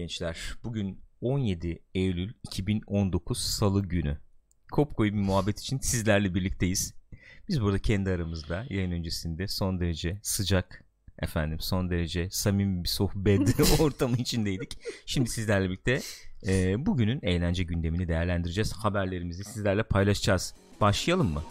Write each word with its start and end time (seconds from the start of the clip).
gençler. 0.00 0.38
Bugün 0.64 1.00
17 1.20 1.82
Eylül 1.94 2.32
2019 2.42 3.38
Salı 3.38 3.82
günü. 3.82 4.18
Kopko'yu 4.72 5.12
bir 5.12 5.18
muhabbet 5.18 5.60
için 5.60 5.78
sizlerle 5.78 6.34
birlikteyiz. 6.34 6.94
Biz 7.48 7.60
burada 7.60 7.78
kendi 7.78 8.10
aramızda 8.10 8.66
yayın 8.70 8.90
öncesinde 8.90 9.48
son 9.48 9.80
derece 9.80 10.20
sıcak 10.22 10.84
efendim 11.18 11.60
son 11.60 11.90
derece 11.90 12.30
samimi 12.30 12.84
bir 12.84 12.88
sohbet 12.88 13.60
ortamı 13.80 14.16
içindeydik. 14.16 14.78
Şimdi 15.06 15.30
sizlerle 15.30 15.68
birlikte 15.68 16.00
e, 16.46 16.86
bugünün 16.86 17.20
eğlence 17.22 17.62
gündemini 17.62 18.08
değerlendireceğiz. 18.08 18.72
Haberlerimizi 18.72 19.44
sizlerle 19.44 19.82
paylaşacağız. 19.82 20.54
Başlayalım 20.80 21.32
mı? 21.32 21.42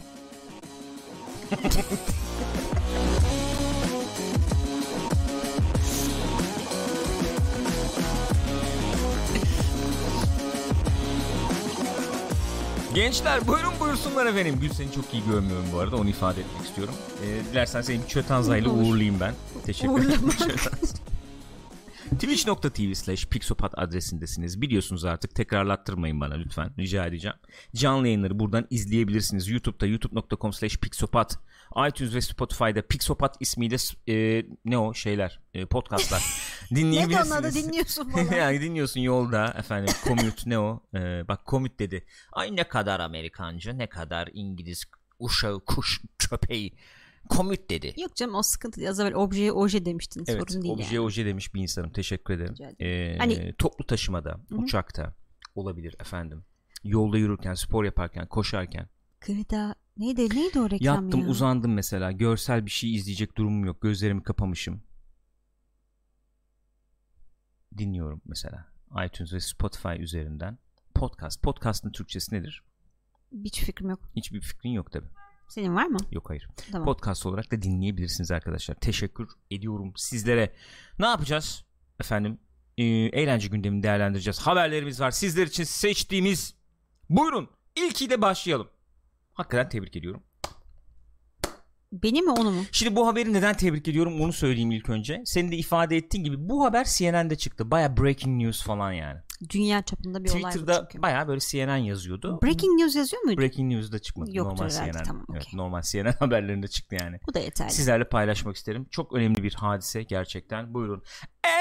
Gençler 13.00 13.48
buyurun 13.48 13.74
buyursunlar 13.80 14.26
efendim. 14.26 14.58
Gül 14.62 14.70
seni 14.70 14.92
çok 14.92 15.14
iyi 15.14 15.24
görmüyorum 15.26 15.66
bu 15.74 15.80
arada 15.80 15.96
onu 15.96 16.10
ifade 16.10 16.42
etmek 16.42 16.66
istiyorum. 16.66 16.94
Ee, 17.24 17.52
dilersen 17.52 17.82
seni 17.82 18.04
bir 18.04 18.08
çötanza 18.08 18.58
ile 18.58 18.70
Olur. 18.70 18.82
uğurlayayım 18.82 19.20
ben. 19.20 19.34
Teşekkür 19.66 20.06
ederim. 20.06 20.30
Twitch.tv 22.10 22.94
slash 22.94 23.26
pixopat 23.26 23.74
adresindesiniz. 23.78 24.62
Biliyorsunuz 24.62 25.06
artık 25.06 25.36
tekrarlattırmayın 25.36 26.22
bana 26.22 26.34
lütfen. 26.34 26.72
Rica 26.80 27.06
edeceğim. 27.06 27.38
Canlı 27.76 28.08
yayınları 28.08 28.40
buradan 28.40 28.68
izleyebilirsiniz. 28.70 29.48
YouTube'da 29.48 29.86
youtube.com 29.86 30.54
slash 30.54 30.78
pixopat. 30.78 31.40
iTunes 31.90 32.14
ve 32.16 32.22
Spotify'da 32.22 32.82
Pixopat 32.82 33.36
ismiyle 33.40 33.76
e, 34.10 34.46
ne 34.66 34.78
o 34.78 34.94
şeyler 34.94 35.40
e, 35.54 35.66
podcastlar 35.66 36.24
Ne 36.72 36.78
dinleyebilirsiniz. 36.78 37.32
onları 37.32 37.54
dinliyorsun 37.54 38.10
falan. 38.10 38.32
yani 38.32 38.62
dinliyorsun 38.62 39.00
yolda 39.00 39.46
efendim 39.58 39.94
commute 40.04 40.50
ne 40.50 40.60
o 40.60 40.84
Ee, 40.96 41.28
bak 41.28 41.42
commute 41.46 41.80
dedi 41.80 42.06
ay 42.34 42.56
ne 42.56 42.64
kadar 42.64 43.00
Amerikancı 43.00 43.78
ne 43.78 43.88
kadar 43.90 44.30
İngiliz 44.34 44.84
uşağı 45.20 45.66
kuş 45.66 46.02
köpeği 46.18 46.76
commute 47.30 47.70
dedi 47.70 48.02
Yok 48.02 48.16
canım 48.16 48.36
o 48.36 48.44
sıkıntı 48.44 48.78
değil. 48.78 48.90
Az 48.90 49.00
evvel 49.00 49.14
objeye 49.14 49.52
oje 49.52 49.86
demiştin. 49.86 50.24
evet 50.28 50.52
Sorun 50.52 50.64
değil 50.64 50.74
obje 50.74 50.96
yani. 50.96 51.00
oje 51.00 51.26
demiş 51.26 51.54
bir 51.54 51.62
insanım 51.62 51.92
teşekkür 51.92 52.34
ederim 52.34 52.54
Rica 52.54 52.72
Ee, 52.86 53.18
Hani- 53.18 53.54
toplu 53.58 53.86
taşımada 53.86 54.40
Hı. 54.50 54.56
uçakta 54.56 55.14
olabilir 55.56 55.96
efendim 56.00 56.44
yolda 56.84 57.18
yürürken 57.18 57.54
spor 57.54 57.84
yaparken 57.86 58.28
koşarken 58.28 58.88
Gıda 59.22 59.76
neydi 60.00 60.36
neydi 60.36 60.60
o 60.60 60.70
reklam 60.70 61.06
yattım 61.06 61.22
ya? 61.22 61.28
uzandım 61.28 61.74
mesela 61.74 62.12
görsel 62.12 62.66
bir 62.66 62.72
şey 62.72 62.96
izleyecek 62.96 63.38
durumum 63.38 63.66
yok 63.66 63.82
gözlerimi 63.82 64.24
kapamışım 64.24 64.84
dinliyorum 67.78 68.22
mesela 68.26 68.68
iTunes 69.06 69.34
ve 69.34 69.40
Spotify 69.40 69.90
üzerinden 70.00 70.58
podcast 70.96 71.44
podcast'ın 71.44 71.92
Türkçesi 71.92 72.36
nedir? 72.36 72.64
Hiç 73.44 73.62
fikrim 73.64 73.90
yok. 73.90 74.00
Hiçbir 74.16 74.42
fikrin 74.42 74.70
yok 74.70 74.92
tabi. 74.92 75.06
Senin 75.48 75.76
var 75.76 75.86
mı? 75.86 75.98
Yok 76.12 76.30
hayır. 76.30 76.48
Tamam. 76.72 76.86
Podcast 76.86 77.26
olarak 77.26 77.52
da 77.52 77.62
dinleyebilirsiniz 77.62 78.32
arkadaşlar. 78.32 78.76
Teşekkür 78.76 79.28
ediyorum 79.52 79.94
sizlere. 79.96 80.54
Ne 81.00 81.06
yapacağız? 81.06 81.66
Efendim 82.00 82.40
e, 82.78 82.84
eğlence 82.86 83.48
gündemini 83.48 83.84
değerlendireceğiz. 83.84 84.40
Haberlerimiz 84.40 85.02
var. 85.02 85.12
Sizler 85.12 85.48
için 85.48 85.64
seçtiğimiz 85.64 86.56
buyurun 87.10 87.50
ilkiyle 87.76 88.22
başlayalım. 88.22 88.70
Hakikaten 89.40 89.70
tebrik 89.70 89.96
ediyorum. 89.96 90.24
Beni 91.92 92.22
mi 92.22 92.32
onu 92.32 92.52
mu? 92.52 92.62
Şimdi 92.72 92.96
bu 92.96 93.08
haberi 93.08 93.34
neden 93.34 93.58
tebrik 93.58 93.88
ediyorum 93.88 94.22
onu 94.22 94.34
söyleyeyim 94.34 94.72
ilk 94.72 94.90
önce. 94.90 95.22
Senin 95.26 95.52
de 95.52 95.56
ifade 95.58 95.98
ettiğin 95.98 96.24
gibi 96.24 96.50
bu 96.50 96.66
haber 96.66 96.88
CNN'de 96.98 97.36
çıktı. 97.36 97.72
Baya 97.72 97.98
breaking 97.98 98.44
news 98.44 98.64
falan 98.64 98.92
yani. 98.92 99.20
Dünya 99.50 99.82
çapında 99.82 100.24
bir 100.24 100.30
olay 100.30 100.42
bu 100.44 100.48
Twitter'da 100.48 100.90
baya 101.02 101.28
böyle 101.28 101.40
CNN 101.40 101.78
yazıyordu. 101.78 102.40
Breaking 102.44 102.82
news 102.82 102.96
yazıyor 102.96 103.22
muydu? 103.22 103.42
Breaking 103.42 103.74
News'da 103.74 104.00
çıkmadı. 104.00 104.30
Yoktur 104.34 104.56
normal 104.56 104.72
herhalde, 104.72 104.92
CNN. 104.92 105.04
tamam, 105.04 105.26
evet, 105.34 105.44
okey. 105.46 105.58
normal 105.58 105.82
CNN 105.82 106.12
haberlerinde 106.20 106.68
çıktı 106.68 106.98
yani. 107.02 107.20
Bu 107.28 107.34
da 107.34 107.40
yeterli. 107.40 107.72
Sizlerle 107.72 108.10
paylaşmak 108.10 108.56
isterim. 108.56 108.88
Çok 108.92 109.14
önemli 109.14 109.44
bir 109.44 109.54
hadise 109.54 110.04
gerçekten. 110.04 110.74
Buyurun. 110.74 111.04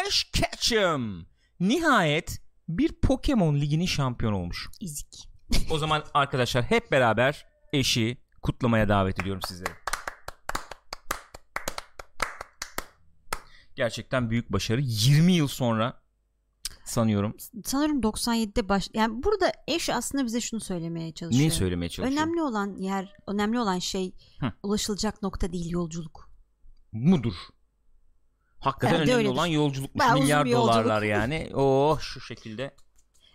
Ash 0.06 0.25
Ketchum 0.32 1.26
nihayet 1.60 2.38
bir 2.69 2.92
Pokemon 2.92 3.56
liginin 3.56 3.86
şampiyonu 3.86 4.36
olmuş. 4.36 4.69
İzik. 4.81 5.28
O 5.70 5.78
zaman 5.78 6.04
arkadaşlar 6.14 6.64
hep 6.64 6.92
beraber 6.92 7.47
eşi 7.72 8.18
kutlamaya 8.42 8.88
davet 8.88 9.20
ediyorum 9.20 9.42
sizleri. 9.48 9.72
Gerçekten 13.76 14.30
büyük 14.30 14.52
başarı. 14.52 14.80
20 14.84 15.32
yıl 15.32 15.48
sonra 15.48 16.02
sanıyorum. 16.84 17.36
Sanırım 17.64 18.00
97'de 18.00 18.68
baş... 18.68 18.90
Yani 18.94 19.22
burada 19.22 19.52
eş 19.68 19.90
aslında 19.90 20.24
bize 20.24 20.40
şunu 20.40 20.60
söylemeye 20.60 21.12
çalışıyor. 21.14 21.40
Neyi 21.40 21.50
söylemeye 21.50 21.88
çalışıyor? 21.88 22.20
Önemli 22.22 22.42
olan 22.42 22.76
yer, 22.76 23.12
önemli 23.26 23.60
olan 23.60 23.78
şey 23.78 24.14
Hı. 24.40 24.52
ulaşılacak 24.62 25.22
nokta 25.22 25.52
değil 25.52 25.70
yolculuk. 25.70 26.30
Mudur. 26.92 27.34
Hakikaten 28.60 29.00
Bence 29.00 29.02
önemli 29.04 29.16
öyledir. 29.16 29.34
olan 29.34 29.46
yolculukmuş. 29.46 30.00
Bayağı 30.00 30.18
Milyar 30.18 30.46
yolculuk. 30.46 30.74
dolarlar 30.74 31.02
yani. 31.16 31.50
Oh 31.54 32.00
şu 32.00 32.20
şekilde. 32.20 32.74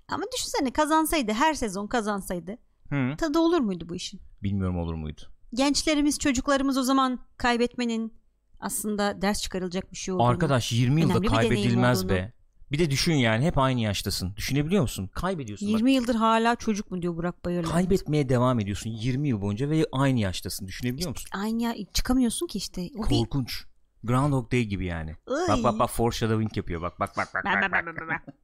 Ama 0.08 0.24
düşünsene 0.36 0.74
kazansaydı, 0.74 1.32
her 1.34 1.54
sezon 1.54 1.88
kazansaydı 1.88 2.58
Hı. 2.94 3.18
tadı 3.18 3.40
olur 3.40 3.60
muydu 3.60 3.90
bu 3.90 3.96
işin? 3.96 4.22
Bilmiyorum 4.44 4.78
olur 4.78 4.94
muydu? 4.94 5.22
Gençlerimiz, 5.54 6.20
çocuklarımız 6.20 6.78
o 6.78 6.84
zaman 6.84 7.20
kaybetmenin 7.38 8.14
aslında 8.60 9.22
ders 9.22 9.42
çıkarılacak 9.42 9.92
bir 9.92 9.98
şey 9.98 10.14
olduğunu. 10.14 10.28
Arkadaş 10.28 10.72
20 10.72 11.02
yılda 11.02 11.22
bir 11.22 11.28
kaybedilmez 11.28 12.00
olduğunu. 12.00 12.16
be. 12.18 12.34
Bir 12.72 12.80
de 12.80 12.92
düşün 12.92 13.14
yani 13.14 13.46
hep 13.46 13.58
aynı 13.58 13.80
yaştasın. 13.80 14.36
Düşünebiliyor 14.36 14.82
musun? 14.82 15.10
Kaybediyorsun. 15.14 15.68
20 15.68 15.84
bak. 15.84 15.96
yıldır 15.96 16.16
hala 16.16 16.56
çocuk 16.56 16.92
mu 16.92 17.02
diyor 17.02 17.16
Burak 17.16 17.46
Bayırlı. 17.46 17.72
Kaybetmeye 17.72 18.30
devam 18.30 18.60
ediyorsun 18.60 18.90
20 18.90 19.28
yıl 19.28 19.42
boyunca 19.42 19.70
ve 19.70 19.86
aynı 19.92 20.20
yaştasın. 20.20 20.68
Düşünebiliyor 20.68 21.10
musun? 21.10 21.30
Aynı 21.34 21.62
ya 21.62 21.76
çıkamıyorsun 21.94 22.48
ki 22.48 22.58
işte. 22.58 22.82
O 22.98 23.04
bir... 23.04 23.10
Korkunç. 23.10 23.66
Groundhog 24.04 24.52
Day 24.52 24.64
gibi 24.64 24.86
yani. 24.86 25.16
Bak 25.28 25.58
Iy. 25.58 25.64
bak 25.64 25.80
bak 25.80 25.90
foreshadowing 25.90 26.58
yapıyor. 26.58 26.82
Bak 26.82 27.00
bak 27.00 27.18
bak 27.18 27.28
bak. 27.34 27.46
Bak, 27.46 27.72
bak, 27.72 27.86
bak, 27.86 28.08
bak. 28.08 28.36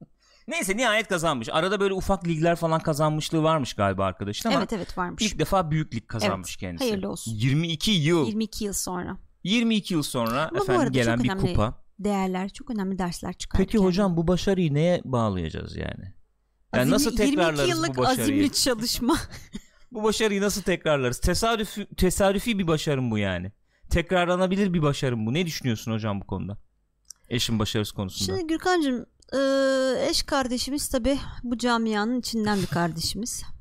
Neyse 0.49 0.77
nihayet 0.77 1.07
kazanmış. 1.07 1.49
Arada 1.51 1.79
böyle 1.79 1.93
ufak 1.93 2.27
ligler 2.27 2.55
falan 2.55 2.79
kazanmışlığı 2.79 3.43
varmış 3.43 3.73
galiba 3.73 4.05
arkadaşın 4.05 4.49
ama 4.49 4.59
Evet 4.59 4.73
evet 4.73 4.97
varmış. 4.97 5.23
ilk 5.23 5.39
defa 5.39 5.71
büyük 5.71 5.95
lig 5.95 6.07
kazanmış 6.07 6.51
Evet, 6.51 6.59
kendisi. 6.59 6.83
hayırlı 6.89 7.09
olsun. 7.09 7.31
22 7.31 7.91
yıl. 7.91 8.25
22 8.27 8.65
yıl 8.65 8.73
sonra. 8.73 9.17
22 9.43 9.93
yıl 9.93 10.03
sonra 10.03 10.49
Ama 10.49 10.59
efendim 10.61 10.93
gelen 10.93 11.23
bir 11.23 11.29
kupa. 11.29 11.83
Değerler, 11.99 12.49
çok 12.49 12.69
önemli 12.71 12.99
dersler 12.99 13.33
çıkardı. 13.33 13.63
Peki 13.65 13.77
hocam 13.77 14.17
bu 14.17 14.27
başarıyı 14.27 14.73
neye 14.73 15.01
bağlayacağız 15.05 15.75
yani? 15.75 16.13
Yani 16.75 16.91
nasıl 16.91 17.15
tekrarlarız 17.15 17.59
22 17.59 17.71
yıllık 17.77 17.97
bu 17.97 18.01
başarıyı? 18.01 18.21
azimli 18.23 18.51
çalışma. 18.53 19.17
Bu 19.91 20.03
başarıyı 20.03 20.41
nasıl 20.41 20.61
tekrarlarız? 20.61 21.19
Tesadüfi, 21.19 21.87
tesadüfi 21.97 22.59
bir 22.59 22.67
başarım 22.67 23.11
bu 23.11 23.17
yani. 23.17 23.51
Tekrarlanabilir 23.89 24.73
bir 24.73 24.81
başarım 24.81 25.25
bu. 25.25 25.33
Ne 25.33 25.45
düşünüyorsun 25.45 25.91
hocam 25.91 26.21
bu 26.21 26.27
konuda? 26.27 26.57
Eşin 27.29 27.59
başarısı 27.59 27.95
konusunda. 27.95 28.37
Şimdi 28.37 28.47
Gürkan'cığım 28.47 29.05
eee, 29.33 30.07
eş 30.09 30.23
kardeşimiz 30.23 30.87
tabi 30.89 31.19
bu 31.43 31.57
camianın 31.57 32.19
içinden 32.19 32.61
bir 32.61 32.67
kardeşimiz. 32.67 33.43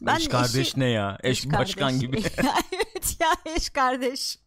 Ben 0.00 0.16
eş 0.16 0.28
kardeş 0.28 0.68
eşi- 0.68 0.80
ne 0.80 0.88
ya? 0.88 1.18
Eş, 1.22 1.38
Eş 1.46 1.52
başkan 1.52 1.80
kardeş. 1.92 2.00
gibi. 2.00 2.22
evet 2.72 3.16
ya 3.20 3.28
eş 3.56 3.70
kardeş. 3.70 4.38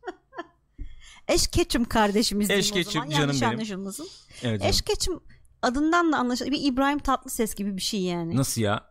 eş 1.27 1.47
keçim 1.47 1.85
kardeşimiz 1.85 2.49
Eş 2.49 2.73
diyeyim 2.73 2.87
o 2.89 2.91
zaman. 2.91 3.07
keçim 3.07 3.17
canım 3.19 3.27
Yanlış 3.29 3.41
benim. 3.41 3.53
anlaşılmasın. 3.53 4.07
evet. 4.43 4.65
Eş 4.65 4.81
keçim 4.81 5.19
adından 5.61 6.11
da 6.11 6.17
anlaşılır. 6.17 6.51
Bir 6.51 6.59
İbrahim 6.63 6.99
Tatlıses 6.99 7.55
gibi 7.55 7.75
bir 7.77 7.81
şey 7.81 8.01
yani. 8.01 8.35
Nasıl 8.35 8.61
ya? 8.61 8.83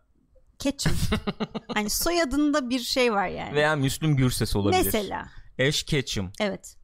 Keçim. 0.59 0.91
hani 1.73 1.89
soyadında 1.89 2.69
bir 2.69 2.79
şey 2.79 3.13
var 3.13 3.27
yani. 3.27 3.53
Veya 3.55 3.75
Müslüm 3.75 4.15
Gürses 4.15 4.55
olabilir. 4.55 4.81
Mesela. 4.85 5.29
Eş 5.57 5.83
Ketchum. 5.83 6.31
Evet. 6.39 6.75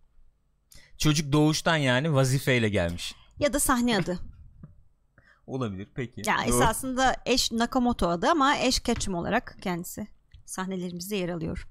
Çocuk 0.98 1.32
doğuştan 1.32 1.78
yani 1.78 2.14
vazifeyle 2.14 2.70
gelmiş. 2.70 3.16
Ya 3.40 3.54
da 3.54 3.60
sahne 3.60 3.98
adı. 3.98 4.20
Olabilir 5.48 5.88
peki. 5.96 6.22
Ya 6.26 6.38
Doğru. 6.38 6.56
esasında 6.56 7.16
eş 7.26 7.52
Nakamoto 7.52 8.08
adı 8.10 8.30
ama 8.30 8.58
eş 8.58 8.80
Ketchum 8.80 9.16
olarak 9.16 9.58
kendisi 9.62 10.08
sahnelerimizde 10.46 11.16
yer 11.16 11.30
alıyor. 11.30 11.68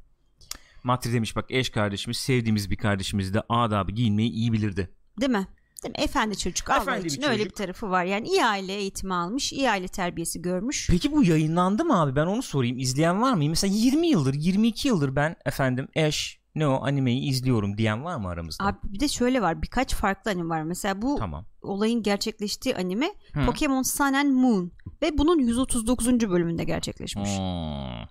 Matri 0.84 1.12
demiş 1.12 1.36
bak 1.36 1.44
eş 1.50 1.70
kardeşimiz 1.70 2.16
sevdiğimiz 2.18 2.70
bir 2.70 2.76
kardeşimiz 2.76 3.34
de 3.34 3.42
adabı 3.48 3.92
giyinmeyi 3.92 4.30
iyi 4.30 4.52
bilirdi. 4.52 4.90
Değil 5.20 5.32
mi? 5.32 5.46
Değil 5.82 5.94
mi? 5.98 6.04
Efendi 6.04 6.38
çocuk 6.38 6.70
Allah 6.70 6.82
Efendi 6.82 7.04
bir 7.04 7.10
için 7.10 7.22
öyle 7.22 7.38
çocuk. 7.38 7.50
bir 7.50 7.56
tarafı 7.56 7.90
var. 7.90 8.04
Yani 8.04 8.28
iyi 8.28 8.44
aile 8.44 8.72
eğitimi 8.72 9.14
almış, 9.14 9.52
iyi 9.52 9.70
aile 9.70 9.88
terbiyesi 9.88 10.42
görmüş. 10.42 10.88
Peki 10.90 11.12
bu 11.12 11.24
yayınlandı 11.24 11.84
mı 11.84 12.00
abi? 12.00 12.16
Ben 12.16 12.26
onu 12.26 12.42
sorayım. 12.42 12.78
İzleyen 12.78 13.22
var 13.22 13.34
mı? 13.34 13.44
Mesela 13.48 13.74
20 13.74 14.06
yıldır, 14.06 14.34
22 14.34 14.88
yıldır 14.88 15.16
ben 15.16 15.36
efendim 15.44 15.88
Ash 15.96 16.38
ne 16.54 16.66
o 16.68 16.84
animeyi 16.86 17.20
izliyorum 17.28 17.78
diyen 17.78 18.04
var 18.04 18.16
mı 18.16 18.28
aramızda? 18.28 18.64
Abi 18.64 18.78
bir 18.84 19.00
de 19.00 19.08
şöyle 19.08 19.42
var 19.42 19.62
birkaç 19.62 19.94
farklı 19.94 20.30
anime 20.30 20.48
var. 20.48 20.62
Mesela 20.62 21.02
bu 21.02 21.16
Tamam. 21.18 21.46
olayın 21.62 22.02
gerçekleştiği 22.02 22.76
anime 22.76 23.14
Hı. 23.32 23.46
Pokemon 23.46 23.82
Sun 23.82 24.12
and 24.12 24.30
Moon 24.32 24.72
ve 25.02 25.18
bunun 25.18 25.38
139. 25.38 26.06
bölümünde 26.30 26.64
gerçekleşmiş. 26.64 27.30
Hmm. 27.38 28.08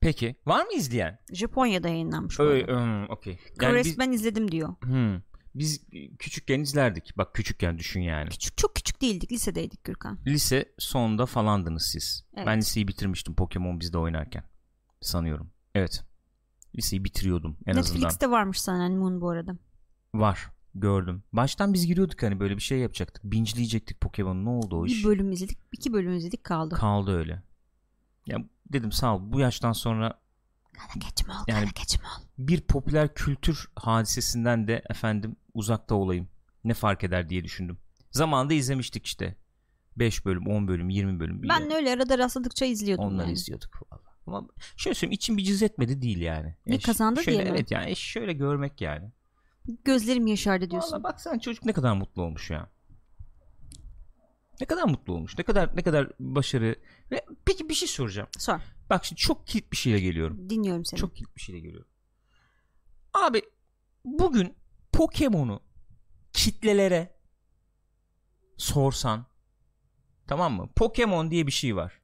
Peki 0.00 0.36
var 0.46 0.64
mı 0.64 0.72
izleyen? 0.76 1.18
Japonya'da 1.32 1.88
yayınlanmış 1.88 2.40
Öyle, 2.40 2.66
hmm, 2.66 3.10
okey. 3.10 3.38
Yani 3.62 3.78
biz- 3.84 3.98
ben 3.98 4.12
izledim 4.12 4.50
diyor. 4.50 4.74
Hmm. 4.82 5.20
biz 5.54 5.86
küçükken 6.18 6.60
izlerdik. 6.60 7.12
Bak 7.18 7.34
küçükken 7.34 7.78
düşün 7.78 8.00
yani. 8.00 8.28
Küçük 8.28 8.56
çok 8.58 8.74
küçük 8.74 9.00
değildik. 9.02 9.32
Lisedeydik 9.32 9.84
Gürkan. 9.84 10.18
Lise 10.26 10.72
sonunda 10.78 11.26
falandınız 11.26 11.82
siz. 11.92 12.24
Evet. 12.36 12.46
Ben 12.46 12.58
liseyi 12.58 12.88
bitirmiştim 12.88 13.34
Pokemon 13.34 13.80
bizde 13.80 13.98
oynarken. 13.98 14.44
Sanıyorum. 15.00 15.50
Evet. 15.74 16.04
Liseyi 16.76 17.04
bitiriyordum 17.04 17.56
en 17.66 17.76
azından. 17.76 17.94
Netflix'te 18.00 18.30
varmış 18.30 18.60
Sun 18.60 18.92
Moon 18.92 19.20
bu 19.20 19.30
arada. 19.30 19.56
Var. 20.14 20.50
Gördüm. 20.74 21.22
Baştan 21.32 21.72
biz 21.72 21.86
giriyorduk 21.86 22.22
hani 22.22 22.40
böyle 22.40 22.56
bir 22.56 22.62
şey 22.62 22.78
yapacaktık. 22.78 23.24
Bingeleyecektik 23.24 24.00
Pokemon'u. 24.00 24.44
Ne 24.44 24.48
oldu 24.48 24.76
o 24.80 24.86
iş? 24.86 24.98
Bir 24.98 25.08
bölüm 25.08 25.32
izledik. 25.32 25.58
iki 25.72 25.92
bölüm 25.92 26.14
izledik 26.16 26.44
kaldı. 26.44 26.74
Kaldı 26.74 27.16
öyle. 27.18 27.42
Ya 28.26 28.38
dedim 28.72 28.92
sağ 28.92 29.16
ol. 29.16 29.20
Bu 29.22 29.40
yaştan 29.40 29.72
sonra 29.72 30.20
Kana 30.72 31.04
geçme 31.08 31.32
ol. 31.32 31.44
Yani- 31.48 31.68
geçme 31.74 32.04
ol. 32.18 32.22
bir 32.38 32.60
popüler 32.60 33.14
kültür 33.14 33.68
hadisesinden 33.76 34.68
de 34.68 34.82
efendim 34.90 35.36
uzakta 35.54 35.94
olayım. 35.94 36.28
Ne 36.64 36.74
fark 36.74 37.04
eder 37.04 37.28
diye 37.28 37.44
düşündüm. 37.44 37.78
Zamanında 38.10 38.54
izlemiştik 38.54 39.06
işte. 39.06 39.36
5 39.96 40.24
bölüm, 40.24 40.46
10 40.46 40.68
bölüm, 40.68 40.88
20 40.88 41.20
bölüm. 41.20 41.42
Ben 41.48 41.70
öyle 41.74 41.92
arada 41.92 42.18
rastladıkça 42.18 42.64
izliyordum 42.64 43.04
Onları 43.04 43.26
yani. 43.26 43.32
izliyorduk 43.32 43.82
valla. 43.92 44.02
Ama 44.26 44.48
şöyle 44.76 44.94
söyleyeyim 44.94 45.12
içim 45.12 45.36
bir 45.36 45.44
cız 45.44 45.62
etmedi 45.62 46.02
değil 46.02 46.20
yani. 46.20 46.56
Ne, 46.66 46.78
kazandı 46.78 47.22
şöyle, 47.22 47.38
diye 47.38 47.50
mi? 47.50 47.56
Evet 47.56 47.70
yani 47.70 47.96
şöyle 47.96 48.32
görmek 48.32 48.80
yani. 48.80 49.12
Gözlerim 49.84 50.26
yaşardı 50.26 50.70
diyorsun. 50.70 50.92
Valla 50.92 51.02
baksana 51.02 51.40
çocuk 51.40 51.64
ne 51.64 51.72
kadar 51.72 51.92
mutlu 51.92 52.22
olmuş 52.22 52.50
ya. 52.50 52.70
Ne 54.60 54.66
kadar 54.66 54.84
mutlu 54.84 55.12
olmuş. 55.12 55.38
Ne 55.38 55.44
kadar 55.44 55.76
ne 55.76 55.82
kadar 55.82 56.12
başarı. 56.20 56.76
Peki 57.44 57.68
bir 57.68 57.74
şey 57.74 57.88
soracağım. 57.88 58.28
Sor. 58.38 58.60
Bak 58.90 59.04
şimdi 59.04 59.20
çok 59.20 59.46
kilit 59.46 59.72
bir 59.72 59.76
şeyle 59.76 60.00
geliyorum. 60.00 60.50
Dinliyorum 60.50 60.84
seni. 60.84 61.00
Çok 61.00 61.16
kilit 61.16 61.36
bir 61.36 61.40
şeyle 61.40 61.60
geliyorum. 61.60 61.88
Abi 63.14 63.42
bugün 64.04 64.54
Pokemon'u 64.92 65.60
kitlelere 66.32 67.16
sorsan 68.56 69.26
tamam 70.26 70.52
mı? 70.52 70.68
Pokemon 70.76 71.30
diye 71.30 71.46
bir 71.46 71.52
şey 71.52 71.76
var. 71.76 72.00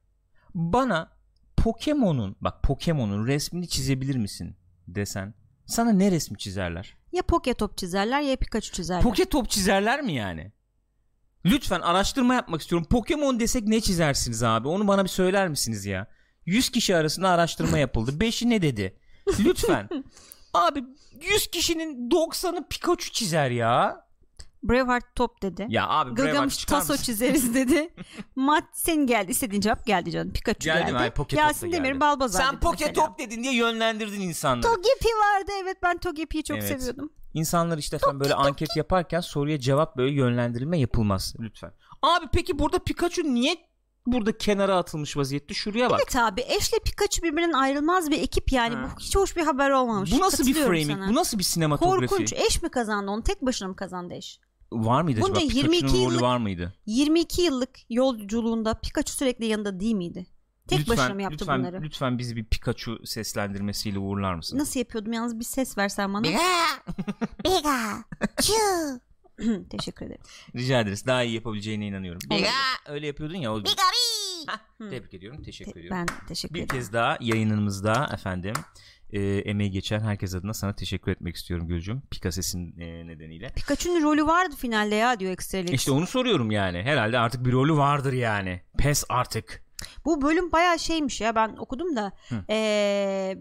Bana 0.55 1.20
Pokemon'un 1.63 2.35
bak 2.41 2.63
Pokemon'un 2.63 3.27
resmini 3.27 3.67
çizebilir 3.67 4.15
misin 4.15 4.55
desen 4.87 5.33
sana 5.65 5.91
ne 5.91 6.11
resmi 6.11 6.37
çizerler? 6.37 6.97
Ya 7.11 7.23
Poketop 7.23 7.77
çizerler 7.77 8.21
ya 8.21 8.35
Pikachu 8.35 8.71
çizerler. 8.71 9.03
Poketop 9.03 9.49
çizerler 9.49 10.01
mi 10.01 10.13
yani? 10.13 10.51
Lütfen 11.45 11.81
araştırma 11.81 12.33
yapmak 12.33 12.61
istiyorum. 12.61 12.87
Pokemon 12.89 13.39
desek 13.39 13.67
ne 13.67 13.81
çizersiniz 13.81 14.43
abi? 14.43 14.67
Onu 14.67 14.87
bana 14.87 15.03
bir 15.03 15.09
söyler 15.09 15.47
misiniz 15.47 15.85
ya? 15.85 16.07
100 16.45 16.69
kişi 16.69 16.95
arasında 16.95 17.29
araştırma 17.29 17.77
yapıldı. 17.77 18.11
5'i 18.11 18.49
ne 18.49 18.61
dedi? 18.61 18.99
Lütfen. 19.39 19.89
abi 20.53 20.83
100 21.21 21.47
kişinin 21.47 22.09
90'ı 22.09 22.67
Pikachu 22.69 23.11
çizer 23.11 23.51
ya. 23.51 24.05
Braveheart 24.63 25.15
top 25.15 25.41
dedi. 25.41 25.65
Ya 25.69 25.87
abi 25.89 26.09
Braveheart 26.09 26.31
Gılgamış 26.33 26.65
taso 26.65 26.93
mısın? 26.93 27.03
çizeriz 27.05 27.53
dedi. 27.55 27.93
Mat 28.35 28.63
senin 28.73 29.07
geldi. 29.07 29.31
istediğin 29.31 29.61
cevap 29.61 29.85
geldi 29.85 30.11
canım. 30.11 30.33
Pikachu 30.33 30.59
Geldi 30.59 30.91
geldi. 30.91 31.13
da 31.15 31.35
Yasin 31.35 31.71
Demir 31.71 31.89
geldi. 31.89 31.99
Balbazar 31.99 32.39
Sen 32.39 32.47
dedi 32.53 32.65
mesela. 32.71 32.71
Poketop 32.71 33.19
dedin 33.19 33.43
diye 33.43 33.55
yönlendirdin 33.55 34.21
insanları. 34.21 34.61
Togepi 34.61 35.07
vardı 35.07 35.51
evet 35.63 35.77
ben 35.83 35.97
Togepi'yi 35.97 36.43
çok 36.43 36.57
Evet. 36.57 36.67
seviyordum. 36.67 37.09
İnsanlar 37.33 37.77
işte 37.77 37.95
efendim 37.95 38.19
böyle 38.19 38.33
anket 38.35 38.75
yaparken 38.75 39.19
soruya 39.21 39.59
cevap 39.59 39.97
böyle 39.97 40.13
yönlendirilme 40.15 40.79
yapılmaz 40.79 41.35
lütfen. 41.39 41.71
Abi 42.01 42.25
peki 42.33 42.59
burada 42.59 42.79
Pikachu 42.79 43.23
niye 43.23 43.55
burada 44.05 44.37
kenara 44.37 44.77
atılmış 44.77 45.17
vaziyette? 45.17 45.53
Şuraya 45.53 45.89
bak. 45.89 45.99
Evet 46.03 46.15
abi 46.15 46.45
Ash'le 46.57 46.79
Pikachu 46.85 47.23
birbirinden 47.23 47.53
ayrılmaz 47.53 48.11
bir 48.11 48.21
ekip 48.21 48.51
yani. 48.51 48.75
Ha. 48.75 48.89
Bu 48.95 48.99
hiç 48.99 49.15
hoş 49.15 49.35
bir 49.37 49.41
haber 49.41 49.69
olmamış. 49.69 50.11
Bu 50.11 50.19
nasıl 50.19 50.45
bir 50.47 50.53
framing? 50.53 50.91
sana. 50.91 51.07
Bu 51.09 51.15
nasıl 51.15 51.39
bir 51.39 51.43
sinematografi? 51.43 52.07
Korkunç. 52.07 52.33
Ash 52.33 52.61
mi 52.63 52.69
kazandı 52.69 53.11
onu? 53.11 53.23
Tek 53.23 53.41
başına 53.41 53.67
mı 53.67 53.75
kazandı 53.75 54.13
Ash? 54.17 54.39
Var 54.71 55.01
mıydı 55.01 55.21
Bunca 55.21 55.31
acaba? 55.33 55.53
22 55.53 55.71
Pikachu'nun 55.71 56.03
rolü 56.05 56.13
yıllık- 56.13 56.21
var 56.21 56.37
mıydı? 56.37 56.73
22 56.85 57.41
yıllık 57.41 57.79
yolculuğunda 57.89 58.73
Pikachu 58.73 59.13
sürekli 59.13 59.45
yanında 59.45 59.79
değil 59.79 59.95
miydi? 59.95 60.25
Tek 60.67 60.79
lütfen, 60.79 60.97
başına 60.97 61.13
mı 61.13 61.21
yaptı 61.21 61.37
lütfen, 61.41 61.59
bunları? 61.59 61.81
Lütfen 61.81 62.17
bizi 62.17 62.35
bir 62.35 62.45
Pikachu 62.45 63.05
seslendirmesiyle 63.05 63.99
uğurlar 63.99 64.35
mısın? 64.35 64.57
Nasıl 64.57 64.79
yapıyordum 64.79 65.13
yalnız 65.13 65.39
bir 65.39 65.45
ses 65.45 65.77
versen 65.77 66.13
bana. 66.13 66.27
Teşekkür 69.69 70.05
ederim. 70.05 70.21
Rica 70.55 70.79
ederiz. 70.81 71.05
Daha 71.05 71.23
iyi 71.23 71.35
yapabileceğine 71.35 71.87
inanıyorum. 71.87 72.21
Olabilir. 72.31 72.49
Öyle 72.87 73.07
yapıyordun 73.07 73.35
ya. 73.35 73.53
O... 73.53 73.63
Hah, 74.47 74.59
Tebrik 74.89 75.13
ediyorum. 75.13 75.43
Teşekkür 75.43 75.79
ediyorum. 75.79 75.97
Ben 75.97 76.27
teşekkür 76.27 76.55
Bir 76.55 76.59
ederim. 76.59 76.75
kez 76.79 76.93
daha 76.93 77.17
yayınımızda 77.21 78.09
efendim 78.13 78.53
e, 79.11 79.19
emeği 79.37 79.71
geçen 79.71 79.99
herkes 79.99 80.35
adına 80.35 80.53
sana 80.53 80.75
teşekkür 80.75 81.11
etmek 81.11 81.35
istiyorum 81.35 81.67
Gülcüm. 81.67 82.01
Pika 82.11 82.31
sesin 82.31 82.79
e, 82.79 83.07
nedeniyle. 83.07 83.49
Pikachu'nun 83.55 84.03
rolü 84.03 84.25
vardı 84.25 84.55
finalde 84.57 84.95
ya 84.95 85.19
diyor 85.19 85.31
Extra 85.31 85.57
Lex. 85.57 85.71
İşte 85.71 85.91
onu 85.91 86.07
soruyorum 86.07 86.51
yani. 86.51 86.81
Herhalde 86.83 87.19
artık 87.19 87.45
bir 87.45 87.51
rolü 87.51 87.73
vardır 87.77 88.13
yani. 88.13 88.61
Pes 88.77 89.03
artık. 89.09 89.63
Bu 90.05 90.21
bölüm 90.21 90.51
bayağı 90.51 90.79
şeymiş 90.79 91.21
ya 91.21 91.35
ben 91.35 91.55
okudum 91.57 91.95
da 91.95 92.11
eee, 92.49 93.37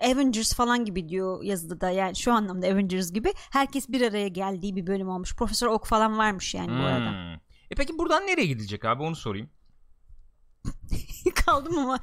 Avengers 0.00 0.54
falan 0.54 0.84
gibi 0.84 1.08
diyor 1.08 1.42
yazıda 1.44 1.80
da 1.80 1.90
yani 1.90 2.16
şu 2.16 2.32
anlamda 2.32 2.66
Avengers 2.66 3.12
gibi 3.12 3.32
herkes 3.50 3.88
bir 3.88 4.00
araya 4.00 4.28
geldiği 4.28 4.76
bir 4.76 4.86
bölüm 4.86 5.08
olmuş. 5.08 5.36
Profesör 5.36 5.66
Oak 5.66 5.86
falan 5.86 6.18
varmış 6.18 6.54
yani 6.54 6.68
bu 6.70 6.82
arada. 6.84 7.10
Hmm. 7.10 7.34
E 7.70 7.74
peki 7.76 7.98
buradan 7.98 8.26
nereye 8.26 8.46
gidilecek 8.46 8.84
abi 8.84 9.02
onu 9.02 9.16
sorayım. 9.16 9.50
Kaldım 11.46 11.78
ama. 11.78 11.98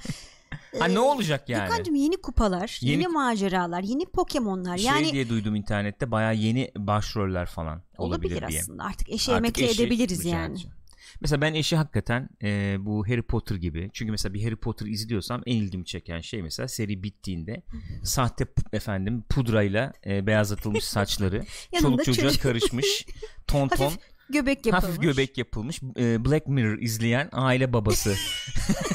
Ha 0.79 0.87
Ee, 0.87 0.93
ne 0.93 0.99
olacak 0.99 1.49
yani? 1.49 1.67
Gökhan'cığım 1.69 1.95
yeni 1.95 2.17
kupalar, 2.17 2.77
Yeni- 2.81 2.91
yeni, 3.03 3.07
maceralar, 3.07 3.83
yeni 3.83 4.05
Pokemon'lar 4.05 4.77
Şey 4.77 4.85
yani 4.87 5.11
diye 5.11 5.29
duydum 5.29 5.55
internette 5.55 6.11
baya 6.11 6.31
yeni 6.31 6.71
başroller 6.77 7.45
falan 7.45 7.81
olabilir, 7.97 8.31
olabilir 8.35 8.47
diye. 8.49 8.59
aslında 8.59 8.83
artık 8.83 9.09
eşi 9.09 9.31
Artık 9.31 9.45
emekli 9.45 9.63
eşi 9.71 9.83
edebiliriz 9.83 10.25
yani. 10.25 10.57
Mesela 11.21 11.41
ben 11.41 11.53
eşi 11.53 11.75
hakikaten 11.75 12.29
e, 12.43 12.77
bu 12.79 13.07
Harry 13.07 13.21
Potter 13.21 13.55
gibi. 13.55 13.89
Çünkü 13.93 14.11
mesela 14.11 14.33
bir 14.33 14.43
Harry 14.43 14.55
Potter 14.55 14.85
izliyorsam 14.85 15.41
en 15.45 15.55
ilgimi 15.55 15.85
çeken 15.85 16.21
şey 16.21 16.41
mesela 16.41 16.67
seri 16.67 17.03
bittiğinde 17.03 17.61
sahte 18.03 18.45
efendim 18.73 19.23
pudrayla 19.29 19.93
e, 20.05 20.27
beyazlatılmış 20.27 20.83
saçları, 20.95 21.43
çoluk 21.81 22.05
çocuğa 22.05 22.23
çocuk. 22.29 22.41
karışmış, 22.43 23.05
ton 23.47 23.67
ton 23.77 23.85
Hafif 23.85 23.99
göbek 24.29 24.65
yapılmış. 24.65 24.83
hafif 24.89 25.01
göbek 25.01 25.37
yapılmış 25.37 25.81
e, 25.97 26.25
Black 26.25 26.47
Mirror 26.47 26.77
izleyen 26.77 27.29
aile 27.31 27.73
babası 27.73 28.15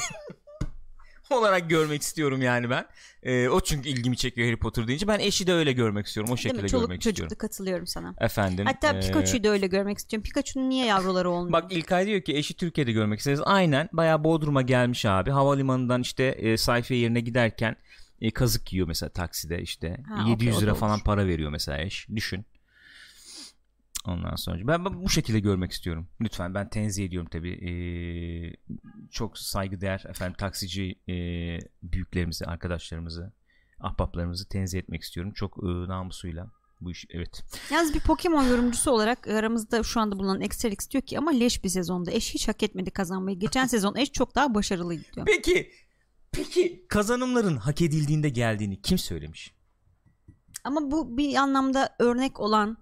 olarak 1.31 1.69
görmek 1.69 2.01
istiyorum 2.01 2.41
yani 2.41 2.69
ben. 2.69 2.85
E, 3.23 3.49
o 3.49 3.59
çünkü 3.59 3.89
ilgimi 3.89 4.17
çekiyor 4.17 4.47
Harry 4.47 4.59
Potter 4.59 4.87
deyince. 4.87 5.07
Ben 5.07 5.19
eşi 5.19 5.47
de 5.47 5.53
öyle 5.53 5.71
görmek 5.71 6.05
istiyorum. 6.05 6.33
O 6.33 6.37
şekilde? 6.37 6.67
Çoluk 6.67 6.87
görmek 6.87 7.01
çocuklu 7.01 7.23
istiyorum. 7.23 7.37
katılıyorum 7.39 7.87
sana. 7.87 8.15
Efendim. 8.19 8.65
Hatta 8.65 8.93
e, 8.93 8.99
Pikachu'yu 8.99 9.43
da 9.43 9.49
öyle 9.49 9.67
görmek 9.67 9.97
istiyorum. 9.97 10.23
Pikachu'nun 10.23 10.69
niye 10.69 10.85
yavruları 10.85 11.29
olmuyor? 11.29 11.53
Bak 11.53 11.71
İlkay 11.71 12.05
diyor 12.05 12.21
ki 12.21 12.37
eşi 12.37 12.53
Türkiye'de 12.53 12.91
görmek 12.91 13.19
isteriz. 13.19 13.41
Aynen 13.45 13.89
bayağı 13.93 14.23
Bodrum'a 14.23 14.61
gelmiş 14.61 15.05
abi. 15.05 15.31
Havalimanından 15.31 16.01
işte 16.01 16.23
e, 16.23 16.57
sayfiye 16.57 16.99
yerine 16.99 17.19
giderken 17.19 17.75
e, 18.21 18.31
kazık 18.31 18.73
yiyor 18.73 18.87
mesela 18.87 19.09
takside 19.09 19.61
işte. 19.61 19.97
Ha, 20.09 20.29
700 20.29 20.35
okey, 20.35 20.53
o 20.53 20.61
lira 20.61 20.73
falan 20.75 20.99
para 20.99 21.27
veriyor 21.27 21.51
mesela 21.51 21.81
eş. 21.81 22.07
Düşün. 22.15 22.45
Ondan 24.07 24.35
sonra 24.35 24.67
ben, 24.67 24.85
ben 24.85 25.03
bu 25.03 25.09
şekilde 25.09 25.39
görmek 25.39 25.71
istiyorum. 25.71 26.07
Lütfen 26.21 26.53
ben 26.53 26.69
tenzih 26.69 27.05
ediyorum 27.05 27.29
tabii. 27.31 27.51
Ee, 27.51 28.73
çok 29.11 29.37
saygıdeğer 29.37 30.03
efendim 30.09 30.35
taksici 30.37 30.95
e, 31.07 31.13
büyüklerimizi, 31.83 32.45
arkadaşlarımızı, 32.45 33.33
ahbaplarımızı 33.79 34.49
tenzih 34.49 34.79
etmek 34.79 35.01
istiyorum. 35.01 35.33
Çok 35.35 35.57
e, 35.63 35.67
namusuyla 35.67 36.51
bu 36.81 36.91
iş 36.91 37.05
evet. 37.09 37.43
Yalnız 37.71 37.93
bir 37.93 37.99
Pokemon 37.99 38.43
yorumcusu 38.43 38.91
olarak 38.91 39.27
aramızda 39.27 39.83
şu 39.83 39.99
anda 39.99 40.19
bulunan 40.19 40.41
Extralix 40.41 40.91
diyor 40.91 41.01
ki 41.01 41.17
ama 41.17 41.31
leş 41.31 41.63
bir 41.63 41.69
sezonda 41.69 42.11
eş 42.11 42.33
hiç 42.33 42.47
hak 42.47 42.63
etmedi 42.63 42.91
kazanmayı. 42.91 43.39
Geçen 43.39 43.65
sezon 43.65 43.95
eş 43.95 44.11
çok 44.11 44.35
daha 44.35 44.55
başarılıydı 44.55 45.03
diyor. 45.15 45.25
Peki 45.25 45.71
peki 46.31 46.85
kazanımların 46.89 47.57
hak 47.57 47.81
edildiğinde 47.81 48.29
geldiğini 48.29 48.81
kim 48.81 48.97
söylemiş? 48.97 49.53
Ama 50.63 50.91
bu 50.91 51.17
bir 51.17 51.35
anlamda 51.35 51.95
örnek 51.99 52.39
olan 52.39 52.77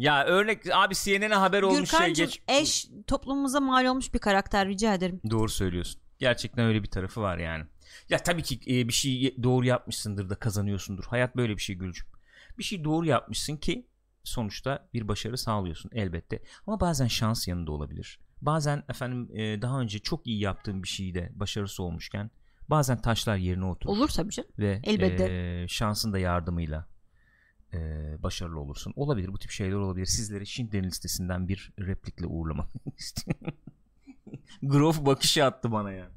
Ya 0.00 0.24
örnek 0.24 0.74
abi 0.74 0.94
CNN'e 0.94 1.34
haber 1.34 1.62
olmuş 1.62 1.90
şey 1.90 1.98
Gürkan'cığım 1.98 2.26
geç. 2.26 2.42
eş 2.48 2.88
toplumumuza 3.06 3.60
mal 3.60 3.84
olmuş 3.84 4.14
bir 4.14 4.18
karakter 4.18 4.68
rica 4.68 4.94
ederim. 4.94 5.20
Doğru 5.30 5.48
söylüyorsun. 5.48 6.00
Gerçekten 6.18 6.66
öyle 6.66 6.82
bir 6.82 6.90
tarafı 6.90 7.20
var 7.20 7.38
yani. 7.38 7.64
Ya 8.08 8.18
tabii 8.18 8.42
ki 8.42 8.60
e, 8.66 8.88
bir 8.88 8.92
şey 8.92 9.36
doğru 9.42 9.66
yapmışsındır 9.66 10.30
da 10.30 10.34
kazanıyorsundur. 10.34 11.04
Hayat 11.04 11.36
böyle 11.36 11.56
bir 11.56 11.62
şey 11.62 11.76
Gülcüm. 11.76 12.06
Bir 12.58 12.62
şey 12.62 12.84
doğru 12.84 13.06
yapmışsın 13.06 13.56
ki 13.56 13.86
sonuçta 14.24 14.88
bir 14.94 15.08
başarı 15.08 15.38
sağlıyorsun 15.38 15.90
elbette. 15.94 16.42
Ama 16.66 16.80
bazen 16.80 17.06
şans 17.06 17.48
yanında 17.48 17.72
olabilir. 17.72 18.20
Bazen 18.42 18.82
efendim 18.88 19.36
e, 19.36 19.62
daha 19.62 19.80
önce 19.80 19.98
çok 19.98 20.26
iyi 20.26 20.40
yaptığın 20.40 20.82
bir 20.82 20.88
şeyde 20.88 21.30
başarısı 21.34 21.82
olmuşken 21.82 22.30
bazen 22.68 23.02
taşlar 23.02 23.36
yerine 23.36 23.64
oturur. 23.64 23.92
Olur 23.92 24.08
tabii 24.08 24.30
canım. 24.32 24.50
ve 24.58 24.80
Elbette. 24.84 25.24
e, 25.24 25.68
şansın 25.68 26.12
da 26.12 26.18
yardımıyla 26.18 26.86
e, 27.74 27.78
başarılı 28.22 28.60
olursun. 28.60 28.92
Olabilir 28.96 29.28
bu 29.32 29.38
tip 29.38 29.50
şeyler 29.50 29.76
olabilir. 29.76 30.06
Sizleri 30.06 30.46
Schindler'in 30.46 30.84
listesinden 30.84 31.48
bir 31.48 31.72
replikle 31.78 32.26
uğurlamak 32.26 32.68
istiyorum. 32.98 33.54
Grof 34.62 35.06
bakışı 35.06 35.44
attı 35.44 35.72
bana 35.72 35.92
ya. 35.92 36.10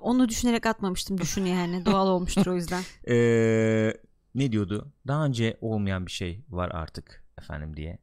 Onu 0.00 0.28
düşünerek 0.28 0.66
atmamıştım 0.66 1.18
düşün 1.18 1.44
yani 1.44 1.86
doğal 1.86 2.08
olmuştur 2.08 2.46
o 2.46 2.54
yüzden. 2.54 2.82
Ee, 3.08 3.94
ne 4.34 4.52
diyordu? 4.52 4.92
Daha 5.06 5.24
önce 5.24 5.58
olmayan 5.60 6.06
bir 6.06 6.10
şey 6.10 6.44
var 6.48 6.70
artık 6.72 7.24
efendim 7.38 7.76
diye. 7.76 7.98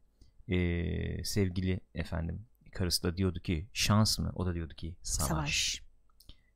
Ee, 0.48 1.24
sevgili 1.24 1.80
efendim 1.94 2.46
karısı 2.72 3.02
da 3.02 3.16
diyordu 3.16 3.40
ki 3.40 3.68
şans 3.72 4.18
mı? 4.18 4.32
O 4.34 4.46
da 4.46 4.54
diyordu 4.54 4.74
ki 4.74 4.96
savaş. 5.02 5.28
Savaş. 5.28 5.82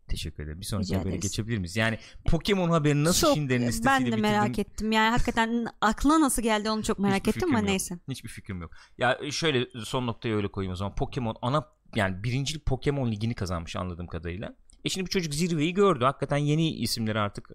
Teşekkür 0.09 0.44
ederim. 0.44 0.61
Bir 0.61 0.66
sonraki 0.66 0.87
Rica 0.88 0.99
habere 1.00 1.09
ederiz. 1.09 1.23
geçebilir 1.23 1.59
miyiz? 1.59 1.76
Yani 1.76 1.99
Pokemon 2.26 2.71
haberi 2.71 3.04
nasıl 3.04 3.26
Çok, 3.26 3.35
Şinder'in 3.37 3.62
ben 3.62 3.68
listesiyle 3.68 4.12
de 4.12 4.16
merak 4.16 4.49
bitirdim? 4.49 4.73
ettim. 4.73 4.92
Yani 4.92 5.11
hakikaten 5.11 5.66
aklına 5.80 6.21
nasıl 6.21 6.42
geldi 6.42 6.71
onu 6.71 6.82
çok 6.82 6.99
merak 6.99 7.16
Hiçbir 7.16 7.28
ettim 7.30 7.40
fikrim 7.40 7.49
ama 7.54 7.59
yok. 7.59 7.68
neyse. 7.68 7.99
Hiçbir 8.09 8.28
fikrim 8.28 8.61
yok. 8.61 8.71
Ya 8.99 9.18
şöyle 9.30 9.66
son 9.85 10.06
noktayı 10.06 10.35
öyle 10.35 10.49
koyayım 10.49 10.73
o 10.73 10.76
zaman. 10.76 10.94
Pokemon 10.94 11.37
ana 11.42 11.66
yani 11.94 12.25
birincilik 12.25 12.66
Pokemon 12.66 13.12
ligini 13.12 13.35
kazanmış 13.35 13.76
anladığım 13.76 14.06
kadarıyla. 14.06 14.56
E 14.85 14.88
şimdi 14.88 15.06
bu 15.06 15.11
çocuk 15.11 15.35
zirveyi 15.35 15.75
gördü. 15.75 16.04
Hakikaten 16.04 16.37
yeni 16.37 16.71
isimleri 16.71 17.18
artık 17.18 17.50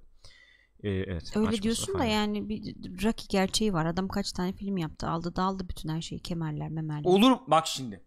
e, 0.84 0.90
evet. 0.90 1.32
Öyle 1.36 1.48
açması 1.48 1.64
diyorsun 1.64 1.94
da 1.94 1.98
falan. 1.98 2.10
yani 2.10 2.50
bir 2.50 2.76
Rocky 3.04 3.28
gerçeği 3.30 3.74
var. 3.74 3.86
Adam 3.86 4.08
kaç 4.08 4.32
tane 4.32 4.54
film 4.54 4.78
yaptı. 4.78 5.08
Aldı 5.08 5.36
daldı 5.36 5.70
bütün 5.70 5.90
her 5.90 6.02
şeyi. 6.02 6.20
Kemerler 6.22 6.70
memerler. 6.70 7.04
Olur 7.10 7.38
bak 7.48 7.68
şimdi. 7.68 8.04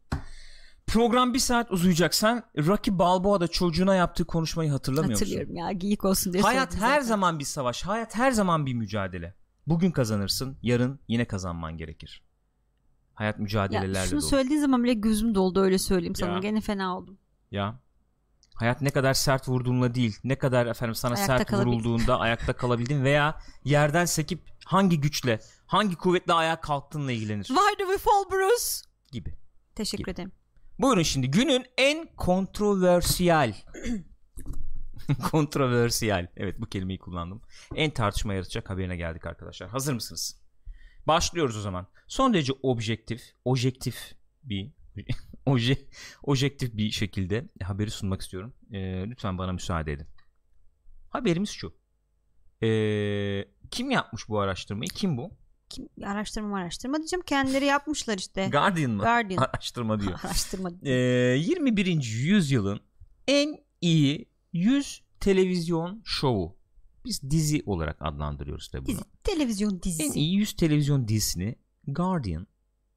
Program 0.93 1.35
bir 1.35 1.39
saat 1.39 1.71
uzayacak. 1.71 2.15
Sen 2.15 2.43
Rocky 2.59 2.99
Balboa'da 2.99 3.49
çocuğuna 3.49 3.95
yaptığı 3.95 4.25
konuşmayı 4.25 4.71
hatırlamıyor 4.71 5.11
musun? 5.11 5.25
Hatırlıyorum 5.25 5.57
ya 5.57 5.73
geyik 5.73 6.05
olsun 6.05 6.33
diye 6.33 6.43
Hayat 6.43 6.75
her 6.75 6.79
zaten. 6.81 7.01
zaman 7.01 7.39
bir 7.39 7.45
savaş. 7.45 7.83
Hayat 7.83 8.17
her 8.17 8.31
zaman 8.33 8.67
bir 8.67 8.75
mücadele. 8.75 9.35
Bugün 9.67 9.91
kazanırsın, 9.91 10.59
yarın 10.63 11.01
yine 11.09 11.25
kazanman 11.25 11.77
gerekir. 11.77 12.23
Hayat 13.15 13.39
ya, 13.39 13.43
mücadelelerle 13.43 14.09
şunu 14.09 14.21
dolu. 14.21 14.29
söylediğin 14.29 14.61
zaman 14.61 14.85
bile 14.85 14.95
gözüm 14.95 15.35
doldu 15.35 15.61
öyle 15.63 15.79
söyleyeyim 15.79 16.15
sana. 16.15 16.33
Ya. 16.33 16.39
Gene 16.39 16.61
fena 16.61 16.99
oldum. 16.99 17.19
Ya. 17.51 17.79
Hayat 18.55 18.83
ne 18.83 18.91
kadar 18.91 19.15
sert 19.15 19.49
vurduğunla 19.49 19.95
değil, 19.95 20.17
ne 20.25 20.39
kadar 20.39 20.67
efendim 20.67 20.95
sana 20.95 21.15
Ayakta 21.15 21.39
sert 21.39 21.53
vurulduğunda 21.53 22.19
ayakta 22.21 22.53
kalabildin 22.53 23.05
veya 23.05 23.39
yerden 23.65 24.05
sekip 24.05 24.41
hangi 24.67 25.01
güçle, 25.01 25.41
hangi 25.67 25.97
kuvvetle 25.97 26.33
ayağa 26.33 26.61
kalktığınla 26.61 27.13
ilgilenir 27.13 27.45
Why 27.45 27.79
do 27.79 27.87
we 27.93 27.99
fall 27.99 28.31
Bruce? 28.31 28.65
gibi. 29.13 29.35
Teşekkür 29.75 30.05
Gibi. 30.05 30.11
ederim. 30.11 30.33
Buyurun 30.81 31.03
şimdi 31.03 31.31
günün 31.31 31.65
en 31.79 32.09
kontroversiyel 32.17 33.57
kontroversiyel 35.31 36.29
evet 36.37 36.61
bu 36.61 36.67
kelimeyi 36.67 36.99
kullandım. 36.99 37.43
En 37.75 37.91
tartışma 37.91 38.35
yaratacak 38.35 38.71
haberine 38.71 38.97
geldik 38.97 39.27
arkadaşlar. 39.27 39.69
Hazır 39.69 39.95
mısınız? 39.95 40.41
Başlıyoruz 41.07 41.57
o 41.57 41.61
zaman. 41.61 41.87
Son 42.09 42.35
derece 42.35 42.53
objektif, 42.63 43.23
objektif 43.45 44.15
bir 44.43 44.73
oje, 45.47 45.79
objektif 46.23 46.77
bir 46.77 46.91
şekilde 46.91 47.49
haberi 47.63 47.91
sunmak 47.91 48.21
istiyorum. 48.21 48.55
Ee, 48.73 48.79
lütfen 49.07 49.39
bana 49.39 49.53
müsaade 49.53 49.93
edin. 49.93 50.07
Haberimiz 51.11 51.51
şu. 51.51 51.75
Ee, 52.63 53.45
kim 53.71 53.91
yapmış 53.91 54.29
bu 54.29 54.41
araştırmayı? 54.41 54.89
Kim 54.95 55.17
bu? 55.17 55.40
Kim, 55.71 55.89
araştırma 56.05 56.59
araştırma 56.59 56.99
diyeceğim. 56.99 57.23
Kendileri 57.27 57.65
yapmışlar 57.65 58.19
işte. 58.19 58.49
Guardian 58.53 58.91
mı? 58.91 59.03
Guardian. 59.03 59.43
Araştırma 59.55 60.01
diyor. 60.01 60.21
araştırma. 60.25 60.71
Ee, 60.83 60.91
21. 60.91 61.87
yüzyılın 62.03 62.81
en 63.29 63.59
iyi 63.81 64.29
100 64.53 65.03
televizyon 65.21 66.03
şovu. 66.05 66.57
Biz 67.05 67.31
dizi 67.31 67.63
olarak 67.67 67.97
adlandırıyoruz 68.01 68.69
tabii 68.69 68.87
bunu. 68.87 68.95
Dizi, 68.95 69.05
televizyon 69.25 69.71
En 69.75 69.83
dizisi. 69.83 70.19
iyi 70.19 70.35
100 70.35 70.57
televizyon 70.57 71.09
dizisini 71.09 71.57
Guardian 71.87 72.47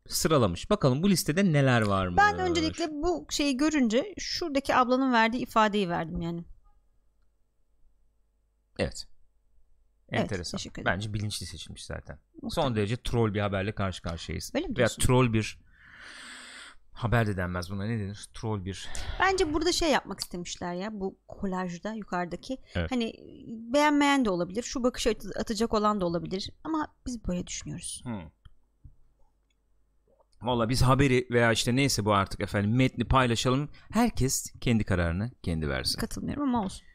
sıralamış. 0.08 0.70
Bakalım 0.70 1.04
bu 1.04 1.10
listede 1.10 1.46
neler 1.54 1.82
var 1.82 2.08
mı? 2.08 2.18
Ben 2.18 2.40
öncelikle 2.40 2.88
bu 2.92 3.26
şeyi 3.30 3.58
görünce 3.58 4.14
şuradaki 4.20 4.76
ablanın 4.76 5.14
verdiği 5.14 5.42
ifadeyi 5.42 5.90
verdim 5.90 6.22
yani. 6.22 6.44
Evet. 8.80 9.08
Evet, 10.14 10.24
Enteresan. 10.24 10.58
teşekkür 10.58 10.82
ederim. 10.82 10.96
Bence 10.96 11.14
bilinçli 11.14 11.46
seçilmiş 11.46 11.86
zaten. 11.86 12.20
Son 12.34 12.42
Muhtemelen. 12.44 12.76
derece 12.76 12.98
troll 12.98 13.34
bir 13.34 13.40
haberle 13.40 13.72
karşı 13.76 14.02
karşıyayız. 14.02 14.52
Öyle 14.56 14.68
mi 14.68 14.78
Veya 14.78 14.88
troll 14.88 15.34
bir 15.34 15.60
haber 16.94 17.28
de 17.28 17.38
denmez 17.38 17.70
buna 17.72 17.86
ne 17.86 18.00
denir? 18.00 18.28
Troll 18.34 18.66
bir 18.66 18.90
Bence 19.20 19.54
burada 19.54 19.72
şey 19.72 19.92
yapmak 19.92 20.20
istemişler 20.20 20.74
ya 20.74 20.90
bu 20.94 21.18
kolajda 21.28 21.94
yukarıdaki. 21.94 22.58
Evet. 22.76 22.92
Hani 22.92 23.14
beğenmeyen 23.74 24.26
de 24.26 24.30
olabilir. 24.30 24.64
Şu 24.64 24.84
bakışı 24.84 25.10
at- 25.10 25.38
atacak 25.40 25.74
olan 25.74 26.02
da 26.02 26.06
olabilir. 26.06 26.50
Ama 26.64 26.88
biz 27.06 27.28
böyle 27.28 27.48
düşünüyoruz. 27.48 28.02
Hmm. 28.04 28.22
Valla 30.42 30.70
biz 30.70 30.82
haberi 30.82 31.28
veya 31.32 31.52
işte 31.52 31.76
neyse 31.76 32.06
bu 32.06 32.14
artık 32.14 32.42
efendim 32.42 32.76
metni 32.76 33.06
paylaşalım. 33.06 33.70
Herkes 33.92 34.54
kendi 34.62 34.84
kararını 34.84 35.32
kendi 35.44 35.70
versin. 35.70 36.00
Katılmıyorum 36.00 36.44
ama 36.44 36.64
olsun. 36.66 36.86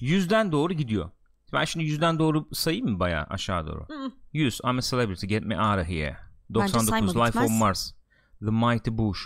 Yüzden 0.00 0.52
doğru 0.52 0.72
gidiyor. 0.72 1.10
Ben 1.52 1.64
şimdi 1.64 1.86
yüzden 1.86 2.18
doğru 2.18 2.48
sayayım 2.52 2.90
mı 2.90 2.98
bayağı 3.00 3.24
aşağı 3.24 3.66
doğru? 3.66 3.86
Hı. 3.88 4.12
100 4.32 4.60
I'm 4.64 4.78
a 4.78 4.82
celebrity 4.82 5.26
get 5.26 5.44
me 5.44 5.60
out 5.60 5.80
of 5.80 5.88
here. 5.88 6.16
Bence 6.50 6.74
99 6.74 6.88
sayma 6.88 7.24
Life 7.24 7.38
bitmez. 7.40 7.50
on 7.50 7.56
Mars. 7.56 7.92
The 8.40 8.50
Mighty 8.50 8.90
Bush. 8.90 9.18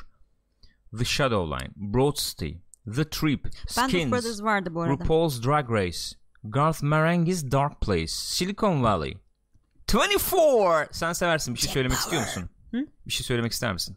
The 0.99 1.05
Shadow 1.05 1.57
Line. 1.57 1.71
Broad 1.76 2.17
City. 2.17 2.52
The 2.95 3.05
Trip. 3.11 3.45
Band 3.45 3.85
of 3.85 3.91
Skins. 3.91 4.12
Brothers 4.12 4.43
vardı 4.43 4.75
bu 4.75 4.83
arada. 4.83 4.93
RuPaul's 5.05 5.45
Drag 5.47 5.71
Race. 5.71 6.17
Garth 6.45 6.83
Marenghi's 6.83 7.52
Dark 7.52 7.81
Place. 7.81 8.07
Silicon 8.07 8.83
Valley. 8.83 9.19
24. 9.93 10.97
Sen 10.97 11.12
seversin. 11.12 11.55
Bir 11.55 11.59
şey 11.61 11.71
söylemek 11.71 11.99
istiyor 11.99 12.23
musun? 12.23 12.50
Hı? 12.71 12.87
Bir 13.07 13.12
şey 13.12 13.25
söylemek 13.26 13.52
ister 13.52 13.73
misin? 13.73 13.97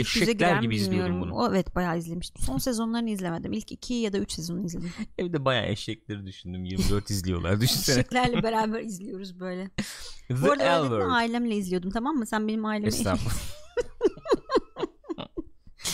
Eşekler 0.00 0.60
gibi 0.62 0.76
izliyordum 0.76 1.20
bunu. 1.20 1.34
O, 1.34 1.50
evet 1.50 1.74
bayağı 1.74 1.98
izlemiştim. 1.98 2.44
Son 2.44 2.58
sezonlarını 2.58 3.10
izlemedim. 3.10 3.52
İlk 3.52 3.72
iki 3.72 3.94
ya 3.94 4.12
da 4.12 4.18
üç 4.18 4.32
sezonu 4.32 4.66
izledim. 4.66 4.92
Evde 5.18 5.44
bayağı 5.44 5.66
eşekleri 5.66 6.26
düşündüm. 6.26 6.64
24 6.64 7.10
izliyorlar. 7.10 7.60
Düşünsene. 7.60 7.98
Eşeklerle 7.98 8.42
beraber 8.42 8.80
izliyoruz 8.80 9.40
böyle. 9.40 9.70
The 10.28 10.42
Bu 10.42 10.50
arada 10.52 10.62
Elver. 10.86 11.00
ailemle 11.00 11.56
izliyordum 11.56 11.90
tamam 11.90 12.16
mı? 12.16 12.26
Sen 12.26 12.48
benim 12.48 12.64
ailemi 12.64 12.88
Estağfurullah. 12.88 13.34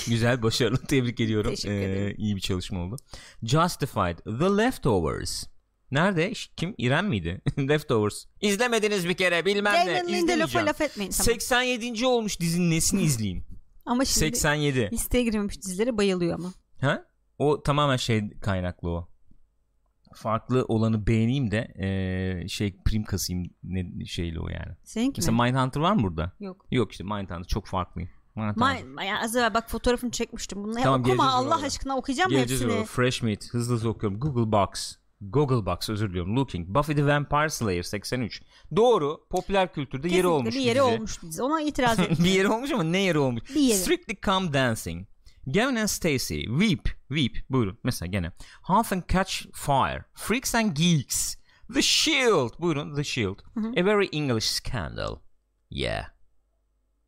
Güzel, 0.09 0.43
başarılı. 0.43 0.79
Tebrik 0.87 1.21
ediyorum. 1.21 1.51
Teşekkür 1.51 1.75
ederim. 1.75 2.15
iyi 2.19 2.37
bir 2.37 2.41
çalışma 2.41 2.81
oldu. 2.85 2.97
Justified. 3.43 4.19
The 4.19 4.65
Leftovers. 4.65 5.45
Nerede? 5.91 6.33
Kim? 6.57 6.75
İrem 6.79 7.09
miydi? 7.09 7.41
Leftovers. 7.59 8.25
İzlemediniz 8.41 9.09
bir 9.09 9.15
kere 9.15 9.45
bilmem 9.45 9.75
ne. 9.75 9.79
Damon 9.87 10.09
Lindelof'a 10.09 10.17
İzlemeyeceğim. 10.35 10.67
laf 10.67 10.81
etmeyin. 10.81 11.11
Tamam. 11.11 11.25
87. 11.25 12.07
olmuş 12.07 12.41
dizinin 12.41 12.71
nesini 12.71 13.03
izleyeyim? 13.03 13.45
Ama 13.87 14.05
şimdi 14.05 14.19
87. 14.19 14.89
listeye 14.93 15.25
girmemiş 15.25 15.63
dizilere 15.63 15.97
bayılıyor 15.97 16.35
ama. 16.35 16.53
Ha? 16.81 17.05
O 17.39 17.63
tamamen 17.63 17.97
şey 17.97 18.31
kaynaklı 18.41 18.89
o. 18.91 19.09
Farklı 20.15 20.65
olanı 20.69 21.07
beğeneyim 21.07 21.51
de 21.51 21.75
eee, 21.79 22.49
şey 22.49 22.77
prim 22.85 23.05
kasayım 23.05 23.45
ne 23.63 24.05
şeyle 24.05 24.41
o 24.41 24.49
yani. 24.49 24.77
Seninki 24.85 25.21
Mesela 25.21 25.37
mi? 25.37 25.43
Mindhunter 25.43 25.81
var 25.81 25.93
mı 25.93 26.03
burada? 26.03 26.33
Yok. 26.41 26.67
Yok 26.71 26.93
işte 26.93 27.05
Mindhunter 27.05 27.45
çok 27.45 27.67
farklıyım. 27.67 28.11
Ma 28.57 28.75
ya 29.05 29.21
az 29.23 29.37
evvel 29.37 29.55
bak 29.55 29.71
fotoğrafını 29.71 30.11
çekmiştim. 30.11 30.65
Bunu 30.65 30.75
Tamam, 30.75 31.01
okuma 31.01 31.31
Allah 31.33 31.57
oraya. 31.57 31.67
aşkına 31.67 31.97
okuyacağım 31.97 32.31
Geleceğiz 32.31 32.63
hepsini? 32.63 32.81
o. 32.81 32.85
Fresh 32.85 33.23
Meat 33.23 33.45
hızlı 33.51 33.75
hızlı 33.75 33.89
okuyorum. 33.89 34.21
Google 34.21 34.53
Box. 34.53 34.97
Google 35.31 35.67
Box 35.67 35.89
özür 35.91 36.09
diliyorum. 36.11 36.37
Looking. 36.37 36.69
Buffy 36.69 36.95
the 36.95 37.07
Vampire 37.07 37.49
Slayer 37.49 37.83
83. 37.83 38.43
Doğru. 38.77 39.27
Popüler 39.31 39.73
kültürde 39.73 40.09
yeri 40.09 40.17
Kesinlikle 40.17 40.29
olmuş 40.29 40.55
bir 40.55 40.61
yeri 40.61 40.75
dizi. 40.75 40.83
olmuş 40.83 41.23
dizi. 41.23 41.43
Ona 41.43 41.61
itiraz 41.63 41.99
ettim. 42.01 42.25
bir 42.25 42.31
yeri 42.31 42.49
olmuş 42.49 42.71
ama 42.73 42.83
ne 42.83 42.99
yeri 42.99 43.19
olmuş? 43.19 43.43
Bir 43.55 43.61
yeri. 43.61 43.79
Strictly 43.79 44.17
Come 44.23 44.53
Dancing. 44.53 45.07
Gavin 45.47 45.77
and 45.77 45.87
Stacey. 45.87 46.45
Weep. 46.45 46.89
Weep. 47.09 47.37
Buyurun. 47.51 47.79
Mesela 47.85 48.11
gene. 48.11 48.33
Half 48.63 48.93
and 48.93 49.03
Catch 49.13 49.43
Fire. 49.55 50.05
Freaks 50.15 50.55
and 50.55 50.77
Geeks. 50.77 51.35
The 51.75 51.83
Shield. 51.83 52.59
Buyurun. 52.59 52.95
The 52.97 53.05
Shield. 53.05 53.39
A 53.57 53.85
Very 53.85 54.09
English 54.13 54.45
Scandal. 54.47 55.17
Yeah. 55.71 56.05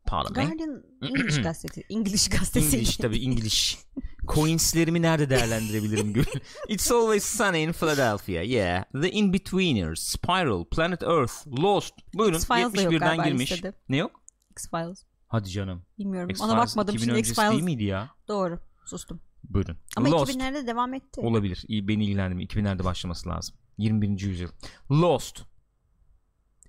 Pardon 0.07 0.37
me. 0.37 0.45
Guardian 0.45 0.83
İngiliz 1.01 1.41
gazetesi. 1.43 1.83
İngiliz 1.89 2.29
gazetesi. 2.29 2.75
English 2.77 2.97
tabii 2.97 3.17
English. 3.25 3.77
Coinslerimi 4.27 5.01
nerede 5.01 5.29
değerlendirebilirim 5.29 6.13
Gül? 6.13 6.25
It's 6.69 6.91
Always 6.91 7.23
Sunny 7.25 7.63
in 7.63 7.71
Philadelphia. 7.71 8.41
Yeah. 8.41 8.83
The 9.01 9.11
In-Betweeners. 9.11 9.99
Spiral. 10.03 10.65
Planet 10.65 11.03
Earth. 11.03 11.33
Lost. 11.59 11.93
Buyurun. 12.13 12.35
X-Files 12.37 12.75
da 12.75 12.81
yok 12.81 12.93
71'den 12.93 12.99
galiba 13.17 13.25
girmiş. 13.27 13.51
listede. 13.51 13.73
Ne 13.89 13.97
yok? 13.97 14.21
X-Files. 14.51 15.03
Hadi 15.27 15.49
canım. 15.49 15.81
Bilmiyorum. 15.99 16.29
X-Files 16.29 16.51
Ona 16.53 16.57
bakmadım 16.61 16.95
2000 16.95 17.05
şimdi 17.05 17.19
öncesi 17.19 17.37
değil 17.37 17.47
X-Files. 17.47 17.65
miydi 17.65 17.83
ya? 17.83 18.09
Doğru. 18.27 18.59
Sustum. 18.85 19.19
Buyurun. 19.43 19.77
Ama 19.95 20.11
Lost. 20.11 20.31
2000'lerde 20.35 20.67
devam 20.67 20.93
etti. 20.93 21.21
Olabilir. 21.21 21.63
İyi, 21.67 21.87
beni 21.87 22.03
ilgilendirmiyor. 22.03 22.49
2000'lerde 22.49 22.83
başlaması 22.83 23.29
lazım. 23.29 23.55
21. 23.77 24.19
yüzyıl. 24.21 24.49
Lost. 24.91 25.41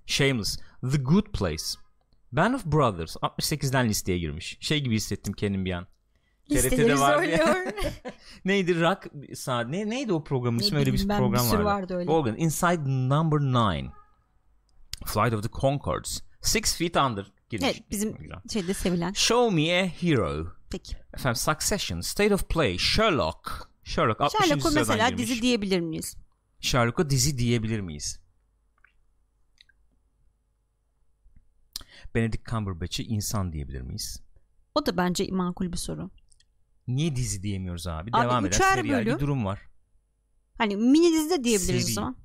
Shameless. 0.06 0.58
The 0.92 0.98
Good 0.98 1.26
Place. 1.26 1.64
Band 2.32 2.54
of 2.54 2.64
Brothers. 2.64 3.16
68'den 3.16 3.88
listeye 3.88 4.18
girmiş. 4.18 4.58
Şey 4.60 4.80
gibi 4.80 4.94
hissettim 4.94 5.32
kendim 5.32 5.64
bir 5.64 5.72
an. 5.72 5.86
TRT'de 6.50 6.98
vardı 6.98 7.26
ya. 7.26 7.56
Neydi 8.44 8.80
rock 8.80 9.06
saat 9.36 9.68
ne 9.68 9.90
neydi 9.90 10.12
o 10.12 10.24
programın 10.24 10.58
ismi 10.58 10.78
öyle 10.78 10.92
bir 10.92 11.08
ben, 11.08 11.18
program 11.18 11.46
bir 11.46 11.52
vardı. 11.52 11.64
vardı 11.64 11.96
öyle. 11.96 12.10
Organ 12.10 12.36
Inside 12.36 12.84
Number 12.84 13.40
9 13.40 13.90
Flight 15.06 15.34
of 15.34 15.42
the 15.42 15.48
Concords 15.60 16.20
Six 16.42 16.76
Feet 16.76 16.96
Under 16.96 17.32
girmiş. 17.50 17.68
evet 17.70 17.90
bizim 17.90 18.16
Güzel. 18.16 18.38
şeyde 18.52 18.74
sevilen. 18.74 19.12
Show 19.12 19.54
Me 19.56 19.82
a 19.82 19.86
Hero 19.86 20.46
Peki. 20.70 20.96
Efendim 21.14 21.36
Succession 21.36 22.00
State 22.00 22.34
of 22.34 22.48
Play 22.48 22.78
Sherlock 22.78 23.70
Sherlock 23.84 24.20
60. 24.20 24.48
Sherlock'u 24.48 24.70
mesela 24.74 25.08
girmiş. 25.08 25.28
dizi 25.28 25.42
diyebilir 25.42 25.80
miyiz? 25.80 26.16
Sherlock'a 26.60 27.10
dizi 27.10 27.38
diyebilir 27.38 27.80
miyiz? 27.80 28.20
Benedict 32.16 32.48
Cumberbatch'e 32.50 33.04
insan 33.04 33.52
diyebilir 33.52 33.80
miyiz? 33.80 34.22
O 34.74 34.86
da 34.86 34.96
bence 34.96 35.28
makul 35.30 35.72
bir 35.72 35.76
soru. 35.76 36.10
Niye 36.88 37.16
dizi 37.16 37.42
diyemiyoruz 37.42 37.86
abi? 37.86 38.10
Abi 38.12 38.24
Devam 38.26 38.52
Seriyal 38.52 38.98
bölüm. 38.98 39.14
bir 39.14 39.20
durum 39.20 39.44
var. 39.44 39.60
Hani 40.58 40.76
mini 40.76 41.12
dizi 41.12 41.30
de 41.30 41.44
diyebiliriz 41.44 41.84
Seri. 41.84 41.92
o 41.92 41.94
zaman. 41.94 42.16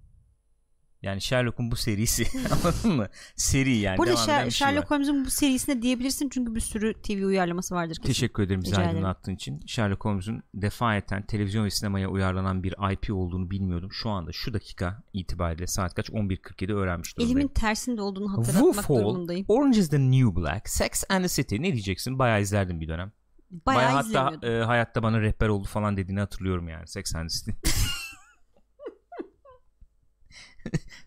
Yani 1.03 1.21
Sherlock'un 1.21 1.71
bu 1.71 1.75
serisi 1.75 2.27
anladın 2.51 2.95
mı? 2.95 3.07
Seri 3.35 3.77
yani 3.77 3.97
Burada 3.97 4.13
Sher- 4.13 4.41
şey. 4.41 4.51
Sherlock 4.51 4.91
Holmes'un 4.91 5.25
bu 5.25 5.29
serisine 5.29 5.81
diyebilirsin 5.81 6.29
çünkü 6.29 6.55
bir 6.55 6.59
sürü 6.59 6.93
TV 6.93 7.25
uyarlaması 7.25 7.75
vardır 7.75 7.95
kesin. 7.95 8.07
Teşekkür 8.07 8.43
ederim 8.43 8.61
bizi 8.63 8.77
aydınlattığın 8.77 9.35
için. 9.35 9.59
Sherlock 9.67 10.05
Holmes'un 10.05 10.43
defayeten 10.53 11.25
televizyon 11.25 11.65
ve 11.65 11.69
sinemaya 11.69 12.09
uyarlanan 12.09 12.63
bir 12.63 12.91
IP 12.93 13.13
olduğunu 13.13 13.49
bilmiyordum. 13.49 13.89
Şu 13.91 14.09
anda 14.09 14.31
şu 14.31 14.53
dakika 14.53 15.03
itibariyle 15.13 15.67
saat 15.67 15.93
kaç 15.93 16.09
11.47 16.09 16.73
öğrenmiş 16.73 17.17
durumdayım. 17.17 17.37
Elimin 17.37 17.53
tersinde 17.53 18.01
olduğunu 18.01 18.31
hatırlatmak 18.31 18.73
Wolf 18.73 18.89
Hall, 18.89 18.95
durumundayım. 18.95 19.45
Orange 19.47 19.79
is 19.79 19.89
the 19.89 19.99
New 19.99 20.35
Black, 20.35 20.69
Sex 20.69 21.03
and 21.09 21.21
the 21.21 21.29
City 21.29 21.55
ne 21.55 21.73
diyeceksin? 21.73 22.19
Bayağı 22.19 22.41
izlerdim 22.41 22.81
bir 22.81 22.87
dönem. 22.87 23.11
Bayağı, 23.51 24.05
Bayağı 24.05 24.25
hatta 24.25 24.47
e, 24.47 24.63
hayatta 24.63 25.03
bana 25.03 25.21
rehber 25.21 25.47
oldu 25.47 25.67
falan 25.67 25.97
dediğini 25.97 26.19
hatırlıyorum 26.19 26.69
yani 26.69 26.87
Sex 26.87 27.15
and 27.15 27.29
the 27.29 27.37
City. 27.37 27.51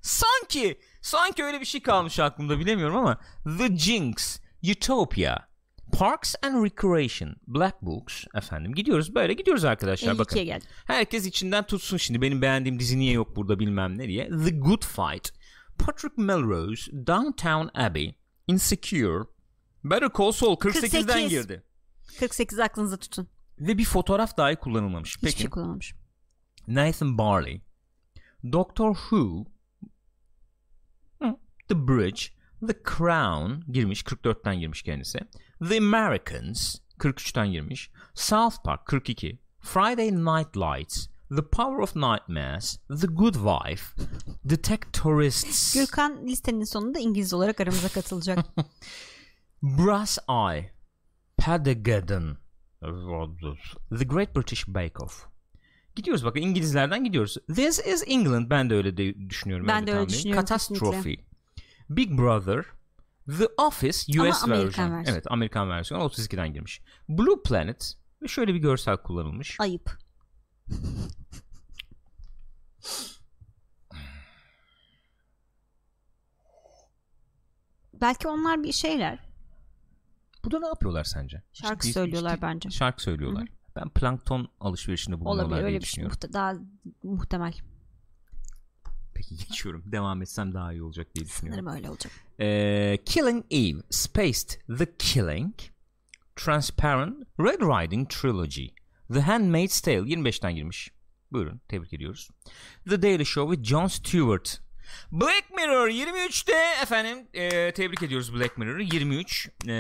sanki 0.01 0.81
sanki 1.03 1.45
öyle 1.45 1.61
bir 1.61 1.65
şey 1.65 1.83
kalmış 1.83 2.19
aklımda 2.19 2.59
bilemiyorum 2.59 2.97
ama 2.97 3.21
The 3.59 3.77
Jinx, 3.77 4.41
Utopia, 4.71 5.37
Parks 5.93 6.35
and 6.43 6.65
Recreation, 6.65 7.37
Black 7.47 7.83
Books 7.83 8.25
efendim 8.35 8.75
gidiyoruz 8.75 9.15
böyle 9.15 9.33
gidiyoruz 9.33 9.65
arkadaşlar 9.65 10.19
bakın. 10.19 10.37
52'ye 10.37 10.45
geldim. 10.45 10.69
Herkes 10.87 11.27
içinden 11.27 11.67
tutsun 11.67 11.97
şimdi 11.97 12.23
benim 12.23 12.43
beğendiğim 12.43 12.79
dizi 12.79 12.99
niye 12.99 13.13
yok 13.13 13.37
burada 13.37 13.59
bilmem 13.59 13.99
ne 13.99 14.09
diye. 14.09 14.29
The 14.29 14.51
Good 14.51 14.83
Fight, 14.85 15.33
Patrick 15.79 16.23
Melrose, 16.23 17.07
Downtown 17.07 17.69
Abbey, 17.75 18.15
Insecure, 18.47 19.25
Better 19.85 20.09
Call 20.19 20.33
Saul 20.33 20.57
48'den 20.57 21.03
48. 21.03 21.31
girdi. 21.31 21.63
48 22.19 22.59
aklınızda 22.59 22.97
tutun. 22.97 23.29
Ve 23.61 23.79
bir 23.79 23.85
fotoğraf 23.85 24.37
dahi 24.37 24.57
kullanılmamış. 24.57 25.17
Hiçbir 25.17 25.27
Peki 25.27 25.41
şey 25.41 25.51
kullanmamış. 25.51 25.95
Nathan 26.69 27.19
Barley, 27.19 27.61
Doctor 28.53 28.95
Who, 28.95 29.45
The 31.69 31.89
Bridge, 31.89 32.33
The 32.67 32.83
Crown 32.83 33.73
girmiş 33.73 34.03
44'ten 34.03 34.61
girmiş 34.61 34.83
kendisi. 34.83 35.19
The 35.69 35.79
Americans 35.79 36.77
43'ten 36.99 37.53
girmiş. 37.53 37.91
South 38.15 38.65
Park 38.65 38.87
42. 38.87 39.39
Friday 39.61 40.11
Night 40.11 40.57
Lights, 40.57 41.09
The 41.31 41.43
Power 41.43 41.81
of 41.81 41.97
Nightmares, 41.97 42.79
The 43.01 43.07
Good 43.07 43.37
Wife, 43.37 43.95
Detectorists, 44.45 45.75
Gürkan 45.75 46.27
listenin 46.27 46.65
sonunda 46.65 46.99
İngiliz 46.99 47.35
olarak 47.35 47.61
aramıza 47.61 47.89
katılacak. 47.89 48.39
Brass 49.63 50.19
Eye, 50.29 50.73
Padageddon, 51.37 52.37
The 53.99 54.05
Great 54.05 54.37
British 54.37 54.69
Bake 54.69 55.05
Off. 55.05 55.34
Gidiyoruz 55.97 56.25
bakın 56.25 56.41
İngilizlerden 56.41 57.05
gidiyoruz. 57.05 57.37
This 57.55 57.87
is 57.87 58.05
England 58.07 58.51
ben 58.51 58.71
de 58.71 58.75
öyle 58.75 58.97
de 58.97 59.31
düşünüyorum. 59.31 59.69
Ben 59.69 59.87
de 59.87 59.91
öyle 59.91 60.01
tahmin. 60.01 60.09
düşünüyorum, 60.09 60.41
Catastrophe. 60.47 61.17
Big 61.91 62.19
Brother, 62.19 62.65
The 63.39 63.47
Office 63.59 64.21
Ama 64.21 64.29
US 64.31 64.45
Amerikan 64.45 64.67
version. 64.67 64.93
versiyonu. 64.93 65.03
Evet 65.07 65.25
Amerikan 65.31 65.69
versiyonu 65.71 66.05
32'den 66.05 66.53
girmiş. 66.53 66.81
Blue 67.09 67.43
Planet 67.45 67.95
ve 68.23 68.29
şöyle 68.29 68.55
bir 68.55 68.59
görsel 68.59 68.97
kullanılmış. 68.97 69.61
Ayıp. 69.61 69.91
Belki 78.01 78.29
onlar 78.29 78.63
bir 78.63 78.73
şeyler. 78.73 79.19
Burada 80.45 80.59
ne 80.61 80.67
yapıyorlar 80.67 81.05
sence? 81.05 81.43
Şarkı 81.53 81.87
Ciddi- 81.87 81.93
söylüyorlar 81.93 82.37
ciddi- 82.37 82.43
bence. 82.43 82.71
Şarkı 82.71 83.03
söylüyorlar. 83.03 83.49
Ben 83.77 83.89
plankton 83.89 84.49
alışverişinde 84.61 85.21
bulunuyorlar 85.21 85.45
Olabilir 85.45 85.57
diye 85.57 85.67
öyle 85.67 85.77
bir 85.81 85.87
şey. 85.87 86.05
düşünüyorum. 86.05 86.33
Daha 86.33 86.55
muhtemel. 87.03 87.55
Peki 89.15 89.37
geçiyorum. 89.37 89.83
Devam 89.93 90.23
etsem 90.23 90.55
daha 90.55 90.73
iyi 90.73 90.83
olacak 90.83 91.15
diye 91.15 91.27
düşünüyorum. 91.27 91.65
Sanırım 91.65 91.77
öyle 91.77 91.91
olacak. 91.91 92.13
Ee, 92.41 92.99
Killing 93.07 93.45
Eve, 93.51 93.83
Spaced, 93.91 94.79
The 94.79 94.97
Killing, 94.99 95.55
Transparent, 96.37 97.27
Red 97.41 97.61
Riding 97.61 98.11
Trilogy, 98.11 98.67
The 99.13 99.21
Handmaid's 99.21 99.81
Tale 99.81 99.97
25'ten 99.97 100.55
girmiş. 100.55 100.93
Buyurun 101.33 101.61
tebrik 101.69 101.93
ediyoruz. 101.93 102.31
The 102.89 103.03
Daily 103.03 103.25
Show 103.25 103.57
with 103.57 103.71
Jon 103.71 103.87
Stewart. 103.87 104.61
Black 105.13 105.51
Mirror 105.57 105.89
23'te 105.89 106.53
efendim 106.83 107.19
ee, 107.35 107.73
tebrik 107.73 108.03
ediyoruz 108.03 108.35
Black 108.35 108.59
Mirror'ı 108.59 108.83
23 108.83 109.51
ee, 109.67 109.73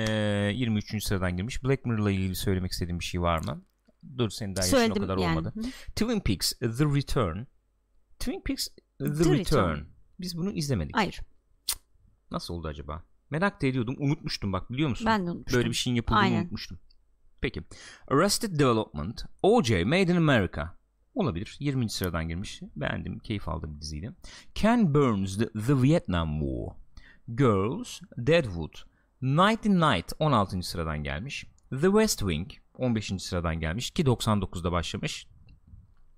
23. 0.54 1.04
sıradan 1.04 1.36
girmiş. 1.36 1.64
Black 1.64 1.84
Mirror'la 1.86 2.10
ilgili 2.10 2.34
söylemek 2.34 2.72
istediğim 2.72 2.98
bir 3.00 3.04
şey 3.04 3.20
var 3.22 3.38
mı? 3.38 3.62
Dur 4.18 4.30
senin 4.30 4.56
daha 4.56 4.66
yaşın 4.66 4.90
o 4.90 4.94
kadar 4.94 5.18
yani. 5.18 5.38
olmadı. 5.38 5.52
Hı. 5.56 5.62
Twin 5.96 6.20
Peaks 6.20 6.52
The 6.52 6.84
Return. 6.84 7.38
Twin 8.18 8.40
Peaks 8.40 8.68
The, 8.98 9.04
The 9.04 9.10
Return. 9.10 9.38
Return. 9.38 9.78
Biz 10.20 10.36
bunu 10.38 10.52
izlemedik. 10.52 10.96
Hayır. 10.96 11.20
Nasıl 12.30 12.54
oldu 12.54 12.68
acaba? 12.68 13.02
Merak 13.30 13.62
da 13.62 13.66
ediyordum. 13.66 13.96
Unutmuştum 13.98 14.52
bak 14.52 14.72
biliyor 14.72 14.88
musun? 14.88 15.06
Ben 15.06 15.26
de 15.26 15.30
unutmuştum. 15.30 15.58
Böyle 15.58 15.68
bir 15.68 15.74
şeyin 15.74 15.96
yapıldığını 15.96 16.20
Aynen. 16.20 16.40
unutmuştum. 16.40 16.78
Peki. 17.40 17.62
Arrested 18.08 18.58
Development. 18.58 19.24
O.J. 19.42 19.84
Made 19.84 20.02
in 20.12 20.16
America. 20.16 20.78
Olabilir. 21.14 21.56
20. 21.60 21.90
sıradan 21.90 22.28
girmiş. 22.28 22.60
Beğendim. 22.76 23.18
Keyif 23.18 23.48
aldım 23.48 23.80
diziydi. 23.80 24.12
Ken 24.54 24.94
Burns 24.94 25.38
The, 25.38 25.52
The 25.52 25.82
Vietnam 25.82 26.40
War. 26.40 26.76
Girls. 27.28 28.00
Deadwood. 28.16 28.74
Night 29.22 29.66
in 29.66 29.80
Night 29.80 30.12
16. 30.18 30.62
sıradan 30.62 31.02
gelmiş. 31.02 31.44
The 31.70 31.86
West 31.86 32.18
Wing 32.18 32.50
15. 32.78 33.12
sıradan 33.22 33.60
gelmiş 33.60 33.90
ki 33.90 34.02
99'da 34.04 34.72
başlamış. 34.72 35.26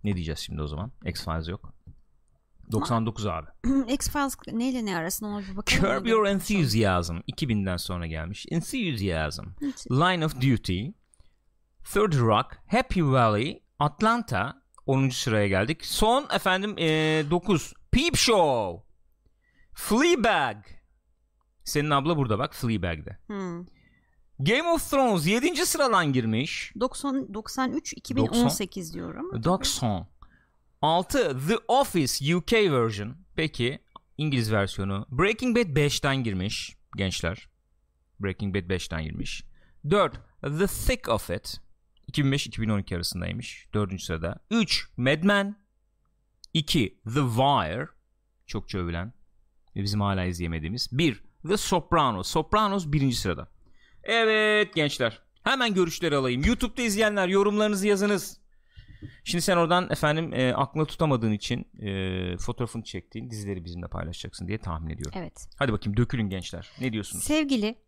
Ne 0.05 0.15
diyeceğiz 0.15 0.39
şimdi 0.39 0.63
o 0.63 0.67
zaman? 0.67 0.93
X-Files 1.05 1.49
yok. 1.51 1.75
99 2.73 3.27
abi. 3.27 3.47
X-Files 3.93 4.37
neyle 4.53 4.85
ne 4.85 4.97
arasında 4.97 5.31
ona 5.31 5.41
bir 5.41 5.57
bakalım. 5.57 5.83
Curb 5.83 6.07
Your 6.07 6.27
Enthusiasm 6.27 7.17
2000'den 7.17 7.77
sonra 7.77 8.07
gelmiş. 8.07 8.47
Enthusiasm. 8.51 9.45
Line 9.91 10.27
of 10.27 10.35
Duty, 10.35 10.87
Third 11.85 12.13
Rock, 12.13 12.59
Happy 12.67 13.03
Valley, 13.03 13.63
Atlanta 13.79 14.63
10. 14.87 15.09
sıraya 15.09 15.49
geldik. 15.49 15.85
Son 15.85 16.27
efendim 16.35 16.77
9 16.77 17.75
Peep 17.91 18.17
Show, 18.17 18.87
Fleabag. 19.75 20.57
Senin 21.65 21.91
abla 21.91 22.17
burada 22.17 22.39
bak 22.39 22.55
Fleabag'de. 22.55 23.19
Hmm. 23.27 23.67
Game 24.39 24.69
of 24.69 24.91
Thrones 24.91 25.27
7. 25.27 25.67
sıradan 25.67 26.13
girmiş. 26.13 26.73
90, 26.81 27.35
93 27.35 27.93
2018 27.93 28.95
diyorum. 28.95 29.21
ama 29.21 29.31
tabii. 29.31 29.45
90. 29.45 30.07
6 30.83 31.47
The 31.49 31.57
Office 31.69 32.37
UK 32.37 32.53
version. 32.53 33.17
Peki 33.37 33.79
İngiliz 34.19 34.53
versiyonu. 34.53 35.07
Breaking 35.11 35.57
Bad 35.57 35.77
5'ten 35.77 36.17
girmiş 36.25 36.77
gençler. 36.97 37.49
Breaking 38.21 38.55
Bad 38.57 38.71
5'ten 38.71 39.05
girmiş. 39.05 39.45
4 39.91 40.21
The 40.43 40.67
Thick 40.67 41.09
of 41.09 41.31
It. 41.31 41.61
2005-2012 42.13 42.97
arasındaymış. 42.97 43.69
4. 43.75 44.03
sırada. 44.03 44.41
3 44.51 44.89
Mad 44.97 45.23
Men. 45.23 45.57
2 46.55 47.01
The 47.05 47.21
Wire. 47.21 47.89
Çokça 48.47 48.79
övülen 48.79 49.13
ve 49.77 49.83
bizim 49.83 50.01
hala 50.01 50.25
izleyemediğimiz. 50.25 50.89
1 50.93 51.23
The 51.49 51.57
Sopranos. 51.57 52.29
Sopranos 52.31 52.87
1. 52.87 53.13
sırada. 53.13 53.56
Evet 54.07 54.75
gençler. 54.75 55.23
Hemen 55.43 55.75
görüşleri 55.75 56.17
alayım. 56.17 56.45
YouTube'da 56.45 56.83
izleyenler 56.83 57.29
yorumlarınızı 57.29 57.87
yazınız. 57.87 58.41
Şimdi 59.25 59.43
sen 59.43 59.57
oradan 59.57 59.91
efendim 59.91 60.35
e, 60.35 60.55
aklına 60.55 60.85
tutamadığın 60.85 61.33
için 61.33 61.67
e, 61.83 62.37
fotoğrafını 62.37 62.83
çektiğin 62.85 63.31
dizileri 63.31 63.65
bizimle 63.65 63.89
paylaşacaksın 63.89 64.49
diye 64.49 64.59
tahmin 64.59 64.91
ediyorum. 64.91 65.19
Evet. 65.21 65.49
Hadi 65.57 65.73
bakayım 65.73 65.97
dökülün 65.97 66.29
gençler. 66.29 66.71
Ne 66.81 66.93
diyorsunuz? 66.93 67.25
Sevgili 67.25 67.79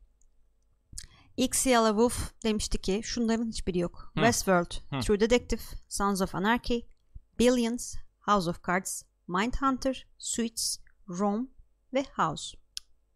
X 1.37 1.67
Yellow 1.67 1.91
Wolf 1.91 2.43
demişti 2.45 2.79
ki 2.79 3.01
şunların 3.05 3.49
hiçbiri 3.49 3.79
yok. 3.79 4.13
Hı. 4.15 4.15
Westworld, 4.15 4.73
Hı. 4.91 5.01
True 5.01 5.21
Detective, 5.21 5.61
Sons 5.89 6.23
of 6.23 6.35
Anarchy, 6.35 6.81
Billions, 7.39 7.95
House 8.21 8.51
of 8.51 8.67
Cards, 8.67 9.03
Mindhunter, 9.29 10.07
Suits, 10.19 10.79
Rome 11.09 11.47
ve 11.95 12.05
House. 12.17 12.59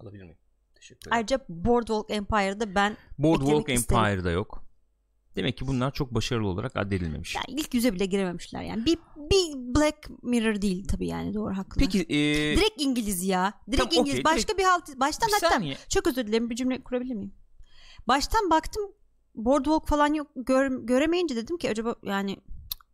Alabilir 0.01 0.23
miyim? 0.23 0.39
Teşekkür 0.83 1.01
ederim. 1.01 1.17
Ayrıca 1.17 1.39
Boardwalk 1.49 2.11
Empire'da 2.11 2.75
ben 2.75 2.97
Boardwalk. 3.19 3.69
Empire'da 3.69 4.31
yok. 4.31 4.65
Demek 5.37 5.57
ki 5.57 5.67
bunlar 5.67 5.93
çok 5.93 6.15
başarılı 6.15 6.49
olarak 6.49 6.77
addedilmemiş. 6.77 7.35
yani 7.35 7.61
ilk 7.61 7.75
yüze 7.75 7.95
bile 7.95 8.07
girememişler 8.07 8.63
yani. 8.63 8.87
Bir, 8.87 8.99
bir 9.17 9.75
Black 9.75 10.11
Mirror 10.23 10.63
değil 10.63 10.89
tabii 10.89 11.07
yani 11.07 11.35
doğru 11.35 11.57
haklı. 11.57 11.79
Peki 11.79 12.01
e, 12.03 12.17
Direkt 12.57 12.83
İngiliz 12.83 13.25
ya. 13.25 13.53
Direkt 13.71 13.91
Tamam, 13.91 14.07
İngiliz. 14.07 14.21
okey, 14.21 14.25
Başka 14.25 14.59
bir 14.59 14.63
halt. 14.65 15.01
Baştan 15.01 15.29
bir 15.29 15.33
hatta 15.33 15.51
saniye. 15.51 15.77
çok 15.89 16.07
özür 16.07 16.27
dilerim 16.27 16.51
bir 16.51 16.57
cümle 16.57 16.83
kurabilir 16.83 17.15
miyim? 17.15 17.35
Baştan 18.09 18.51
baktım 18.51 18.83
Boardwalk 19.35 19.89
falan 19.89 20.15
yok 20.15 20.27
gör, 20.37 20.71
göremeyince 20.87 21.37
dedim 21.37 21.59
ki 21.59 21.71
acaba 21.71 21.95
yani 22.03 22.37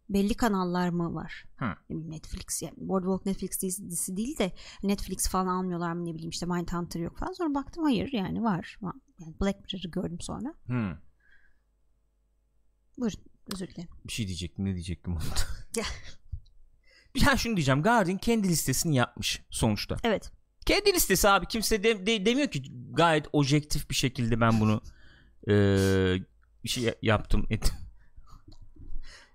belli 0.08 0.34
kanallar 0.34 0.88
mı 0.88 1.14
var? 1.14 1.44
Hı. 1.56 1.74
Netflix 1.90 2.62
yani 2.62 2.74
Boardwalk 2.76 3.26
Netflix 3.26 3.62
dizisi 3.62 4.16
değil 4.16 4.38
de 4.38 4.52
Netflix 4.82 5.28
falan 5.28 5.46
almıyorlar 5.46 5.92
mı 5.92 6.04
ne 6.04 6.14
bileyim 6.14 6.30
işte 6.30 6.46
Mindhunter 6.46 7.00
yok 7.00 7.18
falan. 7.18 7.32
Sonra 7.32 7.54
baktım 7.54 7.84
hayır 7.84 8.12
yani 8.12 8.42
var. 8.42 8.78
Yani 9.20 9.34
Black 9.40 9.60
Mirror'ı 9.60 9.90
gördüm 9.90 10.20
sonra. 10.20 10.54
Hmm. 10.66 10.96
Buyurun 12.98 13.20
özür 13.54 13.68
dilerim. 13.68 13.88
Bir 14.06 14.12
şey 14.12 14.26
diyecektim 14.26 14.64
ne 14.64 14.74
diyecektim 14.74 15.12
onu 15.12 15.22
Ya. 15.76 15.84
Ben 17.26 17.36
şunu 17.36 17.56
diyeceğim 17.56 17.82
Guardian 17.82 18.18
kendi 18.18 18.48
listesini 18.48 18.96
yapmış 18.96 19.42
sonuçta. 19.50 19.96
Evet. 20.04 20.32
Kendi 20.66 20.92
listesi 20.92 21.28
abi 21.28 21.46
kimse 21.46 21.82
de, 21.82 22.06
de- 22.06 22.26
demiyor 22.26 22.48
ki 22.48 22.62
gayet 22.92 23.26
objektif 23.32 23.90
bir 23.90 23.94
şekilde 23.94 24.40
ben 24.40 24.60
bunu 24.60 24.80
eee, 25.48 26.22
bir 26.64 26.68
şey 26.68 26.94
yaptım 27.02 27.46
ettim. 27.50 27.74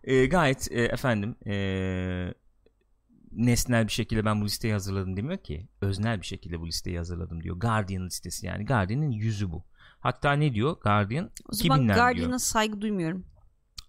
Eee, 0.07 0.25
gayet 0.25 0.71
eee, 0.71 0.83
efendim 0.83 1.35
eee, 1.45 2.33
nesnel 3.31 3.87
bir 3.87 3.91
şekilde 3.91 4.25
ben 4.25 4.41
bu 4.41 4.45
listeyi 4.45 4.73
hazırladım 4.73 5.17
demiyor 5.17 5.37
ki 5.37 5.67
öznel 5.81 6.21
bir 6.21 6.25
şekilde 6.25 6.59
bu 6.59 6.67
listeyi 6.67 6.97
hazırladım 6.97 7.43
diyor 7.43 7.55
Guardian 7.59 8.05
listesi 8.05 8.45
yani 8.45 8.65
Guardian'ın 8.65 9.11
yüzü 9.11 9.51
bu 9.51 9.63
hatta 9.99 10.33
ne 10.33 10.53
diyor 10.53 10.77
Guardian 10.81 11.31
O 11.49 11.53
zaman 11.53 11.79
2000'ler 11.79 11.95
Guardian'a 11.95 12.27
diyor 12.27 12.39
saygı 12.39 12.81
duymuyorum. 12.81 13.25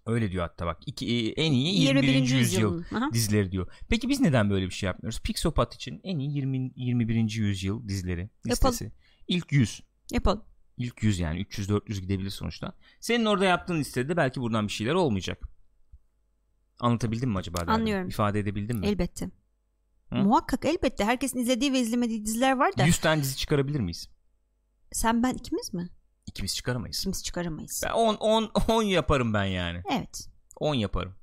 öyle 0.05 0.31
diyor 0.31 0.43
hatta 0.43 0.65
bak 0.65 0.77
iki, 0.85 1.05
e, 1.05 1.29
en 1.45 1.51
iyi 1.51 1.81
21. 1.81 2.13
yüzyıl 2.13 2.37
yüzyılın. 2.37 2.85
Aha. 2.95 3.13
dizileri 3.13 3.51
diyor. 3.51 3.67
Peki 3.89 4.09
biz 4.09 4.21
neden 4.21 4.49
böyle 4.49 4.65
bir 4.65 4.71
şey 4.73 4.87
yapmıyoruz? 4.87 5.19
Pixopat 5.21 5.75
için 5.75 6.01
en 6.03 6.19
iyi 6.19 6.35
20 6.35 6.71
21. 6.75 7.39
yüzyıl 7.41 7.87
dizileri 7.87 8.29
listesi. 8.47 8.91
İlk 9.27 9.51
100. 9.51 9.81
Yapalım. 10.11 10.43
İlk 10.77 11.03
100 11.03 11.19
yani 11.19 11.39
300 11.41 11.69
400 11.69 12.01
gidebilir 12.01 12.29
sonuçta. 12.29 12.73
Senin 12.99 13.25
orada 13.25 13.45
yaptığın 13.45 13.79
listede 13.79 14.17
belki 14.17 14.41
buradan 14.41 14.67
bir 14.67 14.73
şeyler 14.73 14.93
olmayacak. 14.93 15.54
Anlatabildim 16.79 17.29
mi 17.29 17.37
acaba? 17.37 17.57
derdim? 17.57 17.73
Anlıyorum. 17.73 18.07
İfade 18.09 18.39
edebildim 18.39 18.77
mi? 18.77 18.87
Elbette. 18.87 19.29
Hı? 20.09 20.15
Muhakkak 20.15 20.65
elbette. 20.65 21.05
Herkesin 21.05 21.39
izlediği 21.39 21.73
ve 21.73 21.79
izlemediği 21.79 22.25
diziler 22.25 22.57
var 22.57 22.77
da 22.77 22.83
100 22.85 22.99
tane 22.99 23.21
dizi 23.21 23.37
çıkarabilir 23.37 23.79
miyiz? 23.79 24.09
sen 24.91 25.23
ben 25.23 25.33
ikimiz 25.33 25.73
mi? 25.73 25.89
İkimiz 26.27 26.55
çıkaramayız. 26.55 26.99
İkimiz 26.99 27.23
çıkaramayız. 27.23 27.81
Ben 27.85 27.91
10 27.91 28.15
10 28.15 28.51
10 28.67 28.83
yaparım 28.83 29.33
ben 29.33 29.45
yani. 29.45 29.81
Evet. 29.91 30.27
10 30.55 30.73
yaparım. 30.75 31.15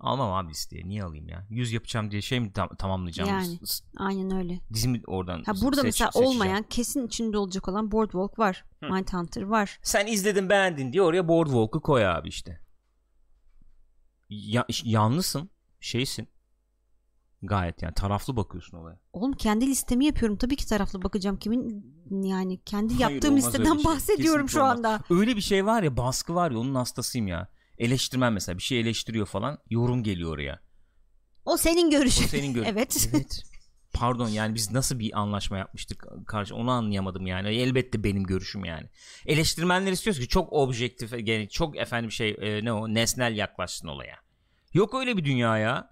Almam 0.00 0.32
abi 0.32 0.50
listeye. 0.50 0.88
Niye 0.88 1.04
alayım 1.04 1.28
ya? 1.28 1.46
100 1.50 1.72
yapacağım 1.72 2.10
diye 2.10 2.22
şey 2.22 2.40
mi 2.40 2.52
tam- 2.52 2.76
tamamlayacağım? 2.76 3.30
Yani. 3.30 3.58
Aynen 3.96 4.36
öyle. 4.36 4.60
Dizimi 4.74 5.02
oradan 5.06 5.42
Ha 5.44 5.52
burada 5.62 5.76
seç- 5.80 5.84
mesela 5.84 6.10
seçeceğim. 6.12 6.34
olmayan 6.36 6.62
kesin 6.62 7.06
içinde 7.06 7.38
olacak 7.38 7.68
olan 7.68 7.92
Boardwalk 7.92 8.38
var. 8.38 8.64
Hı. 8.82 8.86
Mindhunter 8.92 9.42
var. 9.42 9.78
Sen 9.82 10.06
izledin 10.06 10.48
beğendin 10.48 10.92
diye 10.92 11.02
oraya 11.02 11.28
Boardwalk'u 11.28 11.80
koy 11.80 12.06
abi 12.06 12.28
işte. 12.28 12.60
Ya, 14.30 14.66
yanlısın. 14.84 15.50
Şeysin. 15.80 16.28
Gayet 17.42 17.82
yani 17.82 17.94
taraflı 17.94 18.36
bakıyorsun 18.36 18.76
olaya. 18.76 18.98
Oğlum 19.12 19.32
kendi 19.32 19.66
listemi 19.66 20.04
yapıyorum. 20.06 20.36
Tabii 20.38 20.56
ki 20.56 20.66
taraflı 20.66 21.02
bakacağım. 21.02 21.36
Kimin 21.38 21.84
yani 22.22 22.60
kendi 22.64 22.94
Hayır, 22.94 23.14
yaptığım 23.14 23.36
listeden 23.36 23.74
şey. 23.76 23.84
bahsediyorum 23.84 24.46
Kesinlikle 24.46 24.52
şu 24.52 24.60
olmaz. 24.60 24.76
anda. 24.76 25.20
Öyle 25.20 25.36
bir 25.36 25.40
şey 25.40 25.66
var 25.66 25.82
ya 25.82 25.96
baskı 25.96 26.34
var 26.34 26.50
ya 26.50 26.58
onun 26.58 26.74
hastasıyım 26.74 27.26
ya. 27.26 27.48
Eleştirmen 27.78 28.32
mesela 28.32 28.58
bir 28.58 28.62
şey 28.62 28.80
eleştiriyor 28.80 29.26
falan 29.26 29.58
yorum 29.70 30.02
geliyor 30.02 30.32
oraya. 30.34 30.60
O 31.44 31.56
senin 31.56 31.86
O 31.86 31.90
görüşün. 31.90 32.26
senin 32.26 32.52
gör. 32.54 32.64
Evet. 32.66 33.08
evet. 33.12 33.42
Pardon 33.92 34.28
yani 34.28 34.54
biz 34.54 34.72
nasıl 34.72 34.98
bir 34.98 35.20
anlaşma 35.20 35.58
yapmıştık 35.58 36.06
karşı 36.26 36.54
onu 36.54 36.70
anlayamadım 36.70 37.26
yani. 37.26 37.48
Elbette 37.48 38.04
benim 38.04 38.24
görüşüm 38.24 38.64
yani. 38.64 38.88
Eleştirmenler 39.26 39.92
istiyoruz 39.92 40.20
ki 40.20 40.28
çok 40.28 40.52
objektif 40.52 41.12
yani 41.12 41.48
çok 41.48 41.76
efendim 41.76 42.12
şey 42.12 42.36
e, 42.40 42.64
ne 42.64 42.72
o 42.72 42.94
nesnel 42.94 43.36
yaklaşsın 43.36 43.88
olaya. 43.88 44.16
Yok 44.74 44.94
öyle 44.94 45.16
bir 45.16 45.24
dünya 45.24 45.58
ya. 45.58 45.90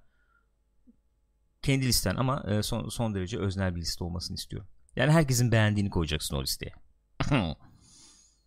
Kendi 1.62 1.86
listen 1.86 2.16
ama 2.16 2.44
e, 2.48 2.62
son, 2.62 2.88
son 2.88 3.14
derece 3.14 3.38
öznel 3.38 3.76
bir 3.76 3.80
liste 3.80 4.04
olmasını 4.04 4.34
istiyorum. 4.34 4.68
Yani 4.96 5.12
herkesin 5.12 5.52
beğendiğini 5.52 5.90
koyacaksın 5.90 6.36
o 6.36 6.42
listeye. 6.42 6.72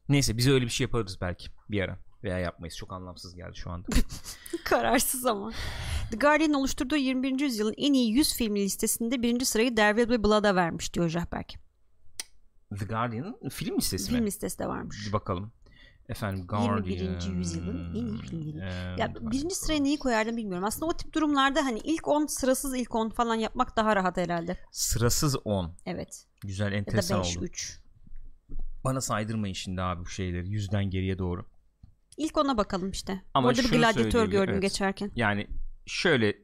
Neyse 0.10 0.38
bize 0.38 0.52
öyle 0.52 0.66
bir 0.66 0.70
şey 0.70 0.86
yaparız 0.86 1.18
belki 1.22 1.50
bir 1.70 1.82
ara. 1.82 2.00
Veya 2.24 2.40
yapmayız. 2.40 2.78
Çok 2.78 2.94
anlamsız 2.94 3.36
geldi 3.36 3.56
şu 3.56 3.72
anda. 3.72 3.88
Kararsız 4.66 5.26
ama. 5.26 5.52
The 6.12 6.18
Guardian 6.18 6.54
oluşturduğu 6.54 6.96
21. 6.96 7.40
yüzyılın 7.40 7.74
en 7.78 7.94
iyi 7.94 8.12
100 8.14 8.36
filmi 8.36 8.60
listesinde 8.60 9.22
birinci 9.22 9.46
sırayı 9.46 9.70
Will 9.70 10.10
Be 10.10 10.24
Blood'a 10.24 10.56
vermiş 10.56 10.94
diyor 10.94 11.10
Jahberg. 11.10 11.48
The 12.80 12.86
Guardian'ın 12.86 13.50
film 13.50 13.78
listesi 13.78 14.08
Film 14.10 14.20
mi? 14.20 14.26
listesi 14.26 14.60
de 14.60 14.68
varmış. 14.68 15.08
Bir 15.08 15.14
bakalım. 15.14 15.52
Efendim 16.10 16.48
Guardian. 16.48 16.84
21. 16.84 17.34
yüzyılın 17.38 17.96
en 17.96 18.06
iyi 18.06 18.18
filmleri. 18.22 18.58
Eee, 18.58 18.96
Ya 18.98 19.14
birinci 19.22 19.56
sıraya 19.56 19.80
neyi 19.80 20.00
koyardım 20.00 20.38
bilmiyorum. 20.38 20.64
Aslında 20.68 20.86
o 20.86 20.94
tip 20.98 21.14
durumlarda 21.14 21.66
hani 21.66 21.80
ilk 21.80 22.08
10 22.08 22.26
sırasız 22.26 22.76
ilk 22.76 22.96
10 22.96 23.10
falan 23.10 23.36
yapmak 23.36 23.78
daha 23.78 23.96
rahat 23.96 24.18
herhalde. 24.18 24.58
Sırasız 24.72 25.36
10. 25.46 25.76
Evet. 25.86 26.26
Güzel 26.42 26.66
Ya 26.66 26.72
da 26.72 26.76
enteresan 26.76 27.20
5 27.22 27.38
oldu. 27.38 27.46
3. 27.46 27.80
Bana 28.84 29.02
saydırmayın 29.02 29.54
şimdi 29.54 29.82
abi 29.82 30.02
bu 30.02 30.10
şeyleri. 30.10 30.50
Yüzden 30.50 30.90
geriye 30.90 31.18
doğru. 31.20 31.46
İlk 32.20 32.38
ona 32.38 32.58
bakalım 32.58 32.92
işte. 32.92 33.22
Ama 33.34 33.48
Orada 33.48 33.62
bir 33.62 33.70
gladyatör 33.70 34.28
gördüm 34.28 34.54
evet. 34.54 34.62
geçerken. 34.62 35.12
Yani 35.16 35.48
şöyle. 35.86 36.36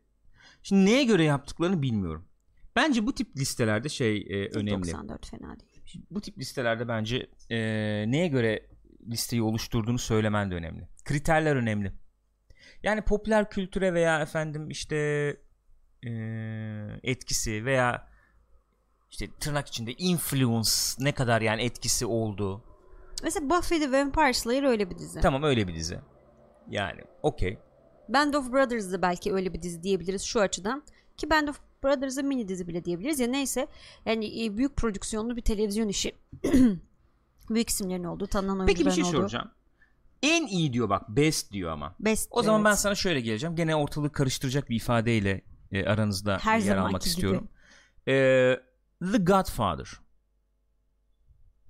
Şimdi 0.63 0.85
neye 0.85 1.03
göre 1.03 1.23
yaptıklarını 1.23 1.81
bilmiyorum. 1.81 2.27
Bence 2.75 3.05
bu 3.05 3.15
tip 3.15 3.37
listelerde 3.37 3.89
şey 3.89 4.17
e, 4.17 4.49
önemli. 4.49 4.91
94 4.91 5.25
fena 5.29 5.59
değil. 5.59 6.05
Bu 6.11 6.21
tip 6.21 6.37
listelerde 6.37 6.87
bence 6.87 7.29
e, 7.49 7.57
neye 8.07 8.27
göre 8.27 8.67
listeyi 9.07 9.41
oluşturduğunu 9.41 9.99
söylemen 9.99 10.51
de 10.51 10.55
önemli. 10.55 10.87
Kriterler 11.05 11.55
önemli. 11.55 11.93
Yani 12.83 13.01
popüler 13.01 13.49
kültüre 13.49 13.93
veya 13.93 14.21
efendim 14.21 14.69
işte 14.69 14.95
e, 16.05 16.11
etkisi 17.03 17.65
veya 17.65 18.07
işte 19.11 19.27
tırnak 19.39 19.67
içinde 19.67 19.93
influence 19.93 20.69
ne 20.99 21.11
kadar 21.11 21.41
yani 21.41 21.61
etkisi 21.61 22.05
oldu. 22.05 22.63
Mesela 23.25 23.49
Buffy 23.49 23.79
the 23.79 23.91
Vampire 23.91 24.33
Slayer 24.33 24.63
öyle 24.63 24.89
bir 24.89 24.97
dizi. 24.97 25.19
Tamam 25.21 25.43
öyle 25.43 25.67
bir 25.67 25.75
dizi. 25.75 25.99
Yani 26.69 27.01
okey. 27.23 27.57
Band 28.09 28.33
of 28.33 28.51
Brothers 28.51 28.91
da 28.91 29.01
belki 29.01 29.33
öyle 29.33 29.53
bir 29.53 29.61
dizi 29.61 29.83
diyebiliriz 29.83 30.21
şu 30.23 30.41
açıdan. 30.41 30.83
Ki 31.17 31.29
Band 31.29 31.47
of 31.47 31.59
Brothers'a 31.83 32.21
mini 32.21 32.47
dizi 32.47 32.67
bile 32.67 32.85
diyebiliriz. 32.85 33.19
Ya 33.19 33.27
neyse 33.27 33.67
yani 34.05 34.45
e, 34.45 34.57
büyük 34.57 34.75
prodüksiyonlu 34.77 35.35
bir 35.35 35.41
televizyon 35.41 35.87
işi. 35.87 36.15
büyük 37.49 37.69
isimlerin 37.69 38.03
olduğu, 38.03 38.27
tanınan 38.27 38.65
Peki 38.65 38.79
bir 38.79 38.85
oyuncuların 38.85 39.09
şey 39.11 39.19
olduğu. 39.19 39.29
soracağım. 39.29 39.51
En 40.23 40.47
iyi 40.47 40.73
diyor 40.73 40.89
bak 40.89 41.09
best 41.09 41.51
diyor 41.51 41.71
ama. 41.71 41.95
Best, 41.99 42.27
O 42.31 42.43
zaman 42.43 42.61
evet. 42.61 42.71
ben 42.71 42.75
sana 42.75 42.95
şöyle 42.95 43.21
geleceğim. 43.21 43.55
Gene 43.55 43.75
ortalığı 43.75 44.11
karıştıracak 44.11 44.69
bir 44.69 44.75
ifadeyle 44.75 45.41
e, 45.71 45.85
aranızda 45.85 46.37
Her 46.41 46.59
yer 46.59 46.77
almak 46.77 47.01
gibi. 47.01 47.09
istiyorum. 47.09 47.47
E, 48.07 48.13
The 49.11 49.17
Godfather. 49.17 50.04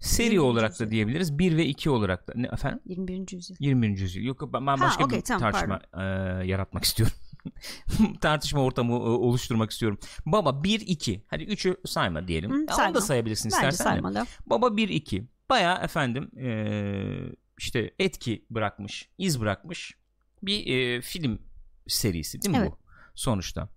Seri 0.06 0.26
21. 0.34 0.38
olarak 0.38 0.80
da 0.80 0.92
diyebiliriz. 0.92 1.40
1 1.40 1.58
ve 1.58 1.66
2 1.66 1.90
olarak 1.90 2.28
da. 2.28 2.34
Ne, 2.36 2.48
efendim? 2.48 2.80
21. 2.86 3.32
yüzyıl. 3.32 3.56
21. 3.60 3.98
yüzyıl. 4.00 4.24
Yok 4.24 4.54
ben, 4.54 4.68
Ha, 4.68 4.80
başka 4.82 5.04
okey, 5.06 5.18
bir 5.20 5.24
tamam, 5.24 5.52
tartışma 5.52 5.80
e, 5.94 6.04
yaratmak 6.48 6.84
istiyorum. 6.84 7.16
Tartışma 8.22 8.62
ortamı 8.64 8.92
e, 8.94 8.96
oluşturmak 8.96 9.72
istiyorum. 9.72 10.00
Baba 10.26 10.64
1 10.64 10.80
2. 10.80 11.24
Hadi 11.28 11.44
3'ü 11.44 11.78
sayma 11.88 12.28
diyelim. 12.28 12.52
Hı, 12.52 12.56
Ya 12.56 12.62
Onu 12.68 12.76
sayma. 12.76 12.94
da 12.96 13.02
sayabilirsin 13.02 13.52
Bence 13.52 13.68
istersen. 13.68 13.86
de. 13.86 13.90
saymalı. 14.02 14.26
Baba 14.46 14.78
1 14.78 14.90
2. 14.90 15.28
Baya 15.50 15.76
efendim 15.78 16.32
eee, 16.36 17.36
işte 17.60 17.92
etki 18.00 18.46
bırakmış, 18.50 19.10
iz 19.18 19.42
bırakmış 19.42 19.96
bir 20.44 20.60
eee, 20.66 21.02
film 21.02 21.40
serisi 21.88 22.42
değil 22.42 22.56
mi 22.56 22.62
Evet. 22.62 22.72
bu? 22.72 22.78
Sonuçta. 23.16 23.70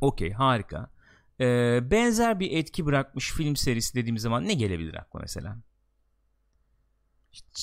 Okey 0.00 0.32
harika. 0.32 0.90
Eee, 1.40 1.80
benzer 1.90 2.40
bir 2.40 2.50
etki 2.50 2.86
bırakmış 2.86 3.32
film 3.32 3.56
serisi 3.56 3.94
dediğimiz 3.94 4.22
zaman 4.22 4.44
ne 4.48 4.54
gelebilir 4.54 4.94
akla 4.94 5.20
mesela? 5.20 5.58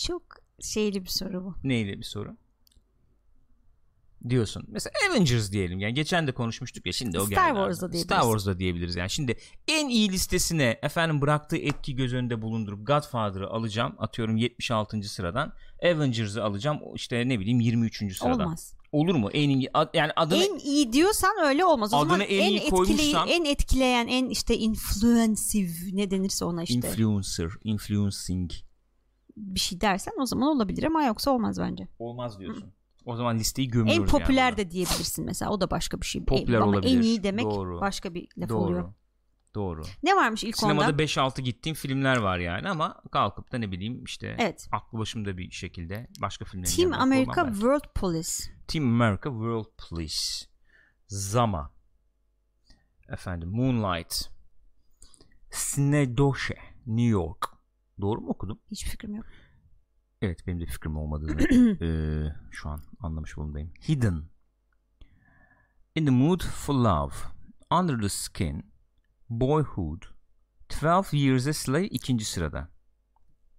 Çok 0.05 0.23
şeyli 0.61 1.03
bir 1.03 1.09
soru 1.09 1.43
bu. 1.45 1.55
Neydi 1.63 1.97
bir 1.99 2.03
soru? 2.03 2.37
Diyorsun. 4.29 4.63
Mesela 4.67 4.93
Avengers 5.09 5.51
diyelim. 5.51 5.79
Yani 5.79 5.93
geçen 5.93 6.27
de 6.27 6.31
konuşmuştuk 6.31 6.85
ya 6.85 6.93
şimdi 6.93 7.19
o 7.19 7.25
Star 7.25 7.47
geldi. 7.47 7.55
Wars'da 7.55 7.91
diyebiliriz. 7.91 8.03
Star 8.03 8.21
Wars'da 8.21 8.59
diyebiliriz 8.59 8.95
yani. 8.95 9.09
Şimdi 9.09 9.37
en 9.67 9.89
iyi 9.89 10.11
listesine 10.11 10.79
efendim 10.83 11.21
bıraktığı 11.21 11.57
etki 11.57 11.95
göz 11.95 12.13
önünde 12.13 12.41
bulundurup 12.41 12.87
Godfather'ı 12.87 13.47
alacağım. 13.49 13.95
Atıyorum 13.97 14.37
76. 14.37 15.03
sıradan. 15.03 15.53
Avengers'ı 15.83 16.43
alacağım. 16.43 16.79
işte 16.95 17.29
ne 17.29 17.39
bileyim 17.39 17.59
23. 17.59 18.17
sıradan. 18.17 18.39
Olmaz. 18.39 18.73
Olur 18.93 19.15
mu? 19.15 19.29
En 19.33 19.49
iyi 19.49 19.69
ad- 19.73 19.89
yani 19.93 20.11
adını 20.15 20.43
En 20.43 20.57
iyi 20.59 20.93
diyorsan 20.93 21.31
öyle 21.45 21.65
olmaz. 21.65 21.93
O 21.93 21.97
Adını 21.97 22.07
zaman 22.07 22.21
en 22.21 22.39
en, 22.39 22.49
iyi 22.49 22.59
etkileyi, 22.59 23.13
koymuşsam- 23.13 23.29
en 23.29 23.45
etkileyen, 23.45 24.07
en 24.07 24.29
işte 24.29 24.57
influensive 24.57 25.71
ne 25.97 26.11
denirse 26.11 26.45
ona 26.45 26.63
işte 26.63 26.73
influencer, 26.73 27.49
influencing 27.63 28.51
bir 29.37 29.59
şey 29.59 29.81
dersen 29.81 30.13
o 30.21 30.25
zaman 30.25 30.55
olabilir 30.55 30.83
ama 30.83 31.03
yoksa 31.03 31.31
olmaz 31.31 31.59
bence. 31.59 31.87
olmaz 31.99 32.39
diyorsun. 32.39 32.65
O 33.05 33.15
zaman 33.15 33.37
listeyi 33.39 33.67
gömüyoruz 33.67 34.03
En 34.03 34.19
popüler 34.19 34.43
yani 34.45 34.57
de 34.57 34.71
diyebilirsin 34.71 35.25
mesela. 35.25 35.51
O 35.51 35.61
da 35.61 35.71
başka 35.71 36.01
bir 36.01 36.05
şey. 36.05 36.23
Popüler 36.25 36.57
ama 36.57 36.71
olabilir. 36.71 36.97
en 36.97 37.01
iyi 37.01 37.23
demek 37.23 37.45
Doğru. 37.45 37.81
başka 37.81 38.13
bir 38.13 38.27
laf 38.37 38.49
Doğru. 38.49 38.57
oluyor. 38.59 38.93
Doğru. 39.55 39.83
Ne 40.03 40.15
varmış 40.15 40.43
ilk 40.43 40.57
Sinemada 40.57 40.89
onda? 40.89 41.03
5-6 41.03 41.41
gittiğim 41.41 41.75
filmler 41.75 42.17
var 42.17 42.37
yani 42.37 42.69
ama 42.69 43.01
kalkıp 43.11 43.51
da 43.51 43.57
ne 43.57 43.71
bileyim 43.71 44.03
işte 44.03 44.35
Evet. 44.39 44.67
aklı 44.71 44.97
başımda 44.99 45.37
bir 45.37 45.51
şekilde 45.51 46.07
başka 46.21 46.45
filmlerin 46.45 46.75
Team 46.75 46.93
America. 46.93 47.45
World 47.53 47.93
Police. 47.95 48.43
Team 48.67 48.85
America 49.01 49.29
World 49.29 49.65
Police. 49.89 50.15
Zama. 51.07 51.71
Efendim 53.09 53.49
Moonlight. 53.49 54.29
Snedoshe. 55.51 56.55
New 56.85 57.09
York. 57.09 57.45
Doğru 58.01 58.21
mu 58.21 58.29
okudum? 58.29 58.59
Hiç 58.71 58.85
fikrim 58.85 59.15
yok. 59.15 59.25
Evet 60.21 60.47
benim 60.47 60.59
de 60.61 60.65
fikrim 60.65 60.97
olmadığını 60.97 61.41
eee, 61.41 62.35
şu 62.51 62.69
an 62.69 62.81
anlamış 62.99 63.37
bulundayım. 63.37 63.73
Hidden. 63.87 64.23
In 65.95 66.05
the 66.05 66.11
Mood 66.11 66.41
for 66.43 66.73
Love. 66.73 67.13
Under 67.71 68.01
the 68.01 68.09
Skin. 68.09 68.72
Boyhood. 69.39 70.03
12 70.81 71.17
Years 71.17 71.47
a 71.47 71.53
Slave 71.53 71.87
ikinci 71.87 72.25
sırada. 72.25 72.69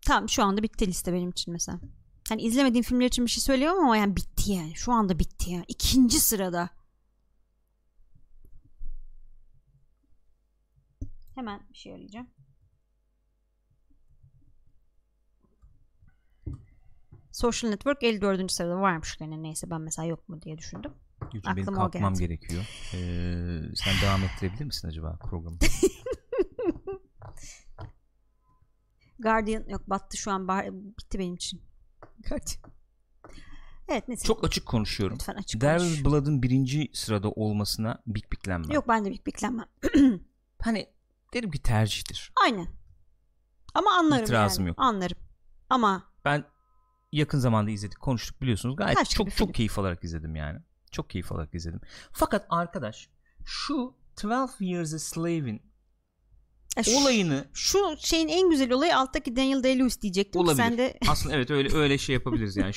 Tamam 0.07 0.29
şu 0.29 0.45
anda 0.45 0.63
bitti 0.63 0.87
liste 0.87 1.13
benim 1.13 1.31
için 1.31 1.53
mesela. 1.53 1.81
Hani 2.29 2.43
izlemediğim 2.43 2.85
filmler 2.85 3.07
için 3.07 3.27
bir 3.27 3.31
şey 3.31 3.43
söylüyorum 3.43 3.85
ama 3.85 3.97
yani 3.97 4.17
bitti 4.17 4.53
yani. 4.53 4.75
Şu 4.75 4.93
anda 4.93 5.19
bitti 5.19 5.51
ya. 5.51 5.65
İkinci 5.69 6.21
sırada. 6.21 6.71
Hemen 11.35 11.61
bir 11.73 11.79
şey 11.79 11.95
arayacağım. 11.95 12.29
Social 17.33 17.71
Network 17.71 18.03
54. 18.03 18.53
sırada 18.53 18.81
varmış 18.81 19.17
gene 19.19 19.43
neyse 19.43 19.71
ben 19.71 19.81
mesela 19.81 20.07
yok 20.07 20.29
mu 20.29 20.43
diye 20.43 20.59
düşündüm. 20.59 20.95
Benim 21.33 21.43
Aklıma 21.63 21.79
o 21.79 21.91
kalkmam 21.91 22.15
gerekiyor. 22.15 22.63
Ee, 22.95 23.61
sen 23.75 23.95
devam 24.03 24.23
ettirebilir 24.25 24.65
misin 24.65 24.89
acaba 24.89 25.17
programı? 25.17 25.57
Guardian 29.19 29.65
yok 29.69 29.91
battı 29.91 30.17
şu 30.17 30.31
an 30.33 30.49
bar- 30.49 30.73
bitti 30.73 31.19
benim 31.19 31.35
için. 31.35 31.63
Guardian. 32.29 32.75
Evet 33.89 34.09
neyse. 34.09 34.25
Çok 34.27 34.45
açık 34.45 34.67
konuşuyorum. 34.67 35.17
Lütfen 35.17 35.35
açık 35.35 35.61
Daryl 35.61 35.79
konuş. 35.81 36.05
Blood'ın 36.05 36.43
birinci 36.43 36.91
sırada 36.93 37.31
olmasına 37.31 38.03
bik 38.07 38.33
biklenmem. 38.33 38.71
Yok 38.71 38.89
ben 38.89 39.05
de 39.05 39.11
bir 39.11 39.27
beklenmem. 39.27 39.67
Hani 40.63 40.87
derim 41.35 41.51
ki 41.51 41.63
tercihtir. 41.63 42.33
Aynen. 42.45 42.69
Ama 43.75 43.91
anlarım 43.93 44.25
İtirazım 44.25 44.63
yani. 44.65 44.69
yok. 44.69 44.77
Anlarım. 44.81 45.19
Ama 45.71 46.03
Ben 46.25 46.45
yakın 47.13 47.39
zamanda 47.39 47.71
izledik 47.71 48.01
konuştuk 48.01 48.41
biliyorsunuz. 48.43 48.77
Gayet 48.77 48.99
gibi 48.99 49.09
çok 49.09 49.29
film. 49.29 49.47
çok 49.47 49.55
keyif 49.55 49.79
alarak 49.79 50.05
izledim 50.05 50.37
yani. 50.37 50.61
Çok 50.95 51.11
keyif 51.11 51.33
alarak 51.33 51.55
izledim. 51.55 51.81
Fakat 52.13 52.47
arkadaş 52.51 53.09
şu 53.45 53.95
12 54.25 54.65
Years 54.65 54.95
a 54.95 54.99
Slave'in 54.99 55.63
e, 56.77 56.83
şu, 56.83 56.99
olayını 56.99 57.45
şu 57.55 57.79
şeyin 57.99 58.29
en 58.29 58.51
güzel 58.51 58.73
olayı 58.73 58.97
alttaki 58.97 59.37
Daniel 59.37 59.59
Day-Lewis 59.59 60.03
diyecektim. 60.03 60.41
Olabilir. 60.41 60.57
Sen 60.57 60.79
de 60.79 60.99
aslında 61.09 61.35
evet 61.37 61.51
öyle 61.51 61.77
öyle 61.77 61.99
şey 61.99 62.15
yapabiliriz 62.15 62.57
yani. 62.57 62.73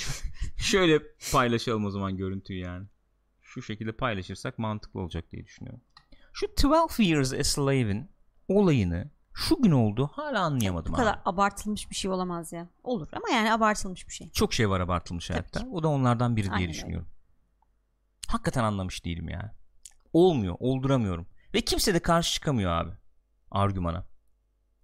Şöyle 0.57 1.01
paylaşalım 1.31 1.85
o 1.85 1.91
zaman 1.91 2.17
görüntüyü 2.17 2.59
yani. 2.59 2.87
Şu 3.41 3.61
şekilde 3.61 3.91
paylaşırsak 3.91 4.59
mantıklı 4.59 4.99
olacak 4.99 5.31
diye 5.31 5.45
düşünüyorum. 5.45 5.81
Şu 6.33 6.47
12 6.67 7.03
Years 7.03 7.33
a 7.33 7.43
Slave'in 7.43 8.11
olayını 8.47 9.11
şu 9.33 9.61
gün 9.61 9.71
oldu 9.71 10.09
hala 10.13 10.41
anlayamadım 10.41 10.91
bu 10.91 10.95
abi. 10.95 11.01
kadar 11.03 11.19
abartılmış 11.25 11.89
bir 11.89 11.95
şey 11.95 12.11
olamaz 12.11 12.53
ya. 12.53 12.69
Olur 12.83 13.07
ama 13.13 13.29
yani 13.29 13.53
abartılmış 13.53 14.07
bir 14.07 14.13
şey. 14.13 14.31
Çok 14.31 14.53
şey 14.53 14.69
var 14.69 14.79
abartılmış 14.79 15.27
Tabii 15.27 15.37
hayatta. 15.37 15.59
ki. 15.59 15.65
O 15.71 15.83
da 15.83 15.87
onlardan 15.87 16.35
biri 16.35 16.49
Aynen 16.49 16.59
diye 16.59 16.69
düşünüyorum. 16.69 17.07
Hakikaten 18.27 18.63
anlamış 18.63 19.05
değilim 19.05 19.29
yani. 19.29 19.49
Olmuyor, 20.13 20.55
olduramıyorum. 20.59 21.27
Ve 21.53 21.61
kimse 21.61 21.93
de 21.93 21.99
karşı 21.99 22.33
çıkamıyor 22.33 22.71
abi 22.71 22.91
argümana. 23.51 24.05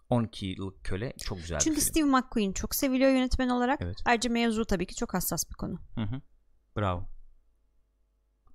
12 0.10 0.46
yıllık 0.46 0.84
köle 0.84 1.14
çok 1.18 1.38
güzel 1.38 1.60
Çünkü. 1.60 1.82
Steve 1.82 2.06
McQueen 2.06 2.52
çok 2.54 2.76
seviliyor 2.76 3.12
yönetmen 3.12 3.50
olarak. 3.50 3.82
Evet. 3.82 3.98
Ayrıca 4.06 4.30
mevzu 4.30 4.66
tabii 4.66 4.86
ki 4.86 4.96
çok 4.96 5.14
hassas 5.14 5.50
bir 5.50 5.56
konu. 5.56 5.80
Hı 5.96 6.02
hı. 6.02 6.22
Bravo. 6.78 7.08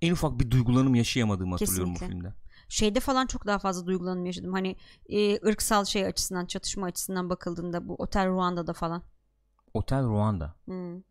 En 0.03 0.12
ufak 0.12 0.40
bir 0.40 0.51
duygulanım 0.51 0.94
yaşayamadığımı 0.94 1.51
hatırlıyorum 1.55 1.94
bu 1.94 1.98
Kesinlikle. 1.98 2.16
filmde. 2.16 2.35
Şeyde 2.68 3.01
falan 3.01 3.27
çok 3.27 3.46
daha 3.46 3.59
fazla 3.59 3.87
duygulanım 3.87 4.27
yaşadım. 4.27 4.53
Hani 4.53 4.77
e, 5.09 5.46
ırksal 5.46 5.85
şey 5.85 6.07
açısından, 6.07 6.46
çatışma 6.46 6.87
açısından 6.87 7.31
bakıldığında 7.31 7.88
bu 7.88 7.94
Otel 7.94 8.29
Ruanda'da 8.29 8.72
falan. 8.72 9.03
Otel 9.74 10.03
Ruanda 10.05 10.55
Hmm. 10.64 11.03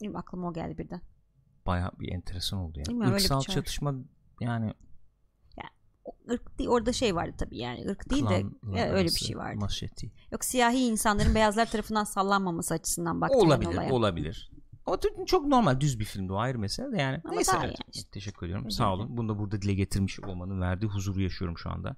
Benim 0.00 0.16
aklıma 0.16 0.48
o 0.48 0.52
geldi 0.52 0.78
birden. 0.78 1.00
Bayağı 1.66 1.90
bir 2.00 2.12
enteresan 2.12 2.58
oldu 2.58 2.78
yani. 2.78 2.88
Bilmiyorum, 2.88 3.14
öyle 3.14 3.22
Irksal 3.22 3.40
çatışma 3.40 3.94
yani 4.40 4.74
O 6.04 6.12
ırk 6.30 6.58
değil, 6.58 6.70
orada 6.70 6.92
şey 6.92 7.14
vardı 7.14 7.34
tabii 7.38 7.58
yani 7.58 7.88
ırk 7.88 8.10
değil 8.10 8.28
de 8.28 8.44
e, 8.76 8.90
öyle 8.90 9.08
bir 9.08 9.14
şey 9.14 9.36
vardı. 9.36 9.60
Maşeti. 9.60 10.12
Yok 10.32 10.44
siyahi 10.44 10.78
insanların 10.78 11.34
beyazlar 11.34 11.70
tarafından 11.70 12.04
sallanmaması 12.04 12.74
açısından 12.74 13.20
baktığım 13.20 13.40
Olabilir, 13.40 13.74
olaya. 13.74 13.92
olabilir. 13.92 14.50
Ama 14.86 14.96
t- 14.96 15.08
çok 15.26 15.46
normal 15.46 15.80
düz 15.80 15.98
bir 15.98 16.04
filmdi 16.04 16.32
o 16.32 16.36
ayrı 16.36 16.58
mesele 16.58 16.92
de 16.92 17.02
yani. 17.02 17.20
Ama 17.24 17.34
Neyse 17.34 17.52
evet. 17.54 17.64
yani 17.64 17.74
işte. 17.92 18.10
Teşekkür 18.10 18.46
ediyorum. 18.46 18.64
Rica 18.66 18.76
Sağ 18.76 18.92
olun. 18.94 19.16
Bunu 19.16 19.28
da 19.28 19.38
burada 19.38 19.62
dile 19.62 19.74
getirmiş 19.74 20.20
olmanın 20.20 20.60
verdiği 20.60 20.86
huzuru 20.86 21.22
yaşıyorum 21.22 21.58
şu 21.58 21.70
anda. 21.70 21.96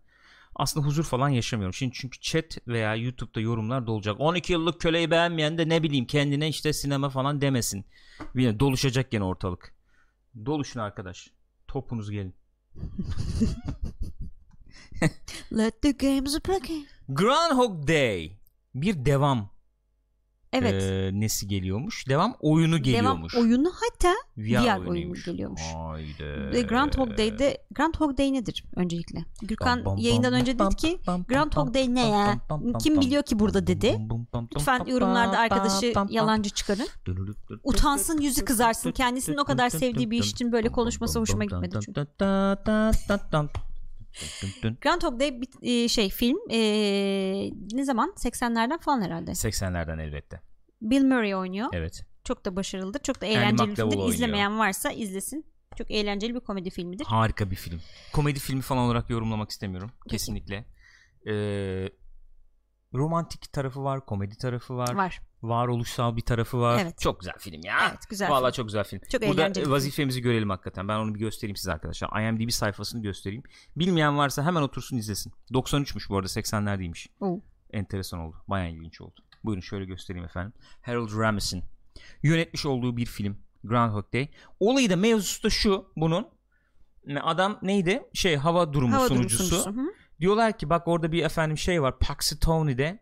Aslında 0.57 0.87
huzur 0.87 1.05
falan 1.05 1.29
yaşamıyorum. 1.29 1.75
Şimdi 1.75 1.93
çünkü 1.95 2.21
chat 2.21 2.59
veya 2.69 2.95
YouTube'da 2.95 3.41
yorumlar 3.41 3.87
da 3.87 3.93
olacak. 3.93 4.17
12 4.19 4.53
yıllık 4.53 4.81
köleyi 4.81 5.11
beğenmeyen 5.11 5.59
de 5.59 5.69
ne 5.69 5.83
bileyim 5.83 6.07
kendine 6.07 6.49
işte 6.49 6.73
sinema 6.73 7.11
falan 7.11 7.41
demesin. 7.41 7.85
Yine 8.35 8.61
doluşacak 8.61 9.11
gene 9.11 9.25
ortalık. 9.25 9.75
Doluşun 10.47 10.81
arkadaş. 10.81 11.31
Topunuz 11.69 12.11
gelin. 12.11 12.35
Let 15.53 15.83
the 15.83 15.91
games 15.91 16.39
begin. 16.49 16.87
Groundhog 17.09 17.89
Day. 17.89 18.39
Bir 18.75 19.05
devam 19.05 19.54
Evet. 20.55 20.83
e, 20.83 21.21
nesi 21.21 21.49
geliyormuş? 21.49 22.09
Devam 22.09 22.37
oyunu 22.41 22.73
Devam 22.73 22.83
geliyormuş. 22.83 23.37
oyunu 23.37 23.73
hatta 23.75 24.15
VR, 24.37 24.79
VR 24.79 24.87
oyunu 24.87 25.15
geliyormuş. 25.15 25.63
Haydi. 25.77 26.67
Groundhog 26.67 27.19
Day'de 27.19 27.59
Groundhog 27.75 28.19
Day 28.19 28.33
nedir 28.33 28.65
öncelikle? 28.77 29.25
Gürkan 29.43 29.97
yayından 29.97 30.33
önce 30.33 30.59
dedi 30.59 30.77
ki 30.77 30.99
Groundhog 31.29 31.75
Day 31.75 31.95
ne 31.95 32.09
ya? 32.09 32.39
Kim 32.83 33.01
biliyor 33.01 33.23
ki 33.23 33.39
burada 33.39 33.67
dedi. 33.67 33.99
Lütfen 34.55 34.85
yorumlarda 34.87 35.39
arkadaşı 35.39 35.93
yalancı 36.09 36.51
çıkarın. 36.51 36.87
Utansın 37.65 38.21
yüzü 38.21 38.45
kızarsın. 38.45 38.93
Kendisinin 38.93 39.37
o 39.37 39.45
kadar 39.45 39.69
sevdiği 39.69 40.11
bir 40.11 40.19
iş 40.19 40.31
için 40.31 40.53
böyle 40.53 40.69
konuşması 40.69 41.21
hoşuma 41.21 41.45
gitmedi 41.45 41.79
çünkü. 41.85 42.07
Groundhog 44.81 45.21
Day 45.21 45.41
bir 45.41 45.49
e, 45.63 45.89
şey 45.89 46.11
film 46.11 46.39
e, 46.51 46.59
ne 47.73 47.85
zaman 47.85 48.13
80'lerden 48.17 48.81
falan 48.81 49.03
herhalde. 49.03 49.31
80'lerden 49.31 50.03
elbette. 50.03 50.41
Bill 50.83 51.05
Murray 51.05 51.35
oynuyor. 51.35 51.69
Evet. 51.73 52.05
Çok 52.25 52.45
da 52.45 52.57
başarılıdır. 52.57 53.01
Çok 53.01 53.21
da 53.21 53.27
eğlenceli 53.27 53.77
bir 53.77 53.83
oynuyor. 53.83 54.09
İzlemeyen 54.09 54.59
varsa 54.59 54.91
izlesin. 54.91 55.47
Çok 55.79 55.91
eğlenceli 55.91 56.35
bir 56.35 56.41
komedi 56.41 56.71
filmidir. 56.71 57.05
Harika 57.05 57.51
bir 57.51 57.57
film. 57.57 57.81
Komedi 58.13 58.39
filmi 58.41 58.63
falan 58.63 58.85
olarak 58.85 59.11
yorumlamak 59.11 59.51
istemiyorum. 59.51 59.91
Kesinlikle. 60.09 60.65
Ee, 61.27 61.89
romantik 62.95 63.53
tarafı 63.53 63.85
var, 63.85 64.07
komedi 64.07 64.37
tarafı 64.39 64.77
var, 64.77 64.95
Var. 64.95 65.21
varoluşsal 65.43 66.17
bir 66.17 66.21
tarafı 66.23 66.61
var. 66.61 66.79
Evet. 66.83 66.99
Çok 67.01 67.21
güzel 67.21 67.35
film 67.39 67.61
ya. 67.65 67.77
Evet, 67.91 67.99
güzel 68.11 68.31
Vallahi 68.31 68.51
film. 68.53 68.57
çok 68.57 68.67
güzel 68.67 68.85
film. 68.85 69.01
Çok 69.13 69.23
Burada 69.23 69.53
film. 69.53 69.71
vazifemizi 69.71 70.21
görelim 70.23 70.51
hakikaten. 70.51 70.89
Ben 70.89 70.97
onu 70.99 71.15
bir 71.15 71.19
göstereyim 71.21 71.57
size 71.57 71.73
arkadaşlar. 71.73 72.23
IMDb 72.29 72.51
sayfasını 72.51 73.03
göstereyim. 73.03 73.43
Bilmeyen 73.77 74.19
varsa 74.19 74.43
hemen 74.45 74.63
otursun 74.63 74.97
izlesin. 74.97 75.33
93'müş 75.51 76.09
bu 76.09 76.17
arada 76.17 76.29
80'ler 76.29 76.79
değilmiş. 76.79 77.09
Oo. 77.21 77.41
Enteresan 77.73 78.21
oldu. 78.21 78.37
Bayağı 78.49 78.71
ilginç 78.71 79.01
oldu. 79.01 79.21
Buyurun 79.45 79.61
şöyle 79.61 79.85
göstereyim 79.85 80.25
efendim. 80.25 80.53
Harold 80.83 81.19
Ramis'in 81.19 81.65
yönetmiş 82.23 82.67
olduğu 82.67 82.97
bir 82.97 83.07
film. 83.07 83.37
Groundhog 83.65 84.13
Day. 84.13 84.29
Olayı 84.61 84.91
da 84.91 84.97
mevzusu 84.97 85.43
da 85.43 85.51
şu 85.51 85.87
bunun. 85.97 86.27
Adam 87.23 87.59
neydi? 87.63 88.03
Şey 88.13 88.37
hava 88.37 88.73
durumu 88.73 88.95
Hava 88.95 89.05
durumu 89.05 89.17
sunucusu. 89.31 89.45
sunucusu, 89.45 89.71
hı. 89.83 89.95
Diyorlar 90.25 90.59
ki 90.59 90.71
bak 90.71 90.89
orada 90.89 91.13
bir 91.13 91.25
efendim 91.25 91.59
şey 91.59 91.83
var. 91.83 91.99
Puxatawny'de 91.99 92.99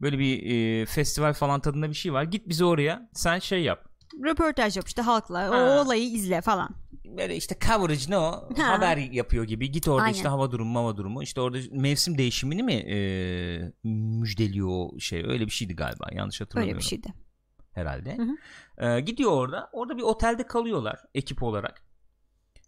böyle 0.00 0.18
bir 0.18 0.50
e, 0.82 0.86
festival 0.86 1.32
falan 1.32 1.60
tadında 1.60 1.88
bir 1.88 1.94
şey 1.94 2.12
var. 2.12 2.22
Git 2.22 2.48
bize 2.48 2.64
oraya. 2.64 3.10
Sen 3.12 3.38
şey 3.38 3.62
yap. 3.62 3.88
Röportaj 4.24 4.76
yap 4.76 4.88
işte 4.88 5.02
halkla. 5.02 5.48
Ha. 5.48 5.50
O 5.50 5.84
olayı 5.84 6.02
izle 6.02 6.40
falan. 6.40 6.68
Böyle 7.16 7.36
işte 7.36 7.56
coverage 7.66 8.02
ne 8.08 8.18
o? 8.18 8.48
Ha. 8.56 8.68
Haber 8.68 8.96
yapıyor 8.96 9.44
gibi. 9.44 9.70
Git 9.70 9.88
orada 9.88 10.02
Aynen. 10.02 10.14
işte 10.14 10.28
hava 10.28 10.50
durumu, 10.50 10.78
hava 10.78 10.96
durumu. 10.96 11.22
İşte 11.22 11.40
orada 11.40 11.58
mevsim 11.70 12.18
değişimini 12.18 12.62
mi 12.62 12.74
e, 12.74 12.98
müjdeliyor 13.84 14.68
o 14.68 14.98
şey? 14.98 15.24
Öyle 15.24 15.46
bir 15.46 15.50
şeydi 15.50 15.76
galiba. 15.76 16.06
Yanlış 16.12 16.40
hatırlamıyorum. 16.40 16.76
Öyle 16.76 16.84
bir 16.84 16.88
şeydi. 16.88 17.14
herhalde. 17.72 18.16
Hı 18.16 18.22
hı. 18.22 18.36
Ee, 18.86 19.00
gidiyor 19.00 19.30
orada. 19.30 19.70
Orada 19.72 19.96
bir 19.96 20.02
otelde 20.02 20.46
kalıyorlar 20.46 21.00
ekip 21.14 21.42
olarak. 21.42 21.82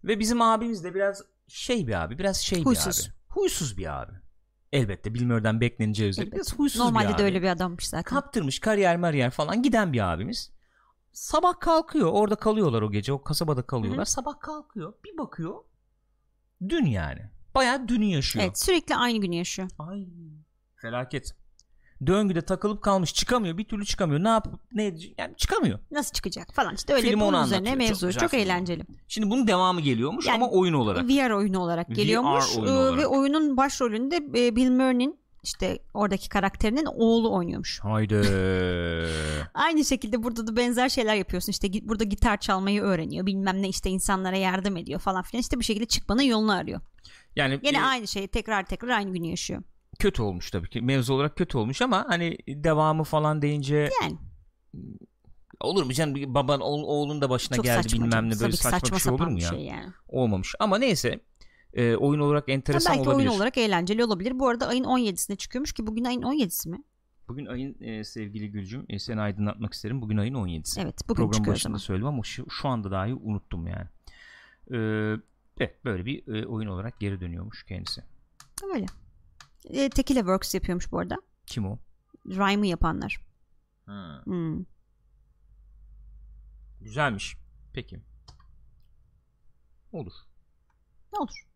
Ve 0.05 0.19
bizim 0.19 0.43
abimiz 0.43 0.85
de 0.85 0.95
biraz 0.95 1.23
şey 1.49 1.87
bir 1.87 2.03
abi. 2.05 2.19
Biraz 2.19 2.37
şey 2.37 2.65
Huysuz. 2.65 2.99
bir 2.99 3.11
abi. 3.11 3.17
Huysuz 3.37 3.79
bir 3.79 4.03
abi. 4.03 4.13
Elbette 4.73 5.15
bilmiyordan 5.15 5.61
bekleneceği 5.61 6.11
üzere. 6.11 6.25
Elbette. 6.25 6.37
Biraz 6.37 6.59
huysuz 6.59 6.81
Normalde 6.81 7.05
bir 7.05 7.13
de 7.13 7.17
abi. 7.17 7.23
öyle 7.23 7.43
bir 7.43 7.49
adammış 7.49 7.89
zaten. 7.89 8.15
Kaptırmış 8.15 8.59
kariyer 8.59 8.97
mariyer 8.97 9.31
falan 9.31 9.63
giden 9.63 9.93
bir 9.93 10.13
abimiz. 10.13 10.53
Sabah 11.13 11.61
kalkıyor. 11.61 12.11
Orada 12.13 12.37
kalıyorlar 12.37 12.83
o 12.83 12.91
gece. 12.93 13.13
O 13.13 13.23
kasabada 13.23 13.63
kalıyorlar. 13.63 14.07
Hı 14.07 14.11
Sabah 14.11 14.41
kalkıyor. 14.41 14.95
Bir 15.05 15.19
bakıyor. 15.19 15.55
Dün 16.69 16.87
yani. 16.87 17.31
Bayağı 17.55 17.89
dünü 17.89 18.05
yaşıyor. 18.05 18.45
Evet 18.45 18.59
sürekli 18.59 18.97
aynı 18.97 19.19
günü 19.19 19.35
yaşıyor. 19.35 19.69
Ay 19.79 20.07
felaket. 20.77 21.37
Döngüde 22.07 22.43
takılıp 22.43 22.83
kalmış 22.83 23.15
çıkamıyor 23.15 23.59
bir 23.59 23.65
türlü 23.65 23.85
çıkamıyor 23.85 24.25
ne 24.25 24.29
yap 24.29 24.49
ne 24.73 24.87
edecek 24.87 25.15
yani 25.19 25.37
çıkamıyor. 25.37 25.79
Nasıl 25.91 26.13
çıkacak 26.13 26.55
falan 26.55 26.75
işte 26.75 26.95
öyle 26.95 27.09
Film 27.11 27.21
bunun 27.21 27.45
üzerine. 27.45 27.69
Çok 27.69 27.79
mevzu. 27.79 28.13
Çok, 28.13 28.31
film. 28.31 28.41
eğlenceli. 28.41 28.83
Şimdi 29.09 29.31
bunun 29.31 29.47
devamı 29.47 29.81
geliyormuş 29.81 30.27
Yani 30.27 30.37
ama 30.37 30.51
oyun 30.51 30.73
olarak. 30.75 31.09
VR 31.09 31.31
oyunu 31.31 31.59
olarak 31.59 31.91
VR 31.91 31.95
geliyormuş 31.95 32.57
oyunu 32.57 32.71
Ee, 32.71 32.73
olarak. 32.73 32.99
ve 32.99 33.07
oyunun 33.07 33.57
başrolünde 33.57 34.17
e, 34.17 34.57
Bill 34.57 34.71
Murray'nin 34.71 35.19
işte 35.43 35.79
oradaki 35.95 36.29
karakterinin 36.29 36.87
oğlu 36.95 37.35
oynuyormuş. 37.35 37.81
Haydi. 37.83 38.15
Aynı 39.55 39.85
şekilde 39.85 40.23
burada 40.23 40.47
da 40.47 40.57
benzer 40.57 40.89
şeyler 40.89 41.15
yapıyorsun. 41.15 41.51
İşte 41.53 41.69
burada 41.89 42.05
gitar 42.05 42.37
çalmayı 42.37 42.83
öğreniyor. 42.83 43.27
Bilmem 43.27 43.63
ne 43.63 43.69
işte 43.69 43.91
insanlara 43.91 44.37
yardım 44.37 44.77
ediyor 44.77 45.01
falan 45.01 45.23
filan. 45.23 45.41
İşte 45.41 45.59
bir 45.61 45.65
şekilde 45.65 45.85
çıkmanın 45.87 46.23
yolunu 46.23 46.53
arıyor. 46.53 46.81
yani 47.37 47.61
Yine 47.63 47.79
e, 47.79 47.81
aynı 47.81 48.07
şeyi 48.07 48.29
tekrar 48.29 48.67
tekrar 48.67 48.89
aynı 48.89 49.13
günü 49.13 49.27
yaşıyor. 49.27 49.63
Kötü 49.99 50.23
olmuş 50.23 50.51
tabii 50.51 50.71
ki. 50.71 50.81
Mevzu 50.83 51.15
olarak 51.15 51.37
kötü 51.37 51.59
olmuş 51.59 51.83
ama 51.83 52.05
hani 52.09 52.39
devamı 52.49 53.05
falan 53.05 53.43
deyince 53.43 53.91
Yani 54.03 54.17
olur 55.61 55.85
mu 55.85 55.93
canım 55.93 56.35
baban 56.35 56.61
oğlun 56.61 57.21
da 57.21 57.31
başına 57.31 57.57
çok 57.57 57.65
geldi 57.65 57.93
bilmem 57.93 58.27
ne 58.27 58.31
Tabii 58.33 58.41
böyle 58.41 58.51
ki 58.53 58.57
saçma, 58.57 58.79
saçma 58.79 58.97
bir 58.97 59.03
şey 59.03 59.13
olur 59.13 59.27
mu 59.27 59.41
ya? 59.41 59.49
şey 59.49 59.59
yani. 59.61 59.93
Olmamış 60.09 60.55
ama 60.61 60.79
neyse 60.79 61.21
e, 61.75 61.97
oyun 61.97 62.21
olarak 62.21 62.49
enteresan 62.49 62.97
belki 62.97 63.09
olabilir. 63.09 63.29
oyun 63.29 63.37
olarak 63.39 63.59
eğlenceli 63.59 64.05
olabilir. 64.05 64.39
Bu 64.39 64.49
arada 64.49 64.67
ayın 64.69 64.85
17'sinde 64.85 65.37
çıkıyormuş 65.37 65.73
ki 65.73 65.87
bugün 65.87 66.05
ayın 66.05 66.23
17'si 66.23 66.69
mi? 66.71 66.83
Bugün 67.29 67.47
ayın 67.47 67.77
e, 67.81 68.05
sevgili 68.05 68.51
Gülcüm 68.51 68.87
e, 68.89 68.99
seni 68.99 69.21
aydınlatmak 69.21 69.73
isterim. 69.73 70.03
Bugün 70.03 70.17
ayın 70.17 70.35
17'si. 70.35 70.81
Evet 70.83 71.09
bugün 71.09 71.23
Program 71.23 71.47
başında 71.47 71.69
zaman. 71.69 71.79
söyledim 71.79 72.07
ama 72.07 72.23
şu, 72.23 72.51
şu 72.51 72.69
anda 72.69 72.91
dahi 72.91 73.15
unuttum 73.15 73.67
yani. 73.67 73.87
Ee, 74.71 75.21
evet 75.61 75.85
böyle 75.85 76.07
bir 76.07 76.35
e, 76.35 76.47
oyun 76.47 76.69
olarak 76.69 77.01
geri 77.01 77.21
dönüyormuş 77.21 77.65
kendisi. 77.65 78.03
Öyle. 78.75 78.87
E, 79.71 79.91
Tequila 79.91 80.21
Works 80.21 80.55
yapıyormuş 80.55 80.93
bu 80.93 80.99
arada. 80.99 81.17
Kim 81.47 81.67
o? 81.67 81.79
Rhyme'ı 82.27 82.67
yapanlar. 82.67 83.21
Ha, 83.87 84.21
Hmm. 84.25 84.65
güzelmiş. 86.81 87.37
Peki. 87.73 88.01
Olur. 89.93 90.13
Ne 91.13 91.19
olur. 91.19 91.47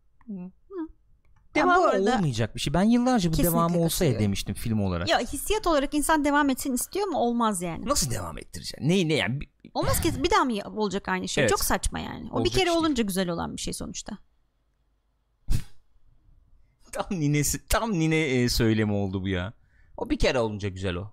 Devamı 1.54 1.78
bu 1.82 1.84
arada- 1.86 2.16
olmayacak 2.16 2.54
bir 2.54 2.60
şey. 2.60 2.74
Ben 2.74 2.82
yıllarca 2.82 3.32
bu 3.32 3.36
devamı 3.36 3.78
olsa 3.78 4.04
ya 4.04 4.18
demiştim 4.18 4.54
film 4.54 4.80
olarak. 4.80 5.08
Ya 5.08 5.18
hissiyat 5.18 5.66
olarak 5.66 5.94
insan 5.94 6.24
devam 6.24 6.50
etsin 6.50 6.72
istiyor 6.72 7.06
mu? 7.06 7.18
Olmaz 7.18 7.62
yani. 7.62 7.86
Nasıl 7.86 8.10
devam 8.10 8.38
ettireceksin? 8.38 8.88
Ne 8.88 9.08
ne 9.08 9.14
yani? 9.14 9.40
Bir- 9.40 9.50
Olmaz 9.74 10.00
ki 10.00 10.22
bir 10.24 10.30
daha 10.30 10.44
mı 10.44 10.52
olacak 10.80 11.08
aynı 11.08 11.28
şey? 11.28 11.42
Evet. 11.44 11.50
Çok 11.50 11.60
saçma 11.64 11.98
yani. 11.98 12.26
O 12.26 12.30
bir 12.30 12.30
Olacak 12.40 12.52
kere 12.54 12.64
iş 12.64 12.66
değil. 12.74 12.78
olunca 12.78 13.02
güzel 13.04 13.28
olan 13.28 13.56
bir 13.56 13.60
şey 13.60 13.72
sonuçta. 13.72 14.18
Tam 16.92 17.20
ninesi, 17.20 17.66
tam 17.68 17.92
nine 17.92 18.16
e, 18.16 18.48
söylemi 18.48 18.92
oldu 18.92 19.22
bu 19.22 19.29
ya. 19.29 19.53
O 19.96 20.11
bir 20.11 20.18
kere 20.18 20.38
olunca 20.38 20.68
güzel 20.68 20.94
o. 20.96 21.12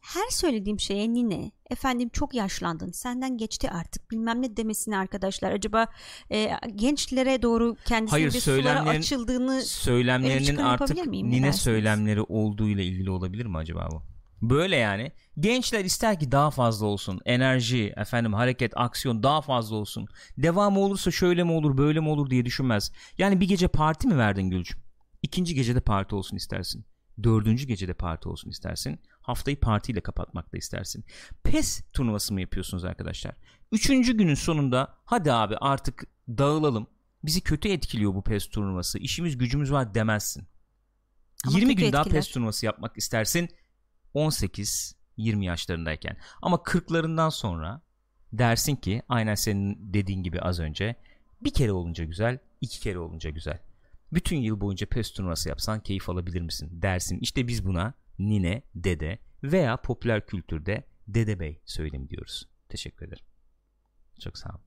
Her 0.00 0.28
söylediğim 0.30 0.80
şeye 0.80 1.14
nine, 1.14 1.50
efendim 1.70 2.08
çok 2.08 2.34
yaşlandın, 2.34 2.90
senden 2.90 3.36
geçti 3.38 3.70
artık 3.70 4.10
bilmem 4.10 4.42
ne 4.42 4.56
demesini 4.56 4.96
arkadaşlar. 4.96 5.52
Acaba 5.52 5.86
e, 6.30 6.50
gençlere 6.74 7.42
doğru 7.42 7.76
kendisinin 7.84 8.10
Hayır, 8.10 8.34
bir 8.34 8.40
sulara 8.40 8.84
açıldığını 8.86 9.62
Söylemlerinin 9.62 10.56
artık 10.56 11.06
nine 11.06 11.32
dersiniz? 11.32 11.62
söylemleri 11.62 12.22
olduğuyla 12.22 12.82
ilgili 12.82 13.10
olabilir 13.10 13.46
mi 13.46 13.56
acaba 13.56 13.88
bu? 13.92 14.13
Böyle 14.42 14.76
yani. 14.76 15.12
Gençler 15.40 15.84
ister 15.84 16.20
ki 16.20 16.32
daha 16.32 16.50
fazla 16.50 16.86
olsun. 16.86 17.20
Enerji, 17.24 17.92
efendim 17.96 18.32
hareket, 18.32 18.72
aksiyon 18.76 19.22
daha 19.22 19.40
fazla 19.40 19.76
olsun. 19.76 20.06
Devamı 20.38 20.80
olursa 20.80 21.10
şöyle 21.10 21.44
mi 21.44 21.52
olur, 21.52 21.78
böyle 21.78 22.00
mi 22.00 22.08
olur 22.08 22.30
diye 22.30 22.44
düşünmez. 22.44 22.92
Yani 23.18 23.40
bir 23.40 23.48
gece 23.48 23.68
parti 23.68 24.08
mi 24.08 24.18
verdin 24.18 24.50
Gülcüm? 24.50 24.78
İkinci 25.22 25.54
gecede 25.54 25.80
parti 25.80 26.14
olsun 26.14 26.36
istersin. 26.36 26.84
Dördüncü 27.22 27.66
gecede 27.66 27.94
parti 27.94 28.28
olsun 28.28 28.50
istersin. 28.50 29.00
Haftayı 29.20 29.60
partiyle 29.60 30.00
kapatmak 30.00 30.52
da 30.52 30.56
istersin. 30.56 31.04
PES 31.44 31.82
turnuvası 31.92 32.34
mı 32.34 32.40
yapıyorsunuz 32.40 32.84
arkadaşlar? 32.84 33.34
Üçüncü 33.72 34.16
günün 34.16 34.34
sonunda 34.34 34.94
hadi 35.04 35.32
abi 35.32 35.56
artık 35.56 36.04
dağılalım. 36.28 36.86
Bizi 37.24 37.40
kötü 37.40 37.68
etkiliyor 37.68 38.14
bu 38.14 38.24
PES 38.24 38.46
turnuvası. 38.48 38.98
İşimiz 38.98 39.38
gücümüz 39.38 39.72
var 39.72 39.94
demezsin. 39.94 40.48
Ama 41.46 41.58
20 41.58 41.74
kötü 41.74 41.84
gün 41.84 41.92
daha 41.92 42.02
etkiler. 42.02 42.20
PES 42.20 42.28
turnuvası 42.28 42.66
yapmak 42.66 42.96
istersin 42.96 43.48
18 44.14 44.96
20 45.16 45.46
yaşlarındayken. 45.46 46.16
Ama 46.42 46.56
40'larından 46.56 47.30
sonra 47.30 47.80
dersin 48.32 48.76
ki 48.76 49.02
aynen 49.08 49.34
senin 49.34 49.94
dediğin 49.94 50.22
gibi 50.22 50.40
az 50.40 50.60
önce 50.60 50.96
bir 51.40 51.52
kere 51.52 51.72
olunca 51.72 52.04
güzel, 52.04 52.38
iki 52.60 52.80
kere 52.80 52.98
olunca 52.98 53.30
güzel. 53.30 53.58
Bütün 54.12 54.36
yıl 54.36 54.60
boyunca 54.60 54.86
PES 54.86 55.10
turnuvası 55.12 55.48
yapsan 55.48 55.80
keyif 55.80 56.08
alabilir 56.08 56.40
misin 56.40 56.82
dersin. 56.82 57.18
İşte 57.18 57.48
biz 57.48 57.66
buna 57.66 57.94
nine, 58.18 58.62
dede 58.74 59.18
veya 59.42 59.76
popüler 59.76 60.26
kültürde 60.26 60.84
dede 61.08 61.40
bey 61.40 61.60
söylemi 61.64 62.10
diyoruz. 62.10 62.48
Teşekkür 62.68 63.06
ederim. 63.06 63.24
Çok 64.20 64.38
sağ 64.38 64.50
olun. 64.50 64.60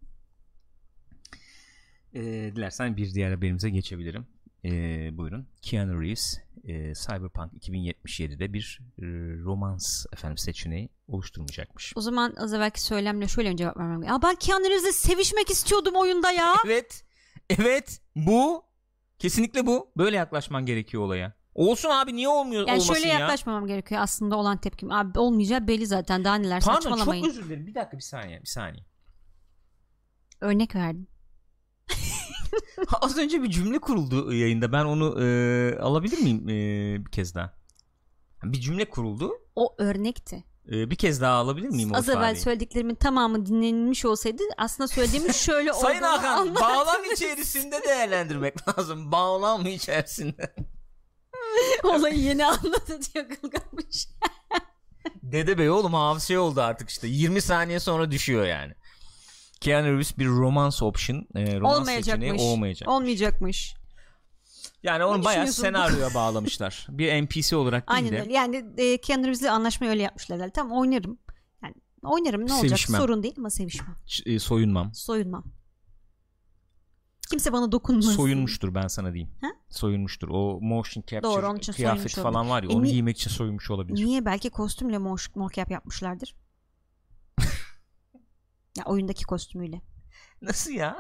Ee, 2.14 2.52
dilersen 2.56 2.98
bir 2.98 3.14
diğer 3.14 3.32
haberimize 3.32 3.70
geçebilirim. 3.70 4.28
Ee, 4.68 5.18
buyurun. 5.18 5.48
Keanu 5.62 6.02
Reeves 6.02 6.38
e, 6.64 6.94
Cyberpunk 6.94 7.54
2077'de 7.54 8.54
bir 8.54 8.80
e, 9.00 9.04
romans 9.44 10.06
efendim 10.14 10.38
seçeneği 10.38 10.90
oluşturmayacakmış. 11.08 11.94
O 11.96 12.02
zaman 12.02 12.34
az 12.38 12.54
evvelki 12.54 12.82
söylemle 12.82 13.28
şöyle 13.28 13.50
mi 13.52 13.58
cevap 13.58 13.78
vermem 13.78 14.02
gerekiyor? 14.02 14.16
Ya 14.24 14.30
ben 14.30 14.36
Keanu 14.36 14.64
Reeves'le 14.66 14.96
sevişmek 14.96 15.50
istiyordum 15.50 15.96
oyunda 15.96 16.32
ya. 16.32 16.54
Evet. 16.66 17.04
Evet. 17.50 18.02
Bu. 18.16 18.64
Kesinlikle 19.20 19.66
bu. 19.66 19.92
Böyle 19.98 20.16
yaklaşman 20.18 20.66
gerekiyor 20.66 21.04
olaya. 21.04 21.34
Olsun 21.56 21.90
abi 21.90 22.16
niye 22.16 22.28
olmuyor 22.30 22.68
Yani 22.68 22.72
olmasın 22.82 22.94
şöyle 22.94 23.08
ya? 23.08 23.20
yaklaşmamam 23.20 23.68
gerekiyor 23.68 24.02
aslında 24.02 24.36
olan 24.36 24.58
tepkim. 24.58 24.92
Abi 24.92 25.20
olmayacağı 25.20 25.68
belli 25.68 25.88
zaten 25.88 26.24
daha 26.24 26.36
neler 26.36 26.62
Pardon 26.64 26.80
saçmalamayın. 26.82 27.24
çok 27.24 27.32
özür 27.32 27.46
dilerim. 27.46 27.68
Bir 27.68 27.76
dakika 27.76 27.98
bir 27.98 28.04
saniye. 28.04 28.42
Bir 28.42 28.46
saniye. 28.48 28.84
Örnek 30.42 30.76
verdim. 30.76 31.08
Az 33.02 33.18
önce 33.18 33.44
bir 33.44 33.50
cümle 33.50 33.80
kuruldu 33.80 34.34
yayında. 34.34 34.72
Ben 34.72 34.86
onu 34.86 35.24
e, 35.24 35.80
alabilir 35.80 36.18
miyim 36.18 36.50
e, 36.50 37.06
bir 37.06 37.12
kez 37.12 37.36
daha? 37.36 37.54
Bir 38.44 38.60
cümle 38.62 38.90
kuruldu. 38.90 39.32
O 39.56 39.76
örnekti. 39.78 40.44
E, 40.72 40.90
bir 40.92 40.96
kez 40.96 41.22
daha 41.22 41.34
alabilir 41.34 41.70
miyim 41.70 41.92
o 41.92 41.96
Az 41.98 42.10
evvel 42.10 42.18
ifadeyi? 42.18 42.44
söylediklerimin 42.44 42.96
tamamı 42.96 43.46
dinlenilmiş 43.46 44.06
olsaydı 44.06 44.44
aslında 44.58 44.88
söylediğimiz 44.88 45.36
şöyle 45.46 45.74
Sayın 45.74 45.98
olduğunu 46.02 46.12
Hakan 46.12 46.32
anlardınız. 46.38 46.62
bağlam 46.62 47.02
içerisinde 47.14 47.84
değerlendirmek 47.88 48.68
lazım. 48.78 49.12
Bağlam 49.12 49.66
içerisinde. 49.66 50.56
Olayı 51.84 52.20
yeni 52.20 52.46
anladı 52.46 53.00
diyor 53.14 53.26
Gılgamış. 53.26 54.08
Dede 55.24 55.58
Bey 55.58 55.70
oğlum 55.70 55.94
hafız 55.94 56.24
şey 56.24 56.38
oldu 56.38 56.62
artık 56.62 56.90
işte. 56.90 57.08
20 57.08 57.42
saniye 57.42 57.80
sonra 57.80 58.12
düşüyor 58.12 58.46
yani. 58.46 58.74
Keanu 59.62 59.88
Reeves 59.88 60.18
bir 60.18 60.28
romance 60.28 60.86
option, 60.86 61.26
e, 61.36 61.60
romans 61.60 61.88
seçeneği 61.90 62.34
olmayacak. 62.34 62.90
Olmayacakmış. 62.90 63.76
Yani 64.84 65.04
onu 65.04 65.26
bayağı 65.26 65.48
senaryoya 65.48 66.10
bağlamışlar. 66.14 66.88
Bir 66.90 67.24
NPC 67.24 67.56
olarak 67.56 67.90
değil 67.90 67.98
Aynen 67.98 68.12
de 68.12 68.22
öyle. 68.22 68.34
Yani 68.34 68.66
e, 68.78 69.02
Keanu 69.02 69.24
Reeves'le 69.24 69.44
anlaşmayı 69.44 69.92
öyle 69.92 70.04
yapmışlar. 70.04 70.38
Yani, 70.38 70.52
tamam 70.52 70.78
oynarım. 70.78 71.18
Yani 71.64 71.74
oynarım 72.04 72.48
ne 72.48 72.54
olacak 72.54 72.70
Sevişmem. 72.70 73.02
sorun 73.02 73.24
değil 73.24 73.36
ama 73.38 73.50
sevişmem. 73.50 73.96
ç- 74.08 74.32
e, 74.36 74.40
soyunmam. 74.40 74.94
Soyunmam. 74.94 75.44
Kimse 77.30 77.54
bana 77.54 77.72
dokunmasın. 77.72 78.12
Soyunmuştur 78.16 78.76
ben 78.76 78.88
sana 78.88 79.14
diyeyim. 79.14 79.32
Ha? 79.42 79.48
Soyunmuştur. 79.70 80.30
O 80.32 80.60
motion 80.62 81.02
capture 81.08 81.24
Doğru, 81.24 81.48
onun 81.48 81.58
için 81.58 81.74
kıyafet 81.74 82.16
falan 82.16 82.50
var 82.50 82.64
ya 82.64 82.70
E, 82.70 82.74
onu 82.74 82.84
ni- 82.84 82.92
giymek 82.92 83.18
için 83.18 83.30
soyunmuş 83.32 83.72
olabilir. 83.72 84.06
Niye? 84.06 84.26
Belki 84.26 84.50
kostümle 84.50 84.96
moş- 84.96 85.40
mocap 85.40 85.72
yapmışlardır. 85.72 86.36
Ya 88.78 88.84
oyundaki 88.86 89.26
kostümüyle. 89.26 89.82
Nasıl 90.42 90.72
ya? 90.72 91.00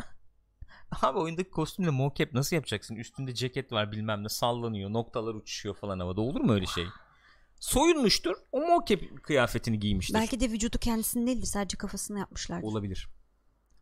Abi 1.01 1.19
oyundaki 1.19 1.49
kostümle 1.49 1.89
mocap 1.89 2.33
nasıl 2.33 2.55
yapacaksın? 2.55 2.95
Üstünde 2.95 3.33
ceket 3.33 3.71
var 3.71 3.91
bilmem 3.91 4.23
ne 4.23 4.29
sallanıyor 4.29 4.93
noktalar 4.93 5.33
uçuşuyor 5.33 5.75
falan 5.75 5.99
havada 5.99 6.21
olur 6.21 6.41
mu 6.41 6.53
öyle 6.53 6.65
şey? 6.65 6.85
Soyunmuştur 7.59 8.35
o 8.51 8.61
mocap 8.61 8.99
kıyafetini 9.23 9.79
giymiştir. 9.79 10.13
Belki 10.13 10.39
de 10.39 10.51
vücudu 10.51 10.77
kendisinin 10.77 11.27
değildir. 11.27 11.47
Sadece 11.47 11.77
kafasını 11.77 12.19
yapmışlardır. 12.19 12.67
Olabilir. 12.67 13.09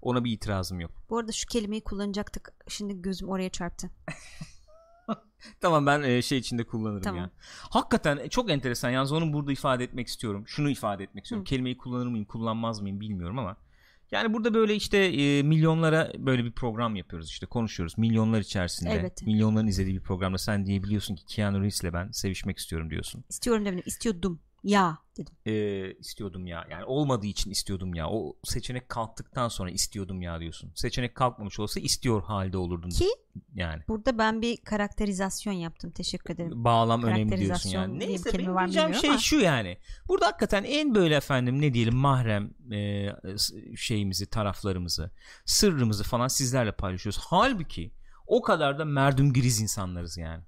Ona 0.01 0.23
bir 0.23 0.31
itirazım 0.31 0.79
yok. 0.79 0.91
Bu 1.09 1.17
arada 1.17 1.31
şu 1.31 1.47
kelimeyi 1.47 1.83
kullanacaktık. 1.83 2.53
Şimdi 2.67 3.01
gözüm 3.01 3.29
oraya 3.29 3.49
çarptı. 3.49 3.89
Tamam 5.61 5.85
ben 5.85 6.01
e, 6.01 6.21
şey 6.21 6.37
içinde 6.37 6.63
kullanırım 6.63 7.01
Tamam. 7.01 7.21
ya. 7.21 7.29
Hakikaten 7.69 8.17
e, 8.17 8.29
çok 8.29 8.51
enteresan. 8.51 8.89
Yalnız 8.89 9.11
onu 9.11 9.33
burada 9.33 9.51
ifade 9.51 9.83
etmek 9.83 10.07
istiyorum. 10.07 10.43
Şunu 10.47 10.69
ifade 10.69 11.03
etmek 11.03 11.23
istiyorum. 11.25 11.45
Hı. 11.45 11.49
Kelimeyi 11.49 11.77
kullanır 11.77 12.07
mıyım, 12.07 12.25
kullanmaz 12.25 12.81
mıyım 12.81 12.99
bilmiyorum 12.99 13.39
ama 13.39 13.57
yani 14.11 14.33
burada 14.33 14.53
böyle 14.53 14.75
işte 14.75 14.97
e, 14.97 15.43
milyonlara 15.43 16.11
böyle 16.17 16.45
bir 16.45 16.51
program 16.51 16.95
yapıyoruz 16.95 17.29
işte 17.29 17.45
konuşuyoruz. 17.45 17.97
Milyonlar 17.97 18.39
içerisinde, 18.39 18.89
Elbette. 18.89 19.25
milyonların 19.25 19.67
izlediği 19.67 19.95
bir 19.95 20.01
programda 20.01 20.37
sen 20.37 20.65
diyebiliyorsun 20.65 21.15
ki 21.15 21.25
Keanu 21.25 21.57
Reeves'le 21.57 21.93
ben 21.93 22.11
sevişmek 22.11 22.57
istiyorum 22.57 22.89
diyorsun. 22.89 23.23
İstiyorum 23.29 23.65
demedim. 23.65 23.83
istiyordum. 23.85 24.39
Ya 24.65 24.97
dedim. 25.17 25.33
Ee, 25.45 25.93
istiyordum 25.93 26.47
ya. 26.47 26.67
Yani 26.69 26.85
olmadığı 26.85 27.25
için 27.25 27.51
istiyordum 27.51 27.93
ya. 27.93 28.09
O 28.09 28.37
seçenek 28.43 28.89
kalktıktan 28.89 29.47
sonra 29.47 29.69
istiyordum 29.69 30.21
ya 30.21 30.39
diyorsun. 30.39 30.71
Seçenek 30.75 31.15
kalkmamış 31.15 31.59
olsa 31.59 31.79
istiyor 31.79 32.23
halde 32.23 32.57
olurdun. 32.57 32.89
Ki 32.89 33.07
yani. 33.53 33.83
Burada 33.87 34.17
ben 34.17 34.41
bir 34.41 34.57
karakterizasyon 34.57 35.53
yaptım. 35.53 35.91
Teşekkür 35.91 36.33
ederim. 36.33 36.63
Bağlam 36.63 37.03
önemli 37.03 37.37
diyorsun 37.37 37.69
yani. 37.69 37.99
Neyse 37.99 38.39
benim 38.39 38.57
diyeceğim 38.57 38.93
şey 38.93 39.09
ama. 39.09 39.19
şu 39.19 39.39
yani. 39.39 39.77
Burada 40.07 40.27
hakikaten 40.27 40.63
en 40.63 40.95
böyle 40.95 41.15
efendim 41.15 41.61
ne 41.61 41.73
diyelim 41.73 41.95
mahrem 41.95 42.53
e, 42.71 43.09
şeyimizi, 43.75 44.29
taraflarımızı, 44.29 45.11
sırrımızı 45.45 46.03
falan 46.03 46.27
sizlerle 46.27 46.71
paylaşıyoruz. 46.71 47.19
Halbuki 47.23 47.91
o 48.27 48.41
kadar 48.41 48.79
da 48.79 48.85
merdüm 48.85 49.33
giriz 49.33 49.61
insanlarız 49.61 50.17
yani. 50.17 50.43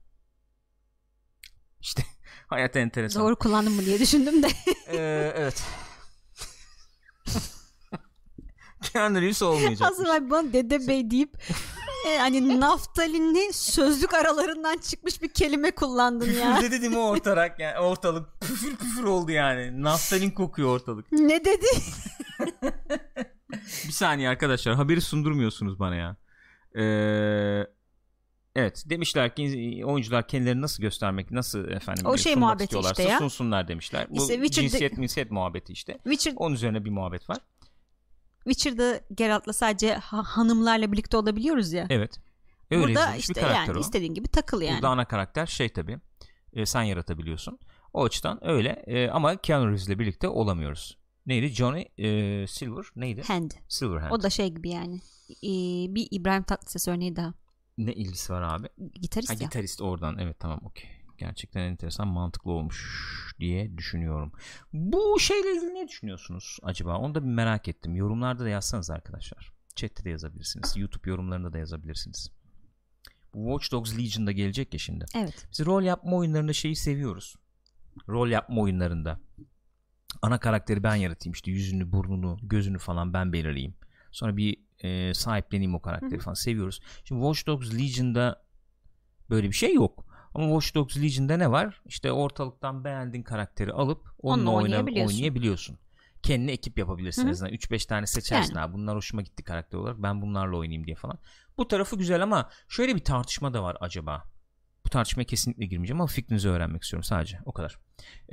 İşte 1.81 2.03
hayat 2.47 2.75
enteresan. 2.75 3.23
Doğru 3.23 3.35
kullandım 3.35 3.73
mı 3.73 3.85
diye 3.85 3.99
düşündüm 3.99 4.43
de. 4.43 4.47
Ee, 4.87 5.33
evet. 5.35 5.63
Keanu 8.93 9.21
Reeves 9.21 9.41
olmayacak. 9.41 9.91
Abi 9.99 10.29
bana 10.29 10.53
Dede 10.53 10.87
Bey 10.87 11.11
deyip 11.11 11.37
e, 12.07 12.17
hani 12.17 12.59
naftalinli 12.59 13.53
sözlük 13.53 14.13
aralarından 14.13 14.77
çıkmış 14.77 15.21
bir 15.21 15.29
kelime 15.29 15.71
kullandın 15.71 16.31
ya. 16.31 16.61
Dedi 16.61 16.89
mi 16.89 16.97
ortarak 16.97 17.59
yani 17.59 17.79
ortalık 17.79 18.41
püfür 18.41 18.75
püfür 18.75 19.03
oldu 19.03 19.31
yani. 19.31 19.83
Naftalin 19.83 20.31
kokuyor 20.31 20.69
ortalık. 20.69 21.11
ne 21.11 21.45
dedi? 21.45 21.65
Bir 23.87 23.91
saniye 23.91 24.29
arkadaşlar 24.29 24.75
haberi 24.75 25.01
sundurmuyorsunuz 25.01 25.79
bana 25.79 25.95
ya. 25.95 26.15
Ee, 26.75 27.67
evet 28.57 28.83
demişler 28.89 29.35
ki 29.35 29.81
oyuncular 29.85 30.27
kendilerini 30.27 30.61
nasıl 30.61 30.83
göstermek 30.83 31.31
nasıl 31.31 31.67
efendim 31.67 32.05
O 32.05 32.17
şey 32.17 32.35
muhabbeti 32.35 32.79
işte 32.79 33.03
ya. 33.03 33.17
sunsunlar 33.17 33.67
demişler. 33.67 34.07
Bu 34.09 34.31
İşte 34.31 34.49
cinsiyet 34.49 34.97
minsiyet 34.97 35.31
muhabbeti 35.31 35.73
işte. 35.73 35.93
Witcher, 36.03 36.33
Onun 36.35 36.55
üzerine 36.55 36.85
bir 36.85 36.89
muhabbet 36.89 37.29
var. 37.29 37.37
Witcher'da 38.43 39.01
Geralt'la 39.15 39.53
sadece 39.53 39.93
ha- 39.93 40.23
hanımlarla 40.23 40.91
birlikte 40.91 41.17
olabiliyoruz 41.17 41.73
ya. 41.73 41.87
Evet. 41.89 42.19
Öyle 42.71 42.83
Burada 42.83 43.15
işte 43.15 43.41
yani 43.41 43.77
o. 43.77 43.79
istediğin 43.79 44.13
gibi 44.13 44.27
takıl 44.27 44.61
yani. 44.61 44.75
Burada 44.75 44.89
ana 44.89 45.05
karakter 45.05 45.45
şey 45.45 45.69
tabi 45.69 45.97
sen 46.65 46.83
yaratabiliyorsun. 46.83 47.59
O 47.93 48.03
açıdan 48.03 48.47
öyle 48.47 48.69
e, 48.87 49.09
ama 49.09 49.37
Keanu 49.37 49.65
Reeves'le 49.65 49.99
birlikte 49.99 50.27
olamıyoruz. 50.27 50.97
Neydi? 51.25 51.47
Johnny 51.47 51.85
e, 51.97 52.47
Silver 52.47 52.85
neydi? 52.95 53.21
Hand. 53.27 53.51
Silverhand. 53.67 54.11
O 54.11 54.23
da 54.23 54.29
şey 54.29 54.49
gibi 54.49 54.69
yani. 54.69 54.95
Ee, 55.29 55.95
bir 55.95 56.07
İbrahim 56.11 56.43
Tatlıses 56.43 56.87
örneği 56.87 57.15
daha. 57.15 57.33
Ne 57.77 57.93
ilgisi 57.93 58.33
var 58.33 58.41
abi? 58.41 58.67
Gitarist 58.93 59.29
Ha, 59.29 59.33
ya. 59.33 59.39
gitarist 59.39 59.81
oradan 59.81 60.17
evet 60.17 60.39
tamam 60.39 60.59
okey. 60.63 60.89
Gerçekten 61.17 61.61
enteresan 61.61 62.07
mantıklı 62.07 62.51
olmuş 62.51 63.05
diye 63.39 63.77
düşünüyorum. 63.77 64.31
Bu 64.73 65.19
şeyle 65.19 65.55
ilgili 65.55 65.73
ne 65.73 65.87
düşünüyorsunuz 65.87 66.57
acaba? 66.63 66.97
Onu 66.97 67.15
da 67.15 67.23
bir 67.23 67.29
merak 67.29 67.67
ettim. 67.67 67.95
Yorumlarda 67.95 68.43
da 68.43 68.49
yazsanız 68.49 68.89
arkadaşlar. 68.89 69.51
Chat'te 69.75 70.03
de 70.03 70.09
yazabilirsiniz. 70.09 70.77
YouTube 70.77 71.09
yorumlarında 71.09 71.53
da 71.53 71.57
yazabilirsiniz. 71.57 72.31
Bu 73.33 73.59
Watch 73.59 73.71
Dogs 73.71 73.97
Legion'da 73.97 74.31
gelecek 74.31 74.73
ya 74.73 74.79
şimdi. 74.79 75.05
Evet. 75.15 75.47
Biz 75.51 75.65
rol 75.65 75.83
yapma 75.83 76.15
oyunlarında 76.17 76.53
şeyi 76.53 76.75
seviyoruz. 76.75 77.35
Rol 78.09 78.27
yapma 78.27 78.61
oyunlarında. 78.61 79.19
Ana 80.21 80.39
karakteri 80.39 80.83
ben 80.83 80.95
yaratayım 80.95 81.33
işte 81.33 81.51
yüzünü, 81.51 81.91
burnunu, 81.91 82.37
gözünü 82.43 82.77
falan 82.79 83.13
ben 83.13 83.33
belirleyeyim. 83.33 83.75
Sonra 84.11 84.37
bir 84.37 84.66
e, 84.83 85.13
sahipleneyim 85.13 85.75
o 85.75 85.81
karakteri 85.81 86.19
falan 86.19 86.33
seviyoruz. 86.33 86.79
Şimdi 87.03 87.21
Watch 87.21 87.47
Dogs 87.47 87.73
Legion'da 87.73 88.43
böyle 89.29 89.47
bir 89.47 89.53
şey 89.55 89.73
yok. 89.73 90.05
Ama 90.33 90.45
Watch 90.61 90.75
Dogs 90.75 90.97
Legion'da 90.97 91.37
ne 91.37 91.51
var? 91.51 91.81
İşte 91.85 92.11
ortalıktan 92.11 92.83
beğendiğin 92.83 93.23
karakteri 93.23 93.73
alıp 93.73 94.07
onunla, 94.19 94.33
Onunla 94.41 94.51
oyna- 94.51 94.63
oynayabiliyorsun. 94.63 95.15
oynayabiliyorsun. 95.15 95.79
Kendine 96.23 96.51
ekip 96.51 96.77
yapabilirsin. 96.77 97.21
Hı 97.21 97.25
hı. 97.25 97.27
en 97.29 97.31
azından 97.31 97.53
3-5 97.53 97.87
tane 97.87 98.07
seçersin. 98.07 98.55
Yani. 98.55 98.61
Ha, 98.67 98.73
bunlar 98.73 98.95
hoşuma 98.95 99.21
gitti 99.21 99.43
karakter 99.43 99.77
olarak. 99.77 100.03
Ben 100.03 100.21
bunlarla 100.21 100.57
oynayayım 100.57 100.85
diye 100.85 100.95
falan. 100.95 101.19
Bu 101.57 101.67
tarafı 101.67 101.97
güzel 101.97 102.23
ama 102.23 102.49
şöyle 102.67 102.95
bir 102.95 103.03
tartışma 103.03 103.53
da 103.53 103.63
var 103.63 103.77
acaba. 103.79 104.23
Bu 104.85 104.89
tartışmaya 104.89 105.23
kesinlikle 105.23 105.65
girmeyeceğim 105.65 106.01
ama 106.01 106.07
fikrinizi 106.07 106.49
öğrenmek 106.49 106.83
istiyorum 106.83 107.03
sadece. 107.03 107.39
O 107.45 107.53
kadar. 107.53 107.77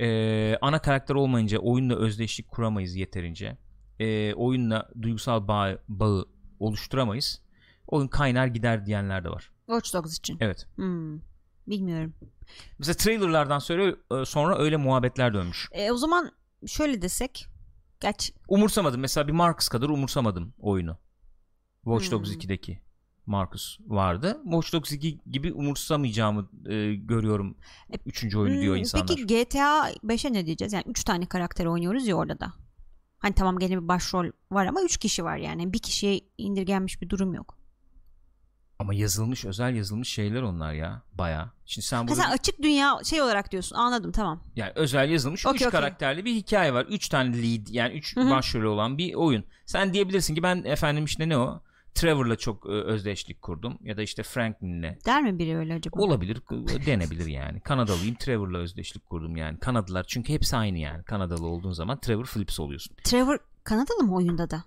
Ee, 0.01 0.57
ana 0.61 0.79
karakter 0.79 1.15
olmayınca 1.15 1.59
oyunla 1.59 1.95
özdeşlik 1.95 2.47
kuramayız 2.47 2.95
yeterince. 2.95 3.57
Ee, 3.99 4.33
oyunla 4.33 4.89
duygusal 5.01 5.47
bağ, 5.47 5.77
bağı 5.87 6.25
oluşturamayız. 6.59 7.41
Oyun 7.87 8.07
kaynar 8.07 8.47
gider 8.47 8.85
diyenler 8.85 9.23
de 9.23 9.29
var. 9.29 9.51
Watch 9.65 9.93
Dogs 9.93 10.17
için. 10.17 10.37
Evet. 10.41 10.67
Hmm. 10.75 11.19
Bilmiyorum. 11.67 12.13
Mesela 12.79 12.95
trailerlardan 12.95 13.59
sonra, 13.59 14.25
sonra 14.25 14.57
öyle 14.57 14.77
muhabbetler 14.77 15.33
dönmüş. 15.33 15.69
E, 15.71 15.91
o 15.91 15.97
zaman 15.97 16.31
şöyle 16.67 17.01
desek. 17.01 17.47
Geç. 17.99 18.33
Umursamadım. 18.47 19.01
Mesela 19.01 19.27
bir 19.27 19.33
Marcus 19.33 19.67
kadar 19.67 19.89
umursamadım 19.89 20.53
oyunu. 20.59 20.97
Watch 21.83 22.11
Dogs 22.11 22.29
Hmm. 22.29 22.39
2'deki 22.39 22.79
Marcus 23.25 23.79
vardı. 23.87 24.39
Watch 24.43 24.73
Dogs 24.73 24.91
2 24.91 25.19
gibi 25.31 25.53
umursamayacağımı 25.53 26.49
e, 26.69 26.95
görüyorum. 26.95 27.57
E, 27.93 27.95
Üçüncü 28.05 28.37
oyunu 28.37 28.61
diyor 28.61 28.73
Hmm, 28.73 28.79
insanlar. 28.79 29.07
Peki 29.07 29.27
GTA 29.27 29.91
5'e 30.03 30.33
ne 30.33 30.45
diyeceğiz? 30.45 30.73
Yani 30.73 30.83
3 30.87 31.03
tane 31.03 31.25
karakter 31.25 31.65
oynuyoruz 31.65 32.07
ya 32.07 32.15
orada 32.15 32.39
da. 32.39 32.53
Hani 33.25 33.35
tamam 33.35 33.59
gene 33.59 33.71
bir 33.83 33.87
başrol 33.87 34.25
var 34.51 34.65
ama 34.65 34.81
3 34.81 34.97
kişi 34.97 35.23
var 35.23 35.37
yani. 35.37 35.73
Bir 35.73 35.79
kişiye 35.79 36.19
indirgenmiş 36.37 37.01
bir 37.01 37.09
durum 37.09 37.33
yok. 37.33 37.57
Ama 38.79 38.93
yazılmış 38.93 39.45
özel 39.45 39.75
yazılmış 39.75 40.09
şeyler 40.09 40.41
onlar 40.41 40.73
ya 40.73 41.01
baya. 41.13 41.51
Şimdi 41.65 41.87
sen 41.87 41.97
Ha 41.97 42.07
burada 42.07 42.15
sen 42.21 42.31
açık 42.31 42.61
dünya 42.63 42.99
şey 43.03 43.21
olarak 43.21 43.51
diyorsun. 43.51 43.75
Anladım 43.75 44.11
tamam. 44.11 44.43
yani 44.55 44.71
özel 44.75 45.09
yazılmış 45.09 45.45
Okey, 45.45 45.55
3 45.55 45.61
okey. 45.61 45.71
karakterli 45.71 46.25
bir 46.25 46.35
hikaye 46.35 46.73
var. 46.73 46.85
3 46.85 47.09
tane 47.09 47.37
lead 47.37 47.67
yani 47.69 47.93
3 47.93 48.15
Hı 48.15 48.21
hı. 48.21 48.29
başrolü 48.29 48.67
olan 48.67 48.97
bir 48.97 49.13
oyun. 49.13 49.45
Sen 49.65 49.93
diyebilirsin 49.93 50.35
ki 50.35 50.43
ben 50.43 50.63
efendim 50.63 51.05
işte 51.05 51.29
ne 51.29 51.37
o? 51.37 51.61
Trevor'la 51.95 52.35
çok 52.35 52.65
e, 52.65 52.69
özdeşlik 52.69 53.41
kurdum 53.41 53.77
ya 53.81 53.97
da 53.97 54.01
işte 54.01 54.23
Franklin'le 54.23 54.97
Der 55.05 55.21
mi 55.23 55.39
biri 55.39 55.57
öyle 55.57 55.73
acaba? 55.73 56.01
olabilir 56.01 56.41
denebilir 56.85 57.25
yani. 57.25 57.59
Kanadalıyım 57.59 58.15
Trevor'la 58.15 58.57
özdeşlik 58.57 59.05
kurdum 59.05 59.35
yani. 59.37 59.59
Kanadalılar 59.59 60.03
çünkü 60.07 60.33
hepsi 60.33 60.57
aynı 60.57 60.77
yani. 60.77 61.03
Kanadalı 61.03 61.45
olduğun 61.47 61.71
zaman 61.71 61.99
Trevor 61.99 62.25
Phillips 62.25 62.59
oluyorsun. 62.59 62.95
Trevor 63.03 63.37
Kanadalı 63.63 64.03
mı 64.03 64.15
oyunda 64.15 64.49
da? 64.49 64.63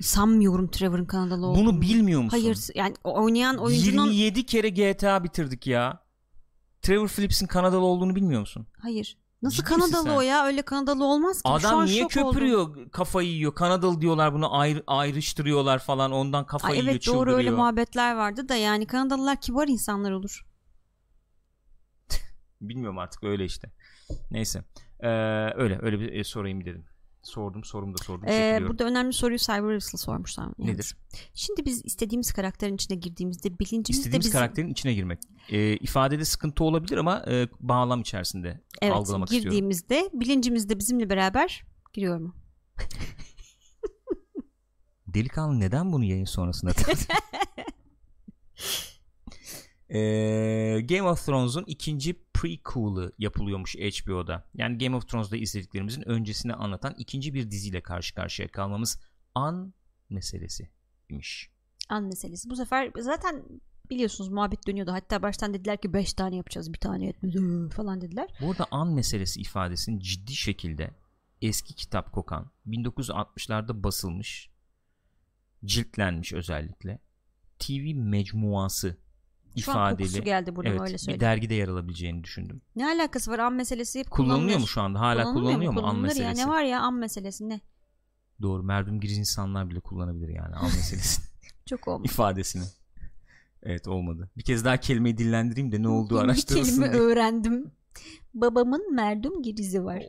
Sanmıyorum 0.00 0.68
Trevor'ın 0.70 1.04
Kanadalı 1.04 1.46
olduğunu. 1.46 1.66
Bunu 1.66 1.80
bilmiyor 1.80 2.22
musun? 2.22 2.38
Hayır 2.38 2.58
yani 2.74 2.94
oynayan 3.04 3.56
oyuncunun 3.56 4.10
27 4.10 4.46
kere 4.46 4.68
GTA 4.68 5.24
bitirdik 5.24 5.66
ya. 5.66 6.04
Trevor 6.82 7.08
Phillips'in 7.08 7.46
Kanadalı 7.46 7.84
olduğunu 7.84 8.14
bilmiyor 8.16 8.40
musun? 8.40 8.66
hayır. 8.78 9.16
Nasıl 9.44 9.56
Ciddi 9.56 9.68
Kanadalı 9.68 10.02
sen? 10.04 10.16
o 10.16 10.20
ya? 10.20 10.44
Öyle 10.44 10.62
Kanadalı 10.62 11.04
olmaz 11.04 11.36
ki. 11.42 11.48
Adam 11.48 11.86
niye 11.86 12.02
şok 12.02 12.16
oldum. 12.16 12.32
köpürüyor 12.32 12.90
kafayı 12.90 13.28
yiyor 13.28 13.54
Kanadalı 13.54 14.00
diyorlar 14.00 14.34
bunu 14.34 14.58
ayrı, 14.58 14.82
ayrıştırıyorlar 14.86 15.78
falan 15.78 16.12
ondan 16.12 16.46
kafayı 16.46 16.72
Ay 16.74 16.78
yiyor 16.80 16.92
evet 16.92 17.06
doğru 17.06 17.32
öyle 17.34 17.50
muhabbetler 17.50 18.14
vardı 18.16 18.48
da 18.48 18.54
yani 18.54 18.86
Kanadalılar 18.86 19.40
kibar 19.40 19.68
insanlar 19.68 20.12
olur. 20.12 20.46
Bilmiyorum 22.60 22.98
artık 22.98 23.24
öyle 23.24 23.44
işte. 23.44 23.70
Neyse 24.30 24.64
Ee, 25.00 25.08
öyle 25.54 25.78
öyle 25.82 26.00
bir 26.00 26.12
e, 26.12 26.24
sorayım 26.24 26.64
dedim. 26.64 26.84
Sordum 27.24 27.64
sorum 27.64 27.94
da 27.94 27.98
sordum. 27.98 28.28
Ee, 28.28 28.60
burada 28.68 28.84
önemli 28.84 29.12
soruyu 29.12 29.38
Cyber 29.38 29.80
Whistle 29.80 29.98
sormuşlar. 29.98 30.44
yalnız. 30.44 30.58
Nedir? 30.58 30.96
Şimdi 31.34 31.64
biz 31.64 31.84
istediğimiz 31.84 32.32
karakterin 32.32 32.74
içine 32.74 32.96
girdiğimizde 32.96 33.58
bilincimiz 33.58 33.88
de 33.88 33.92
İstediğimiz 33.92 34.26
bizim 34.26 34.38
karakterin 34.38 34.68
içine 34.68 34.94
girmek. 34.94 35.18
Ee, 35.50 35.76
ifadede 35.76 36.24
sıkıntı 36.24 36.64
olabilir 36.64 36.96
ama 36.96 37.24
e, 37.28 37.48
bağlam 37.60 38.00
içerisinde 38.00 38.60
evet, 38.82 38.94
algılamak 38.94 39.28
istiyorum. 39.28 39.50
girdiğimizde 39.50 40.10
bilincimiz 40.12 40.68
de 40.68 40.78
bizimle 40.78 41.10
beraber 41.10 41.64
giriyor 41.92 42.18
mu? 42.18 42.34
Delikanlı 45.06 45.60
neden 45.60 45.92
bunu 45.92 46.04
yayın 46.04 46.24
sonrasında 46.24 46.72
Ee, 49.94 50.80
Game 50.88 51.02
of 51.02 51.26
Thrones'un 51.26 51.64
ikinci 51.66 52.22
prequel'ı 52.34 53.12
yapılıyormuş 53.18 53.76
HBO'da. 53.76 54.48
Yani 54.54 54.78
Game 54.78 54.96
of 54.96 55.08
Thrones'da 55.08 55.36
izlediklerimizin 55.36 56.08
öncesini 56.08 56.54
anlatan 56.54 56.94
ikinci 56.98 57.34
bir 57.34 57.50
diziyle 57.50 57.80
karşı 57.82 58.14
karşıya 58.14 58.48
kalmamız 58.48 59.00
an 59.34 59.74
meselesi 60.10 60.70
imiş. 61.08 61.50
An 61.88 62.04
meselesi. 62.04 62.50
Bu 62.50 62.56
sefer 62.56 62.92
zaten 62.98 63.44
biliyorsunuz 63.90 64.30
muhabbet 64.30 64.66
dönüyordu. 64.66 64.92
Hatta 64.92 65.22
baştan 65.22 65.54
dediler 65.54 65.80
ki 65.80 65.92
5 65.92 66.12
tane 66.12 66.36
yapacağız 66.36 66.72
bir 66.72 66.78
tane 66.78 67.06
yetmez 67.06 67.34
Hı, 67.34 67.68
falan 67.68 68.00
dediler. 68.00 68.30
Burada 68.40 68.66
an 68.70 68.88
meselesi 68.88 69.40
ifadesinin 69.40 69.98
ciddi 69.98 70.32
şekilde 70.34 70.90
eski 71.42 71.74
kitap 71.74 72.12
kokan 72.12 72.50
1960'larda 72.66 73.82
basılmış 73.82 74.50
ciltlenmiş 75.64 76.32
özellikle 76.32 76.98
TV 77.58 77.94
mecmuası 77.94 79.03
Şu 79.62 79.72
an 79.72 79.96
kokusu 79.96 80.22
geldi 80.24 80.56
buradan 80.56 80.70
evet, 80.72 80.80
öyle 80.80 80.92
bir 80.92 80.98
söyleyeyim. 80.98 81.20
dergide 81.20 81.54
yer 81.54 81.68
alabileceğini 81.68 82.24
düşündüm. 82.24 82.62
Ne 82.76 82.86
alakası 82.86 83.30
var 83.30 83.38
an 83.38 83.52
meselesi 83.52 83.98
hep 83.98 84.10
Kullanılıyor 84.10 84.58
mu 84.58 84.66
şu 84.66 84.80
anda? 84.82 85.00
Hala 85.00 85.24
kullanılıyor 85.24 85.72
mu 85.72 85.78
an 85.78 85.84
Kullanılır 85.84 86.02
meselesi? 86.02 86.40
Ya. 86.40 86.46
Ne 86.46 86.52
var 86.52 86.62
ya 86.62 86.80
an 86.80 86.94
meselesi 86.94 87.48
ne? 87.48 87.60
Doğru. 88.42 88.62
Merdum 88.62 89.00
giriz 89.00 89.18
insanlar 89.18 89.70
bile 89.70 89.80
kullanabilir 89.80 90.28
yani 90.28 90.54
an 90.56 90.64
meselesi 90.64 91.22
Çok 91.66 91.88
olmuş. 91.88 92.10
ifadesini. 92.10 92.64
Evet 93.62 93.88
olmadı. 93.88 94.30
Bir 94.36 94.42
kez 94.42 94.64
daha 94.64 94.76
kelimeyi 94.76 95.18
dillendireyim 95.18 95.72
de 95.72 95.82
ne 95.82 95.88
olduğu 95.88 96.14
Yeni 96.14 96.24
bir 96.24 96.28
araştırılsın 96.28 96.70
kelime 96.82 96.92
diye. 96.92 97.02
öğrendim. 97.02 97.70
Babamın 98.34 98.94
Merdum 98.94 99.42
Girizi 99.42 99.84
var. 99.84 100.02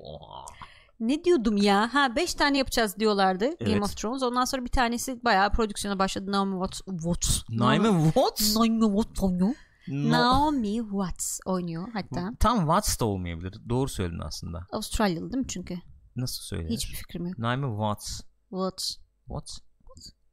Ne 1.00 1.24
diyordum 1.24 1.58
ya? 1.58 1.93
Ha 1.93 2.16
5 2.16 2.34
tane 2.34 2.58
yapacağız 2.58 2.96
diyorlardı 3.00 3.46
Evet. 3.46 3.60
Game 3.68 3.82
of 3.84 3.98
Thrones. 3.98 4.24
Ondan 4.24 4.46
sonra 4.46 4.64
bir 4.66 4.70
tanesi 4.70 5.24
bayağı 5.24 5.52
prodüksiyona 5.52 6.00
başladı. 6.00 6.32
Naomi 6.32 6.54
Watts. 6.54 6.82
Watts. 7.04 7.43
Naomi 7.50 8.04
Watts? 8.04 8.56
Naomi 8.56 8.86
Watts 8.86 9.24
oynuyor. 9.24 9.56
No. 9.88 10.12
Naomi 10.12 10.78
Watts 10.78 11.39
oynuyor 11.46 11.88
hatta. 11.93 12.32
Tam 12.39 12.58
Watts 12.60 13.00
da 13.00 13.06
olmayabilir. 13.06 13.54
Doğru 13.70 13.89
söyledin 13.89 14.20
aslında. 14.20 14.68
Avustralyalı 14.72 15.32
değil 15.34 15.41
mi 15.43 15.48
çünkü? 15.48 15.78
Nasıl 16.16 16.43
söylenir? 16.43 16.72
Hiçbir 16.72 16.96
fikrim 16.96 17.26
yok. 17.28 17.38
Naomi 17.39 17.66
Watts. 17.78 18.22
Watts. 18.50 18.98
Watts? 19.28 19.60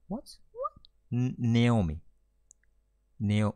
What? 0.09 0.29
N- 1.11 1.35
Naomi. 1.39 2.01
Neo. 3.21 3.53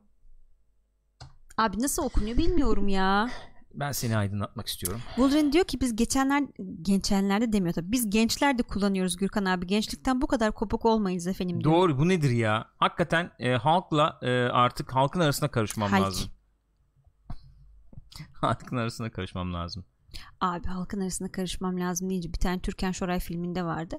Abi 1.56 1.82
nasıl 1.82 2.02
okunuyor 2.02 2.38
bilmiyorum 2.38 2.88
ya. 2.88 3.30
Ben 3.76 3.92
seni 3.92 4.16
aydınlatmak 4.16 4.66
istiyorum. 4.66 5.00
Wolverine 5.06 5.52
diyor 5.52 5.64
ki 5.64 5.80
biz 5.80 5.96
geçenler 5.96 6.44
gençenlerde 6.82 7.52
demiyor 7.52 7.74
tabii. 7.74 7.92
Biz 7.92 8.10
gençler 8.10 8.58
de 8.58 8.62
kullanıyoruz 8.62 9.16
Gürkan 9.16 9.44
abi. 9.44 9.66
Gençlikten 9.66 10.20
bu 10.22 10.26
kadar 10.26 10.52
kopuk 10.52 10.84
olmayız 10.84 11.26
efendim 11.26 11.64
diyor. 11.64 11.74
Doğru 11.74 11.98
bu 11.98 12.08
nedir 12.08 12.30
ya? 12.30 12.68
Hakikaten 12.78 13.30
e, 13.38 13.52
halkla 13.52 14.18
e, 14.22 14.30
artık 14.40 14.94
halkın 14.94 15.20
arasına 15.20 15.50
karışmam 15.50 15.90
Halk. 15.90 16.02
lazım. 16.02 16.30
halkın 18.32 18.76
arasına 18.76 19.10
karışmam 19.10 19.54
lazım. 19.54 19.84
Abi 20.40 20.66
halkın 20.66 21.00
arasına 21.00 21.32
karışmam 21.32 21.80
lazım 21.80 22.10
deyince 22.10 22.32
bir 22.32 22.38
tane 22.38 22.60
Türkan 22.60 22.92
Şoray 22.92 23.20
filminde 23.20 23.64
vardı. 23.64 23.98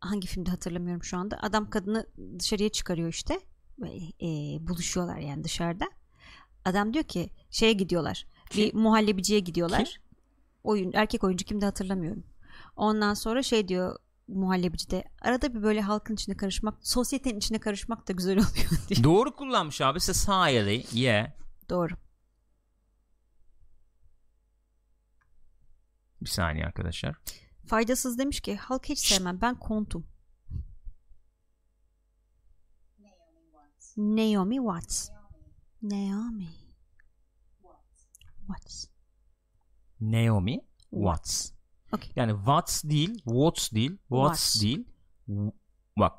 Hangi 0.00 0.28
filmde 0.28 0.50
hatırlamıyorum 0.50 1.04
şu 1.04 1.18
anda. 1.18 1.38
Adam 1.42 1.70
kadını 1.70 2.06
dışarıya 2.38 2.68
çıkarıyor 2.68 3.08
işte. 3.08 3.40
Böyle, 3.78 3.96
e, 3.96 4.28
buluşuyorlar 4.66 5.16
yani 5.16 5.44
dışarıda. 5.44 5.84
Adam 6.64 6.94
diyor 6.94 7.04
ki 7.04 7.30
şeye 7.50 7.72
gidiyorlar. 7.72 8.26
Bir 8.54 8.74
muhallebiciye 8.74 9.40
gidiyorlar. 9.40 9.84
Kim? 9.84 10.02
Oyun 10.64 10.92
erkek 10.94 11.24
oyuncu 11.24 11.44
kimde 11.44 11.64
hatırlamıyorum. 11.64 12.24
Ondan 12.76 13.14
sonra 13.14 13.42
şey 13.42 13.68
diyor 13.68 13.96
muhallebici 14.28 14.90
de 14.90 15.04
arada 15.20 15.54
bir 15.54 15.62
böyle 15.62 15.80
halkın 15.80 16.14
içine 16.14 16.36
karışmak, 16.36 16.86
sosyetenin 16.86 17.38
içine 17.38 17.58
karışmak 17.58 18.08
da 18.08 18.12
güzel 18.12 18.32
oluyor 18.38 18.70
diye. 18.88 19.04
Doğru 19.04 19.36
kullanmış 19.36 19.80
abi. 19.80 20.00
Society. 20.00 21.00
Yeah. 21.00 21.30
Doğru. 21.70 21.94
Bir 26.20 26.30
saniye 26.30 26.66
arkadaşlar. 26.66 27.16
Faydasız 27.66 28.18
demiş 28.18 28.40
ki 28.40 28.56
halk 28.56 28.88
hiç 28.88 28.98
sevmem 28.98 29.40
ben 29.40 29.58
kontum. 29.58 30.06
Naomi 33.96 34.56
Watts. 34.56 35.08
Naomi 35.82 36.48
Watts. 38.46 38.86
Naomi 40.00 40.60
Watts. 40.90 41.52
Okey. 41.92 42.10
Yani 42.16 42.32
Watts 42.36 42.84
değil, 42.84 43.14
Watts 43.14 43.72
değil, 43.72 43.90
Watts, 43.90 44.52
Watts. 44.52 44.62
değil. 44.62 44.84
Bak, 45.98 46.12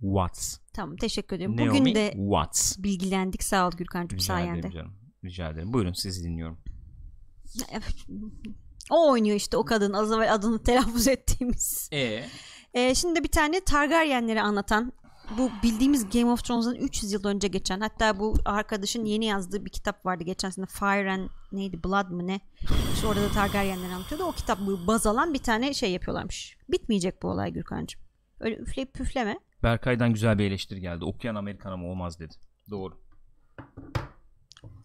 Watts. 0.00 0.58
Tamam 0.72 0.96
teşekkür 0.96 1.36
ederim. 1.36 1.56
Naomi 1.56 1.70
Bugün 1.70 1.94
de 1.94 2.10
Watts. 2.16 2.78
bilgilendik 2.78 3.42
sağ 3.42 3.66
ol 3.68 3.72
Gürkan'cığım 3.72 4.18
Rica 4.18 4.26
sayende. 4.26 4.58
ederim 4.58 4.74
canım. 4.74 4.92
Rica 5.24 5.50
ederim. 5.50 5.72
Buyurun 5.72 5.92
sizi 5.92 6.24
dinliyorum. 6.24 6.58
O 8.90 9.10
oynuyor 9.10 9.36
işte 9.36 9.56
o 9.56 9.64
kadın 9.64 9.92
az 9.92 10.12
evvel 10.12 10.34
adını 10.34 10.62
telaffuz 10.62 11.08
ettiğimiz. 11.08 11.88
E 11.92 12.24
Ee, 12.74 12.94
şimdi 12.94 13.18
de 13.20 13.24
bir 13.24 13.30
tane 13.30 13.60
Targaryenleri 13.64 14.40
anlatan 14.42 14.92
bu 15.38 15.50
bildiğimiz 15.62 16.10
Game 16.10 16.30
of 16.32 16.44
Thrones'dan 16.44 16.74
300 16.74 17.12
yıl 17.12 17.24
önce 17.24 17.48
geçen 17.48 17.80
hatta 17.80 18.18
bu 18.18 18.34
arkadaşın 18.44 19.04
yeni 19.04 19.24
yazdığı 19.24 19.64
bir 19.64 19.70
kitap 19.70 20.06
vardı 20.06 20.24
geçen 20.24 20.50
sene. 20.50 20.66
Fire 20.66 21.12
and 21.12 21.28
neydi? 21.52 21.84
Blood 21.84 22.08
mı 22.10 22.26
ne? 22.26 22.40
İşte 22.94 23.06
orada 23.06 23.22
da 23.22 23.28
Targaryenleri 23.28 23.92
anlatıyordu. 23.94 24.24
O 24.24 24.32
kitap 24.32 24.58
bu 24.66 24.86
baz 24.86 25.06
alan 25.06 25.34
bir 25.34 25.38
tane 25.38 25.74
şey 25.74 25.92
yapıyorlarmış. 25.92 26.56
Bitmeyecek 26.68 27.22
bu 27.22 27.28
olay 27.28 27.52
Gürkan'cığım. 27.52 28.00
Öyle 28.40 28.56
üfleyip 28.56 28.94
püfleme. 28.94 29.38
Berkay'dan 29.62 30.12
güzel 30.12 30.38
bir 30.38 30.44
eleştiri 30.44 30.80
geldi. 30.80 31.04
Okuyan 31.04 31.34
Amerikan 31.34 31.72
ama 31.72 31.86
olmaz 31.86 32.18
dedi. 32.20 32.34
Doğru. 32.70 33.00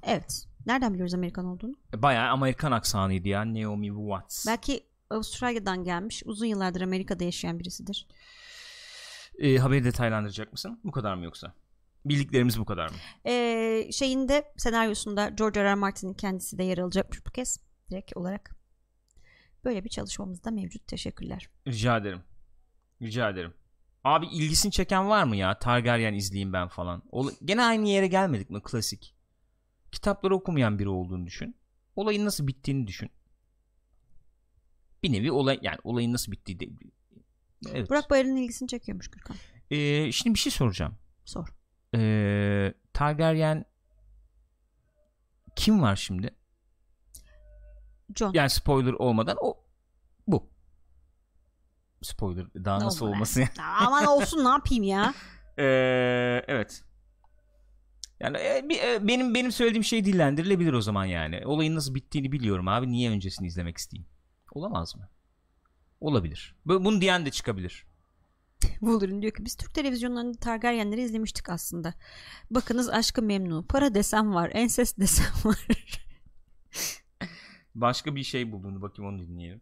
evet. 0.03 0.43
Nereden 0.65 0.93
biliyoruz 0.93 1.13
Amerikan 1.13 1.45
olduğunu? 1.45 1.75
E, 1.93 2.01
Bayağı 2.01 2.31
Amerikan 2.31 2.71
aksanıydı 2.71 3.27
ya. 3.27 3.53
Naomi 3.53 3.87
Watts. 3.87 4.47
belki 4.47 4.83
Avustralya'dan 5.09 5.83
gelmiş. 5.83 6.23
Uzun 6.25 6.45
yıllardır 6.45 6.81
Amerika'da 6.81 7.23
yaşayan 7.23 7.59
birisidir 7.59 8.07
E, 9.37 9.57
haberi 9.57 9.83
detaylandıracak 9.83 10.51
mısın? 10.51 10.79
Bu 10.83 10.91
kadar 10.91 11.15
mı 11.15 11.23
yoksa? 11.25 11.53
Bildiklerimiz 12.05 12.59
bu 12.59 12.65
kadar 12.65 12.89
mı? 12.89 12.95
Ee, 13.25 13.89
şeyinde 13.91 14.53
senaryosunda 14.57 15.29
George 15.29 15.59
R. 15.59 15.63
R. 15.63 15.73
Martin'in 15.75 16.13
kendisi 16.13 16.57
de 16.57 16.63
yer 16.63 16.77
alacakmış 16.77 17.25
bu 17.25 17.31
kez 17.31 17.59
direkt 17.91 18.17
olarak. 18.17 18.55
Böyle 19.65 19.83
bir 19.83 19.89
çalışmamız 19.89 20.43
da 20.43 20.51
mevcut. 20.51 20.87
Teşekkürler. 20.87 21.49
Rica 21.67 21.97
ederim. 21.97 22.21
Rica 23.01 23.29
ederim. 23.29 23.53
Abi 24.03 24.25
ilgisini 24.25 24.71
çeken 24.71 25.09
var 25.09 25.23
mı 25.23 25.35
ya? 25.35 25.59
Targaryen 25.59 26.13
izleyeyim 26.13 26.53
ben 26.53 26.67
falan. 26.67 27.03
Ol- 27.11 27.31
Gene 27.45 27.63
aynı 27.63 27.87
yere 27.89 28.07
gelmedik 28.07 28.49
mi? 28.49 28.61
Klasik. 28.63 29.15
Kitapları 29.91 30.35
okumayan 30.35 30.79
biri 30.79 30.89
olduğunu 30.89 31.25
düşün. 31.25 31.55
Olayın 31.95 32.25
nasıl 32.25 32.47
bittiğini 32.47 32.87
düşün. 32.87 33.09
Bir 35.03 35.11
nevi 35.13 35.31
olay 35.31 35.59
yani 35.61 35.77
olayın 35.83 36.13
nasıl 36.13 36.31
bittiği 36.31 36.59
de. 36.59 36.65
Evet. 37.71 37.89
Burak 37.89 38.09
Bayar'ın 38.09 38.35
ilgisini 38.35 38.67
çekiyormuş 38.67 39.07
Gürkan. 39.11 39.35
Ee, 39.71 40.11
şimdi 40.11 40.33
bir 40.33 40.39
şey 40.39 40.51
soracağım. 40.51 40.95
Sor. 41.25 41.47
Ee, 41.95 42.73
Targaryen 42.93 43.65
kim 45.55 45.81
var 45.81 45.95
şimdi? 45.95 46.35
John. 48.15 48.31
Yani 48.33 48.49
spoiler 48.49 48.93
olmadan 48.93 49.37
o 49.41 49.57
bu. 50.27 50.49
Spoiler 52.01 52.45
daha 52.55 52.77
Ne 52.79 52.85
nasıl 52.85 53.05
lan? 53.05 53.13
olmasın 53.13 53.41
ya? 53.41 53.49
Aman 53.79 54.05
olsun 54.05 54.43
ne 54.45 54.49
yapayım 54.49 54.83
ya. 54.83 55.13
Ee, 55.59 56.43
evet. 56.47 56.83
Yani 58.19 58.37
e, 58.37 58.65
bir- 58.69 58.79
e, 58.83 59.07
benim 59.07 59.33
benim 59.35 59.51
söylediğim 59.51 59.83
şey 59.83 60.05
dillendirilebilir 60.05 60.73
o 60.73 60.81
zaman 60.81 61.05
yani. 61.05 61.41
Olayın 61.45 61.75
nasıl 61.75 61.95
bittiğini 61.95 62.31
biliyorum 62.31 62.67
abi. 62.67 62.91
Niye 62.91 63.11
öncesini 63.11 63.47
izlemek 63.47 63.77
isteyeyim? 63.77 64.09
Olamaz 64.51 64.95
mı? 64.95 65.09
Olabilir. 65.99 66.55
Bu- 66.65 66.85
Bunu 66.85 67.01
diyen 67.01 67.25
de 67.25 67.31
çıkabilir. 67.31 67.87
Wolverine 68.61 69.21
diyor 69.21 69.33
ki 69.33 69.45
biz 69.45 69.55
Türk 69.55 69.73
televizyonlarında 69.73 70.39
Targaryenleri 70.39 71.01
izlemiştik 71.01 71.49
aslında. 71.49 71.93
Bakınız 72.51 72.89
aşkı 72.89 73.21
memnun. 73.21 73.63
Para 73.63 73.95
desem 73.95 74.33
var. 74.33 74.51
Ensest 74.53 74.99
desem 74.99 75.25
var. 75.45 75.67
Başka 77.75 78.15
bir 78.15 78.23
şey 78.23 78.51
bulduğunu 78.51 78.81
bakayım 78.81 79.13
onu 79.13 79.27
dinleyelim. 79.27 79.61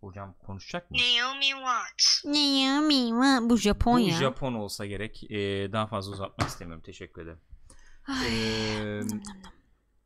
Hocam 0.00 0.34
konuşacak 0.46 0.90
mı? 0.90 0.96
Naomi 0.96 1.44
Watts. 1.46 2.24
ya 2.64 2.80
mima? 2.80 3.38
Bu 3.42 3.50
Bu 3.50 3.56
Japonya. 3.56 4.16
Japon 4.16 4.54
olsa 4.54 4.86
gerek. 4.86 5.30
Ee, 5.30 5.72
daha 5.72 5.86
fazla 5.86 6.12
uzatmak 6.12 6.48
istemiyorum. 6.48 6.82
Teşekkür 6.86 7.22
ederim. 7.22 7.40
Ee, 8.30 9.00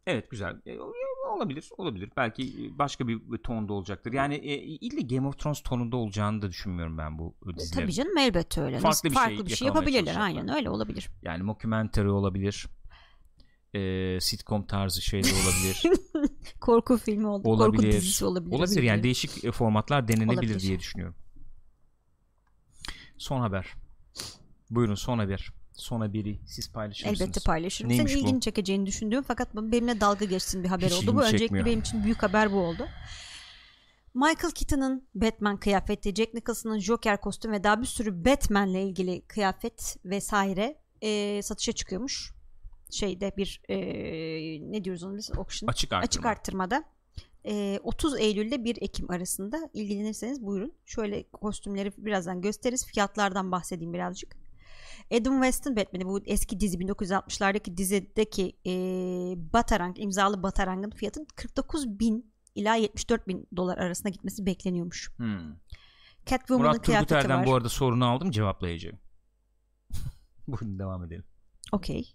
evet 0.07 0.31
güzel. 0.31 0.61
Olabilir. 1.33 1.69
Olabilir. 1.79 2.11
Belki 2.17 2.71
başka 2.79 3.09
bir 3.09 3.39
tonda 3.39 3.73
olacaktır. 3.73 4.13
Yani 4.13 4.35
e, 4.35 4.57
illa 4.59 5.01
Game 5.17 5.29
of 5.29 5.39
Thrones 5.39 5.61
tonunda 5.63 5.97
olacağını 5.97 6.43
da 6.43 6.49
düşünmüyorum 6.49 6.99
ben 6.99 7.19
bu 7.19 7.35
dizilerin. 7.57 7.81
Tabii 7.83 7.93
canım 7.93 8.19
elbette 8.19 8.61
öyle. 8.61 8.79
Farklı 8.79 8.89
Nasıl- 8.89 9.09
bir 9.09 9.15
şey 9.15 9.23
farklı 9.25 9.47
bir 9.47 9.57
şey 9.57 9.67
yakalamaya 9.69 9.91
yapabilirler. 9.97 10.21
Aynen 10.25 10.49
öyle 10.57 10.71
olabilir. 10.71 11.09
Yani 11.23 11.43
mockumentary 11.43 12.09
olabilir. 12.09 12.67
Ee, 13.75 14.19
sitcom 14.21 14.67
tarzı 14.67 15.03
şey 15.03 15.23
de 15.25 15.29
olabilir. 15.29 15.83
Korku 16.61 16.99
filmi 16.99 17.27
oldu. 17.27 17.43
Korku 17.43 17.63
Olabilir. 17.65 17.93
dizisi 17.93 18.25
olabilir. 18.25 18.57
olabilir 18.57 18.83
yani 18.83 19.03
değişik 19.03 19.45
e, 19.45 19.53
formatlar 19.53 20.09
denenebilir 20.09 20.33
Olabilir. 20.39 20.61
diye 20.61 20.79
düşünüyorum. 20.79 21.17
Son 23.19 23.41
haber. 23.41 23.75
Buyurun 24.71 24.95
son 24.95 25.19
haber. 25.19 25.53
Son 25.73 26.01
haberi 26.01 26.39
siz 26.47 26.73
paylaşır 26.73 27.07
mısınız? 27.07 27.21
Elbette 27.21 27.41
paylaşırım. 27.47 27.91
Neymiş 27.91 28.13
Senin 28.13 28.25
bu? 28.25 28.29
ilgini 28.29 28.41
çekeceğini 28.41 28.87
düşündüğüm 28.87 29.23
fakat 29.23 29.55
benimle 29.55 30.01
dalga 30.01 30.25
geçsin 30.25 30.63
bir 30.65 30.69
haber 30.69 30.87
Hiç 30.87 30.93
oldu. 30.93 31.17
Bu 31.17 31.21
öncelikle 31.21 31.39
çekmiyor. 31.39 31.67
benim 31.67 31.81
için 31.81 32.05
büyük 32.05 32.23
haber 32.23 32.53
bu 32.53 32.57
oldu. 32.57 32.87
Michael 34.15 34.53
Keaton'ın 34.55 35.09
Batman 35.15 35.57
kıyafeti, 35.57 36.15
Jack 36.15 36.35
Nicholson'ın 36.35 36.79
Joker 36.79 37.21
kostüm 37.21 37.53
ve 37.53 37.65
daha 37.65 37.81
bir 37.81 37.87
sürü 37.87 38.25
Batman'le 38.25 38.75
ilgili 38.89 39.23
kıyafet 39.27 39.97
vesaire 40.05 40.79
e, 41.03 41.43
satışa 41.43 41.73
çıkıyormuş. 41.73 42.33
Şeyde 42.91 43.33
bir 43.37 43.61
e, 43.69 43.77
ne 44.73 44.85
diyoruz 44.85 45.03
onu 45.03 45.17
biz 45.17 45.31
auction 45.39 45.69
Açık 45.69 45.93
artırma. 45.93 46.05
açık 46.05 46.27
arttırmada. 46.27 46.85
E, 47.47 47.81
30 47.83 48.21
Eylül 48.21 48.47
ile 48.47 48.65
1 48.65 48.79
Ekim 48.83 49.11
arasında 49.11 49.71
ilgilenirseniz 49.75 50.43
buyurun. 50.43 50.73
Şöyle 50.87 51.23
kostümleri 51.31 51.93
birazdan 51.97 52.41
gösteririz. 52.41 52.87
Fiyatlardan 52.87 53.53
bahsedeyim 53.53 53.93
birazcık. 53.93 54.37
Adam 55.13 55.35
West'in 55.35 55.77
Batman'i 55.77 56.07
bu 56.07 56.21
eski 56.27 56.61
dizi 56.61 56.79
1960'lardaki 56.79 57.77
dizideki 57.77 58.57
e, 58.67 58.73
Batarang 59.53 59.99
imzalı 59.99 60.43
Batarang'ın 60.43 60.91
fiyatının 60.91 61.27
49 61.37 61.99
bin 61.99 62.33
ila 62.55 62.75
74 62.75 63.29
bin 63.29 63.49
dolar 63.57 63.79
arasında 63.79 64.09
gitmesi 64.09 64.47
bekleniyormuş. 64.47 65.11
Hmm. 65.17 65.57
Catwoman'ın 66.27 66.71
Murat 66.71 66.87
kıyafeti 66.87 67.09
Turguter'den 67.09 67.39
var. 67.39 67.47
bu 67.47 67.55
arada 67.55 67.69
sorunu 67.69 68.07
aldım 68.07 68.31
cevaplayacağım. 68.31 68.99
Buyurun 70.49 70.79
devam 70.79 71.05
edelim. 71.05 71.25
Okey. 71.73 72.15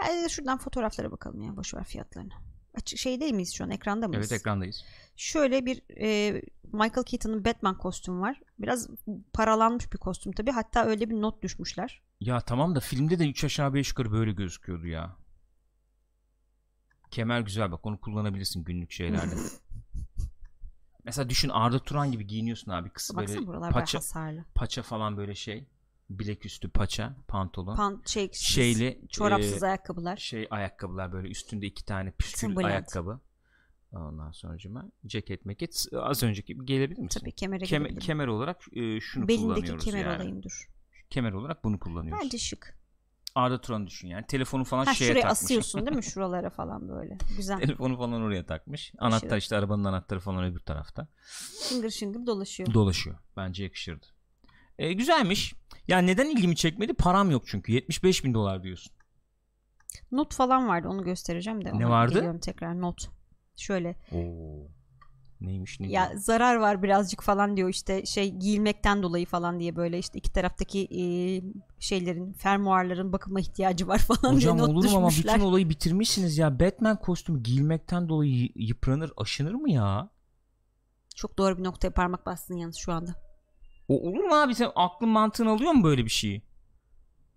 Yani 0.00 0.30
şuradan 0.30 0.58
fotoğraflara 0.58 1.10
bakalım 1.10 1.42
ya 1.42 1.56
boşver 1.56 1.84
fiyatlarını. 1.84 2.32
Açık 2.74 2.98
şey 2.98 3.20
değil 3.20 3.34
miyiz 3.34 3.54
şu 3.54 3.64
an 3.64 3.70
ekranda 3.70 4.08
mıyız? 4.08 4.32
Evet 4.32 4.40
ekrandayız. 4.40 4.84
Şöyle 5.16 5.66
bir 5.66 5.82
e, 6.00 6.32
Michael 6.72 7.04
Keaton'ın 7.04 7.44
Batman 7.44 7.78
kostümü 7.78 8.20
var. 8.20 8.40
Biraz 8.58 8.88
paralanmış 9.32 9.92
bir 9.92 9.98
kostüm 9.98 10.32
tabii. 10.32 10.50
Hatta 10.50 10.84
öyle 10.84 11.10
bir 11.10 11.20
not 11.20 11.42
düşmüşler. 11.42 12.02
Ya 12.20 12.40
tamam 12.40 12.74
da 12.74 12.80
filmde 12.80 13.18
de 13.18 13.28
3 13.28 13.44
aşağı 13.44 13.74
5 13.74 13.88
yukarı 13.88 14.12
böyle 14.12 14.32
gözüküyordu 14.32 14.86
ya. 14.86 15.16
Kemer 17.10 17.40
güzel 17.40 17.72
bak 17.72 17.86
onu 17.86 18.00
kullanabilirsin 18.00 18.64
günlük 18.64 18.92
şeylerde. 18.92 19.34
Mesela 21.04 21.28
düşün 21.28 21.48
Arda 21.48 21.78
Turan 21.78 22.12
gibi 22.12 22.26
giyiniyorsun 22.26 22.70
abi 22.70 22.90
kısa 22.90 23.16
Baksana 23.16 23.36
böyle 23.36 23.46
buralar 23.46 23.72
paça, 23.72 23.98
hasarlı. 23.98 24.44
paça 24.54 24.82
falan 24.82 25.16
böyle 25.16 25.34
şey. 25.34 25.66
Bilek 26.10 26.46
üstü 26.46 26.68
paça 26.68 27.16
pantolon. 27.28 27.76
Pan, 27.76 28.02
şey, 28.06 28.30
Şeyli 28.32 29.00
çorapsız 29.08 29.62
e, 29.62 29.66
ayakkabılar. 29.66 30.16
şey 30.16 30.46
ayakkabılar 30.50 31.12
böyle 31.12 31.28
üstünde 31.28 31.66
iki 31.66 31.84
tane 31.84 32.10
püskül 32.10 32.56
ayakkabı. 32.66 33.20
Ondan 33.92 34.30
sonra 34.32 34.56
ceket 35.06 35.44
meket 35.44 35.86
az 35.92 36.22
önceki 36.22 36.46
gibi 36.46 36.66
gelebilir 36.66 37.00
misin? 37.00 37.20
Tabii 37.20 37.32
kemere 37.32 37.64
Keme- 37.64 37.98
kemer 37.98 38.26
olarak 38.26 38.60
e, 38.72 39.00
şunu 39.00 39.28
Belindeki 39.28 39.46
kullanıyoruz 39.48 39.84
kemer 39.84 40.04
yani. 40.04 40.16
olayım 40.16 40.42
dur. 40.42 40.68
Kemer 41.10 41.32
olarak 41.32 41.64
bunu 41.64 41.78
kullanıyoruz. 41.78 42.22
Bence 42.24 42.38
şık. 42.38 42.80
Arda 43.34 43.60
Turan'ı 43.60 43.86
düşün 43.86 44.08
yani. 44.08 44.26
Telefonu 44.26 44.64
falan 44.64 44.84
Ha 44.84 44.94
şeye 44.94 45.08
şuraya 45.08 45.22
takmış. 45.22 45.42
asıyorsun 45.42 45.86
değil 45.86 45.96
mi? 45.96 46.02
Şuralara 46.12 46.50
falan 46.50 46.88
böyle. 46.88 47.18
Güzel. 47.36 47.58
Telefonu 47.58 47.96
falan 47.96 48.22
oraya 48.22 48.46
takmış. 48.46 48.92
Anahtar 48.98 49.36
işte 49.36 49.56
arabanın 49.56 49.84
anahtarı 49.84 50.20
falan 50.20 50.44
öbür 50.44 50.60
tarafta. 50.60 51.08
Şıngır 51.68 51.90
şıngır 51.90 52.26
dolaşıyor. 52.26 52.74
Dolaşıyor. 52.74 53.16
Bence 53.36 53.64
yakışırdı. 53.64 54.06
E, 54.80 54.92
güzelmiş. 54.92 55.54
Yani 55.88 56.06
neden 56.06 56.26
ilgimi 56.26 56.56
çekmedi? 56.56 56.94
Param 56.94 57.30
yok 57.30 57.42
çünkü. 57.46 57.72
75 57.72 58.24
bin 58.24 58.34
dolar 58.34 58.62
diyorsun. 58.62 58.92
Not 60.12 60.34
falan 60.34 60.68
vardı 60.68 60.88
onu 60.88 61.04
göstereceğim 61.04 61.64
de. 61.64 61.78
Ne 61.78 61.88
vardı? 61.88 62.14
Geliyorum 62.14 62.40
tekrar 62.40 62.80
not. 62.80 63.08
Şöyle 63.56 63.96
Oo. 64.12 64.68
Neymiş 65.40 65.80
ne 65.80 65.88
ya 65.88 66.08
diyor? 66.08 66.20
zarar 66.20 66.56
var 66.56 66.82
birazcık 66.82 67.22
falan 67.22 67.56
diyor 67.56 67.68
işte 67.68 68.06
şey 68.06 68.34
giyilmekten 68.34 69.02
dolayı 69.02 69.26
falan 69.26 69.60
diye 69.60 69.76
böyle 69.76 69.98
işte 69.98 70.18
iki 70.18 70.32
taraftaki 70.32 70.88
e, 70.90 71.02
şeylerin 71.78 72.32
fermuarların 72.32 73.12
bakıma 73.12 73.40
ihtiyacı 73.40 73.88
var 73.88 73.98
falan 73.98 74.34
Hocam 74.34 74.58
diye 74.58 74.68
not 74.68 74.76
olur 74.76 74.90
mu 74.90 74.96
ama 74.96 75.08
bütün 75.08 75.40
olayı 75.40 75.68
bitirmişsiniz 75.68 76.38
ya. 76.38 76.60
Batman 76.60 76.96
kostümü 76.96 77.42
giyilmekten 77.42 78.08
dolayı 78.08 78.48
yıpranır, 78.54 79.12
aşınır 79.16 79.54
mı 79.54 79.70
ya? 79.70 80.10
Çok 81.14 81.38
doğru 81.38 81.58
bir 81.58 81.64
noktaya 81.64 81.90
parmak 81.90 82.26
bastın 82.26 82.56
yalnız 82.56 82.76
şu 82.76 82.92
anda. 82.92 83.29
O 83.90 84.08
olur 84.08 84.24
mu 84.24 84.34
abi 84.34 84.54
sen 84.54 84.70
aklın 84.74 85.08
mantığın 85.08 85.46
alıyor 85.46 85.72
mu 85.72 85.84
böyle 85.84 86.04
bir 86.04 86.10
şeyi? 86.10 86.42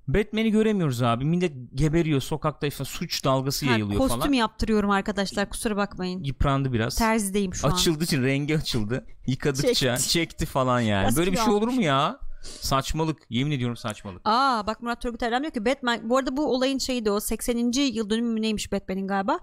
Batman'i 0.07 0.51
göremiyoruz 0.51 1.01
abi. 1.01 1.25
Millet 1.25 1.53
geberiyor 1.75 2.21
sokakta 2.21 2.67
işte 2.67 2.85
suç 2.85 3.25
dalgası 3.25 3.65
Ha, 3.65 3.71
yayılıyor 3.71 3.99
kostüm 3.99 4.19
falan. 4.19 4.33
yaptırıyorum 4.33 4.89
arkadaşlar 4.89 5.49
kusura 5.49 5.77
bakmayın. 5.77 6.23
Yıprandı 6.23 6.73
biraz. 6.73 6.95
Terzideyim 6.95 7.53
şu 7.53 7.67
an. 7.67 7.71
Açıldığı 7.71 8.03
için 8.03 8.23
rengi 8.23 8.57
açıldı. 8.57 9.05
Yıkadıkça 9.27 9.73
Çekti. 9.73 10.09
çekti, 10.09 10.45
falan 10.45 10.79
yani. 10.79 11.03
Biraz 11.03 11.17
Böyle 11.17 11.31
bir 11.31 11.37
şey 11.37 11.53
olur 11.53 11.67
mu 11.67 11.81
ya? 11.81 12.19
Saçmalık. 12.43 13.21
Yemin 13.29 13.51
ediyorum 13.51 13.77
saçmalık. 13.77 14.21
Aa 14.25 14.67
bak 14.67 14.81
Murat 14.81 15.01
Turgut 15.01 15.23
Erdem 15.23 15.41
diyor 15.41 15.53
ki 15.53 15.65
Batman 15.65 16.09
bu 16.09 16.17
arada 16.17 16.37
bu 16.37 16.53
olayın 16.53 16.77
şeyi 16.77 17.05
de 17.05 17.11
o 17.11 17.19
80. 17.19 17.71
yıl 17.93 18.09
dönümü 18.09 18.33
mü 18.33 18.41
neymiş 18.41 18.71
Batman'in 18.71 19.07
galiba. 19.07 19.39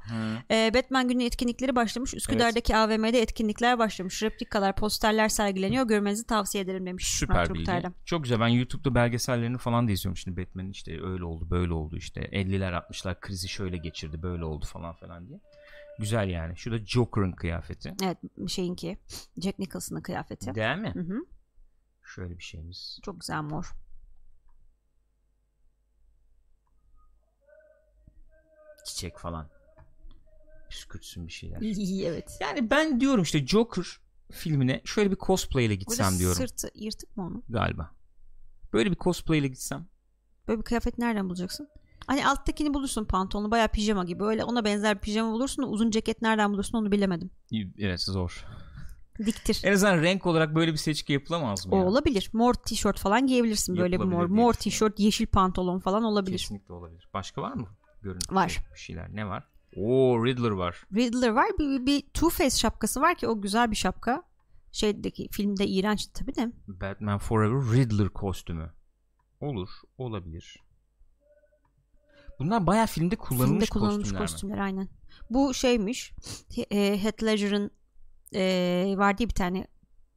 Ee, 0.50 0.70
Batman 0.74 1.08
günü 1.08 1.24
etkinlikleri 1.24 1.76
başlamış. 1.76 2.14
Üsküdar'daki 2.14 2.76
AVM'de 2.76 3.22
etkinlikler 3.22 3.78
başlamış. 3.78 4.22
Replikalar, 4.22 4.76
posterler 4.76 5.28
sergileniyor. 5.28 5.86
Görmenizi 5.88 6.26
tavsiye 6.26 6.64
ederim 6.64 6.86
demiş 6.86 7.22
Murat 7.22 7.30
Süper 7.30 7.46
Turgut 7.46 7.60
bilgi. 7.60 7.70
Erdem. 7.70 7.94
Çok 8.04 8.22
güzel. 8.22 8.40
Ben 8.40 8.48
YouTube'da 8.48 8.94
belgesellerini 8.94 9.58
falan 9.58 9.88
da 9.88 9.92
izliyorum 9.92 10.16
şimdi 10.16 10.40
Batman'in 10.40 10.70
işte 10.70 10.92
öyle 11.02 11.24
oldu, 11.24 11.50
böyle 11.50 11.72
oldu 11.72 11.96
işte. 11.96 12.20
50'ler 12.20 12.72
60'lar 12.72 13.20
krizi 13.20 13.48
şöyle 13.48 13.76
geçirdi, 13.76 14.22
böyle 14.22 14.44
oldu 14.44 14.66
falan 14.66 14.94
falan 14.94 15.28
diye. 15.28 15.40
Güzel 15.98 16.28
yani. 16.28 16.56
Şurada 16.56 16.86
Joker'ın 16.86 17.32
kıyafeti. 17.32 17.94
Evet 18.04 18.18
şeyinki 18.48 18.98
Jack 19.42 19.58
Nicholson'ın 19.58 20.00
kıyafeti. 20.00 20.54
Değil 20.54 20.76
mi? 20.76 20.92
Hı 20.94 21.00
hı. 21.00 21.24
Şöyle 22.14 22.38
bir 22.38 22.42
şeyimiz. 22.42 22.98
Çok 23.02 23.20
güzel 23.20 23.42
mor. 23.42 23.72
Çiçek 28.84 29.18
falan. 29.18 29.48
Püskürtsün 30.70 31.26
bir 31.26 31.32
şeyler. 31.32 31.60
Evet. 32.06 32.38
Yani 32.40 32.70
ben 32.70 33.00
diyorum 33.00 33.22
işte 33.22 33.46
Joker 33.46 33.84
filmine 34.32 34.80
şöyle 34.84 35.10
bir 35.10 35.16
cosplay 35.16 35.66
ile 35.66 35.74
gitsem 35.74 36.06
Burada 36.06 36.18
diyorum 36.18 36.36
sırtı 36.36 36.70
yırtık 36.74 37.16
mı 37.16 37.26
onun? 37.26 37.44
galiba. 37.48 37.90
Böyle 38.72 38.90
bir 38.90 38.96
cosplay 38.96 39.38
ile 39.38 39.48
gitsem. 39.48 39.86
Böyle 40.48 40.58
bir 40.58 40.64
kıyafet 40.64 40.98
nereden 40.98 41.28
bulacaksın? 41.28 41.68
Hani 42.06 42.26
alttakini 42.26 42.74
bulursun 42.74 43.04
pantolonu 43.04 43.50
bayağı 43.50 43.68
pijama 43.68 44.04
gibi. 44.04 44.24
Öyle 44.24 44.44
ona 44.44 44.64
benzer 44.64 44.96
bir 44.96 45.00
pijama 45.00 45.32
bulursun 45.32 45.62
uzun 45.62 45.90
ceket 45.90 46.22
nereden 46.22 46.52
bulursun 46.52 46.78
onu 46.78 46.92
bilemedim. 46.92 47.30
Evet 47.78 48.00
zor. 48.00 48.46
Diktir. 49.26 49.60
En 49.64 49.72
azından 49.72 50.02
renk 50.02 50.26
olarak 50.26 50.54
böyle 50.54 50.72
bir 50.72 50.76
seçki 50.76 51.12
yapılamaz 51.12 51.66
mı 51.66 51.74
O 51.74 51.78
ya? 51.78 51.84
olabilir. 51.84 52.30
Mor 52.32 52.54
tişört 52.54 52.98
falan 52.98 53.26
giyebilirsin 53.26 53.76
böyle 53.76 54.00
bir 54.00 54.04
mor. 54.04 54.26
Mor 54.26 54.52
tişört, 54.52 55.00
yeşil 55.00 55.26
pantolon 55.26 55.78
falan 55.78 56.02
olabilir. 56.02 56.38
Kesinlikle 56.38 56.74
olabilir. 56.74 57.08
Başka 57.14 57.42
var 57.42 57.52
mı? 57.54 57.68
Görüntü 58.02 58.34
Var. 58.34 58.58
bir 58.74 58.78
şeyler. 58.78 59.16
Ne 59.16 59.26
var? 59.26 59.48
Oo 59.76 60.24
Riddler 60.26 60.50
var. 60.50 60.84
Riddler 60.94 61.28
var. 61.28 61.46
Bir, 61.58 61.70
bir, 61.70 61.86
bir 61.86 62.00
Two 62.00 62.28
Face 62.30 62.56
şapkası 62.56 63.00
var 63.00 63.14
ki 63.14 63.28
o 63.28 63.40
güzel 63.40 63.70
bir 63.70 63.76
şapka. 63.76 64.22
Şeydeki 64.72 65.28
filmde 65.32 65.66
iğrençti 65.66 66.12
tabii 66.12 66.34
de. 66.34 66.52
Batman 66.68 67.18
Forever 67.18 67.76
Riddler 67.76 68.08
kostümü. 68.08 68.72
Olur. 69.40 69.68
Olabilir. 69.98 70.56
Bunlar 72.38 72.66
bayağı 72.66 72.86
filmde 72.86 73.16
kullanılmış, 73.16 73.50
filmde 73.50 73.66
kullanılmış 73.66 74.02
kostümler, 74.02 74.20
mi? 74.22 74.26
kostümler 74.26 74.58
aynen. 74.58 74.88
Bu 75.30 75.54
şeymiş. 75.54 76.12
E, 76.70 77.02
Heath 77.02 77.22
Ledger'ın 77.24 77.70
e, 78.34 78.94
vardı 78.96 79.22
bir 79.24 79.34
tane 79.34 79.66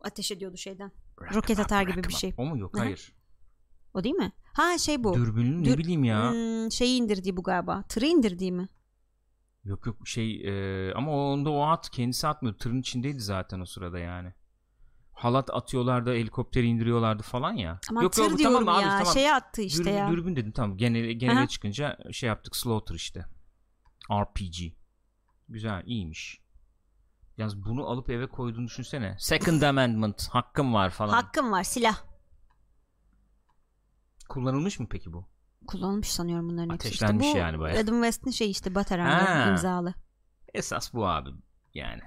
ateş 0.02 0.32
ediyordu 0.32 0.58
şeyden. 0.58 0.92
Rock 1.22 1.36
Roket 1.36 1.60
atar 1.60 1.86
rock 1.86 1.96
gibi 1.96 2.08
bir 2.08 2.14
şey. 2.14 2.34
O 2.38 2.46
mu? 2.46 2.58
Yok 2.58 2.80
hayır. 2.80 3.14
O 3.94 4.04
değil 4.04 4.16
mi? 4.16 4.32
Ha 4.54 4.78
şey 4.78 5.04
bu. 5.04 5.14
Dürbünlü 5.14 5.64
ne 5.64 5.66
Dür- 5.66 5.78
bileyim 5.78 6.04
ya. 6.04 6.32
Hmm, 6.32 6.72
şeyi 6.72 7.02
indirdiği 7.02 7.38
bu 7.38 7.44
galiba. 7.44 7.84
Tırı 7.90 8.06
indirdiği 8.06 8.52
mi? 8.52 8.70
Yok 9.64 9.86
yok 9.86 10.08
şey 10.08 10.42
e, 10.46 10.94
ama 10.94 11.12
onda 11.12 11.50
o 11.50 11.62
at 11.62 11.90
kendisi 11.90 12.28
atmıyor. 12.28 12.58
Tırın 12.58 12.80
içindeydi 12.80 13.20
zaten 13.20 13.60
o 13.60 13.66
sırada 13.66 14.00
yani. 14.00 14.34
Halat 15.14 15.50
atıyorlardı, 15.54 16.14
helikopteri 16.14 16.68
indiriyorlardı 16.68 17.24
falan 17.24 17.54
ya. 17.54 17.80
Ama 17.90 18.04
yok 18.04 18.14
tır 18.14 18.24
yok 18.30 18.38
diyorum 18.38 18.66
tamam 18.66 18.82
ya. 18.82 18.88
abi 18.88 18.98
tamam. 19.00 19.14
Şeye 19.14 19.34
attı 19.34 19.62
işte 19.62 19.80
dürbün, 19.84 19.92
ya. 19.92 20.12
dürbün 20.12 20.36
dedim 20.36 20.52
tamam. 20.52 20.78
Genel, 20.78 21.12
genele 21.12 21.40
Aha. 21.40 21.48
çıkınca 21.48 21.98
şey 22.12 22.28
yaptık 22.28 22.56
Slaughter 22.56 22.96
işte. 22.96 23.26
RPG. 24.12 24.74
Güzel 25.50 25.84
iyiymiş. 25.86 26.43
Yalnız 27.38 27.66
bunu 27.66 27.86
alıp 27.90 28.10
eve 28.10 28.28
koyduğunu 28.28 28.66
düşünsene. 28.68 29.16
Second 29.20 29.62
Amendment 29.62 30.28
hakkım 30.30 30.74
var 30.74 30.90
falan. 30.90 31.14
Hakkım 31.14 31.52
var 31.52 31.64
silah. 31.64 31.98
Kullanılmış 34.30 34.80
mı 34.80 34.88
peki 34.90 35.14
bu? 35.14 35.26
Kullanılmış 35.68 36.08
sanıyorum 36.08 36.50
bunların 36.50 36.74
hepsi. 36.74 36.90
İşte 36.90 37.06
Ateşlenmiş 37.06 37.34
bu 37.34 37.38
yani 37.38 37.60
bayağı. 37.60 37.84
Adam 37.84 37.96
West'in 37.96 38.32
şey 38.32 38.52
işte. 38.52 38.76
Bataranga 38.76 39.50
imzalı. 39.50 39.94
Esas 40.54 40.94
bu 40.94 41.08
abi 41.08 41.30
yani. 41.74 42.02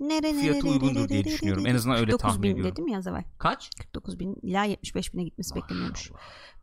Nere, 0.00 0.32
Fiyatı 0.32 0.68
uygundur 0.68 1.08
diye 1.08 1.24
düşünüyorum. 1.24 1.66
En 1.66 1.74
azından 1.74 1.96
öyle 1.98 2.10
49 2.10 2.22
tahmin 2.32 2.42
bin 2.42 2.50
ediyorum. 2.50 2.72
dedim 2.72 2.88
ya 2.88 2.98
az 2.98 3.06
evvel. 3.06 3.24
Kaç? 3.38 3.70
49 3.78 4.18
bin 4.18 4.36
ila 4.42 4.64
75 4.64 5.14
bine 5.14 5.24
gitmesi 5.24 5.54
bekleniyormuş. 5.54 6.10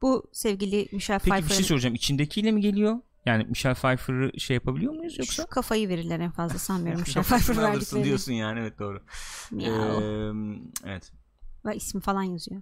Bu 0.02 0.30
sevgili 0.34 0.90
Michelle 0.92 1.20
Peki 1.20 1.32
bir 1.32 1.32
şey 1.32 1.42
Pfeiffer'ın 1.42 1.68
soracağım. 1.68 1.96
İçindekiyle 1.96 2.52
mi 2.52 2.62
geliyor? 2.62 2.98
Yani 3.26 3.44
Michelle 3.44 3.74
Pfeiffer'ı 3.74 4.40
şey 4.40 4.54
yapabiliyor 4.54 4.94
muyuz 4.94 5.20
yoksa? 5.20 5.44
şu 5.44 5.50
kafayı 5.50 5.90
verirler 5.90 6.20
en 6.20 6.32
fazla 6.32 6.60
sanmıyorum 6.60 7.02
Michelle 7.08 7.24
Pfeiffer 7.24 7.58
verdiklerini. 7.58 8.06
diyorsun 8.06 8.34
yani 8.34 8.60
evet 8.60 8.80
doğru. 8.80 9.04
Ee, 9.62 10.90
evet. 10.90 11.12
Ve 11.66 11.76
ismi 11.76 12.02
falan 12.02 12.24
yazıyor. 12.24 12.62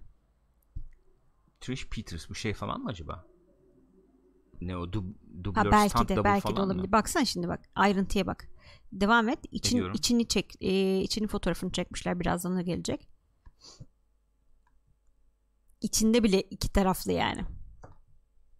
Trish 1.61 1.87
Peters 1.89 2.29
bu 2.29 2.35
şey 2.35 2.53
falan 2.53 2.81
mı 2.81 2.89
acaba? 2.89 3.25
Ne 4.61 4.77
o 4.77 4.93
dub, 4.93 5.05
Ha 5.05 5.43
dublör 5.43 5.71
belki 5.71 5.89
stunt 5.89 6.09
de 6.09 6.23
belki 6.23 6.55
de 6.55 6.61
olabilir. 6.61 6.85
mı? 6.85 6.91
Baksana 6.91 7.25
şimdi 7.25 7.47
bak 7.47 7.59
ayrıntıya 7.75 8.27
bak. 8.27 8.47
Devam 8.91 9.29
et. 9.29 9.39
İçin, 9.51 9.77
Ediyorum. 9.77 9.95
içini 9.95 10.27
çek. 10.27 10.53
E, 10.61 10.99
içinin 11.01 11.27
fotoğrafını 11.27 11.71
çekmişler. 11.71 12.19
Birazdan 12.19 12.57
o 12.57 12.61
gelecek. 12.61 13.07
İçinde 15.81 16.23
bile 16.23 16.41
iki 16.41 16.69
taraflı 16.73 17.11
yani. 17.11 17.45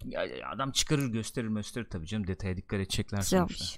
Ya, 0.06 0.22
adam 0.56 0.72
çıkarır 0.72 1.08
gösterir 1.08 1.48
gösterir 1.48 1.88
tabii 1.89 2.06
canım 2.08 2.28
detaya 2.28 2.58
dikkat 2.58 2.80
edecekler 2.80 3.18
Güzel 3.18 3.39
sonuçta. 3.39 3.64
olmuş. 3.66 3.78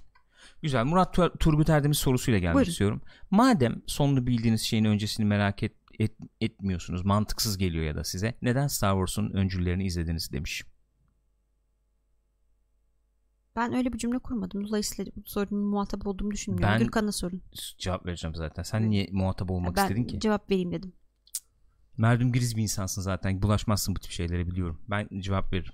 Güzel. 0.61 0.85
Murat 0.85 1.13
Tur- 1.13 1.37
Turgut 1.39 1.69
Erdem'in 1.69 1.93
sorusuyla 1.93 2.39
gelmek 2.39 2.55
Buyurun. 2.55 2.71
istiyorum. 2.71 3.01
Madem 3.31 3.81
sonunu 3.87 4.27
bildiğiniz 4.27 4.61
şeyin 4.61 4.85
öncesini 4.85 5.25
merak 5.25 5.63
et, 5.63 5.73
et- 5.99 6.17
etmiyorsunuz, 6.41 7.05
mantıksız 7.05 7.57
geliyor 7.57 7.83
ya 7.85 7.95
da 7.95 8.03
size. 8.03 8.37
Neden 8.41 8.67
Star 8.67 8.93
Wars'un 8.93 9.31
öncüllerini 9.31 9.85
izlediniz 9.85 10.31
demiş. 10.31 10.63
Ben 13.55 13.73
öyle 13.73 13.93
bir 13.93 13.97
cümle 13.97 14.19
kurmadım. 14.19 14.67
Dolayısıyla 14.67 15.11
bu 15.15 15.21
sorunun 15.29 15.63
muhatap 15.63 16.07
olduğumu 16.07 16.31
düşünmüyorum. 16.31 16.73
Ben- 16.73 16.79
Gürkan'a 16.83 17.11
sorun. 17.11 17.41
Cevap 17.77 18.05
vereceğim 18.05 18.35
zaten. 18.35 18.63
Sen 18.63 18.89
niye 18.89 19.07
muhatap 19.11 19.51
olmak 19.51 19.75
ben 19.75 19.81
istedin 19.83 20.03
ki? 20.03 20.19
cevap 20.19 20.49
vereyim 20.51 20.71
dedim. 20.71 20.93
Merdum 21.97 22.31
giriz 22.31 22.55
bir 22.55 22.61
insansın 22.61 23.01
zaten. 23.01 23.41
Bulaşmazsın 23.41 23.95
bu 23.95 23.99
tip 23.99 24.11
şeylere 24.11 24.47
biliyorum. 24.47 24.81
Ben 24.87 25.07
cevap 25.19 25.53
veririm. 25.53 25.73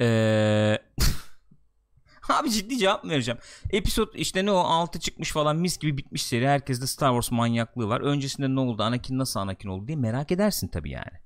Ee, 0.00 0.78
Abi 2.28 2.50
ciddi 2.50 2.78
cevap 2.78 3.04
mı 3.04 3.10
vereceğim? 3.10 3.40
Episod 3.70 4.14
işte 4.14 4.46
ne 4.46 4.52
o 4.52 4.56
6 4.56 5.00
çıkmış 5.00 5.32
falan 5.32 5.56
mis 5.56 5.78
gibi 5.78 5.96
bitmiş 5.96 6.26
seri. 6.26 6.48
Herkeste 6.48 6.86
Star 6.86 7.10
Wars 7.10 7.30
manyaklığı 7.30 7.88
var. 7.88 8.00
Öncesinde 8.00 8.54
ne 8.54 8.60
oldu? 8.60 8.82
Anakin 8.82 9.18
nasıl 9.18 9.40
Anakin 9.40 9.68
oldu 9.68 9.86
diye 9.86 9.96
merak 9.96 10.32
edersin 10.32 10.68
tabii 10.68 10.90
yani. 10.90 11.22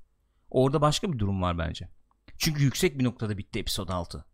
Orada 0.50 0.80
başka 0.80 1.12
bir 1.12 1.18
durum 1.18 1.42
var 1.42 1.58
bence. 1.58 1.88
Çünkü 2.38 2.62
yüksek 2.62 2.98
bir 2.98 3.04
noktada 3.04 3.38
bitti 3.38 3.58
episod 3.58 3.88
6. 3.88 4.24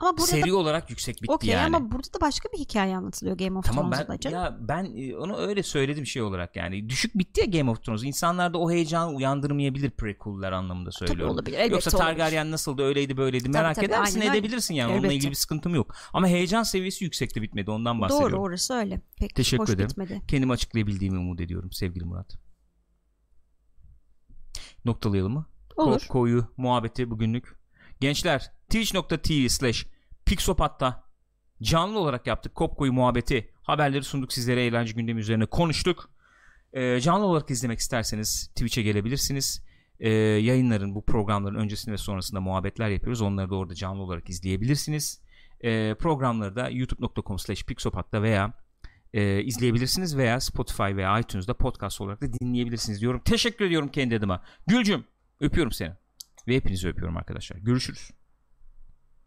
Ama 0.00 0.12
burada 0.12 0.26
Seri 0.26 0.50
da 0.50 0.56
olarak 0.56 0.90
yüksek 0.90 1.22
bitti 1.22 1.32
okey 1.32 1.50
yani. 1.50 1.76
ama 1.76 1.92
burada 1.92 2.12
da 2.12 2.20
başka 2.20 2.48
bir 2.52 2.58
hikaye 2.58 2.96
anlatılıyor 2.96 3.38
Game 3.38 3.58
of 3.58 3.64
Tamam 3.64 3.90
ben 3.90 3.96
Thrones'da 4.04 4.20
canım. 4.20 4.38
ya 4.44 4.56
ben 4.60 4.84
e, 4.96 5.16
onu 5.16 5.36
öyle 5.36 5.62
söyledim 5.62 6.06
şey 6.06 6.22
olarak 6.22 6.56
yani 6.56 6.88
düşük 6.88 7.18
bitti 7.18 7.40
ya 7.40 7.46
Game 7.46 7.70
of 7.70 7.82
Thrones. 7.82 8.02
İnsanlarda 8.04 8.58
o 8.58 8.70
heyecanı 8.70 9.14
uyandırmayabilir 9.16 9.90
prequel'ler 9.90 10.52
anlamında 10.52 10.90
Tabii 10.90 11.08
söylüyorum. 11.08 11.34
olabilir. 11.34 11.56
Elbette 11.58 11.74
Yoksa 11.74 11.90
olabilir. 11.96 12.06
Targaryen 12.18 12.50
nasıldı 12.50 12.82
öyleydi 12.82 13.16
böyleydi 13.16 13.48
merak 13.48 13.74
tabii, 13.76 13.86
edersin 13.86 14.20
aynen 14.20 14.34
edebilirsin 14.34 14.74
yani 14.74 14.86
onunla 14.86 14.98
Elbette. 14.98 15.14
ilgili 15.14 15.30
bir 15.30 15.36
sıkıntım 15.36 15.74
yok. 15.74 15.94
Ama 16.12 16.28
heyecan 16.28 16.62
seviyesi 16.62 17.04
yüksekte 17.04 17.42
bitmedi 17.42 17.70
ondan 17.70 18.00
bahsediyorum. 18.00 18.32
Doğru 18.36 18.42
orası 18.42 18.74
öyle. 18.74 19.00
Pek 19.18 19.34
Teşekkür 19.34 19.62
hoş 19.62 19.70
ederim. 19.70 19.88
bitmedi. 19.90 20.22
Kendimi 20.28 20.52
açıklayabildiğimi 20.52 21.18
umut 21.18 21.40
ediyorum 21.40 21.72
sevgili 21.72 22.04
Murat. 22.04 22.38
Noktalayalım 24.84 25.32
mı? 25.32 25.46
Olur. 25.76 26.00
Ko- 26.00 26.08
koyu 26.08 26.46
muhabbeti 26.56 27.10
bugünlük. 27.10 27.59
Gençler 28.00 28.52
twitch.tv 28.68 29.48
slash 29.48 29.86
pixopat'ta 30.24 31.04
canlı 31.62 31.98
olarak 31.98 32.26
yaptık 32.26 32.54
Kopko'yu 32.54 32.92
muhabbeti. 32.92 33.50
Haberleri 33.62 34.04
sunduk 34.04 34.32
sizlere 34.32 34.64
eğlence 34.64 34.92
gündemi 34.92 35.20
üzerine 35.20 35.46
konuştuk. 35.46 36.10
Ee, 36.72 37.00
canlı 37.00 37.26
olarak 37.26 37.50
izlemek 37.50 37.78
isterseniz 37.78 38.46
Twitch'e 38.46 38.82
gelebilirsiniz. 38.82 39.64
Ee, 40.00 40.08
yayınların 40.18 40.94
bu 40.94 41.04
programların 41.04 41.54
öncesinde 41.54 41.92
ve 41.92 41.98
sonrasında 41.98 42.40
muhabbetler 42.40 42.88
yapıyoruz. 42.88 43.22
Onları 43.22 43.50
da 43.50 43.54
orada 43.54 43.74
canlı 43.74 44.02
olarak 44.02 44.30
izleyebilirsiniz. 44.30 45.22
Ee, 45.64 45.94
programları 45.94 46.56
da 46.56 46.68
youtube.com 46.68 47.38
slash 47.38 47.64
pixopat'ta 47.64 48.22
veya 48.22 48.52
e, 49.12 49.42
izleyebilirsiniz 49.42 50.16
veya 50.16 50.40
Spotify 50.40 50.82
veya 50.96 51.18
iTunes'da 51.18 51.54
podcast 51.54 52.00
olarak 52.00 52.22
da 52.22 52.32
dinleyebilirsiniz 52.32 53.00
diyorum. 53.00 53.20
Teşekkür 53.24 53.64
ediyorum 53.64 53.88
kendi 53.88 54.16
adıma. 54.16 54.42
Gülcüm 54.66 55.04
öpüyorum 55.40 55.72
seni. 55.72 55.92
Ve 56.48 56.56
hepinizi 56.56 56.88
öpüyorum 56.88 57.16
arkadaşlar. 57.16 57.56
Görüşürüz. 57.56 58.10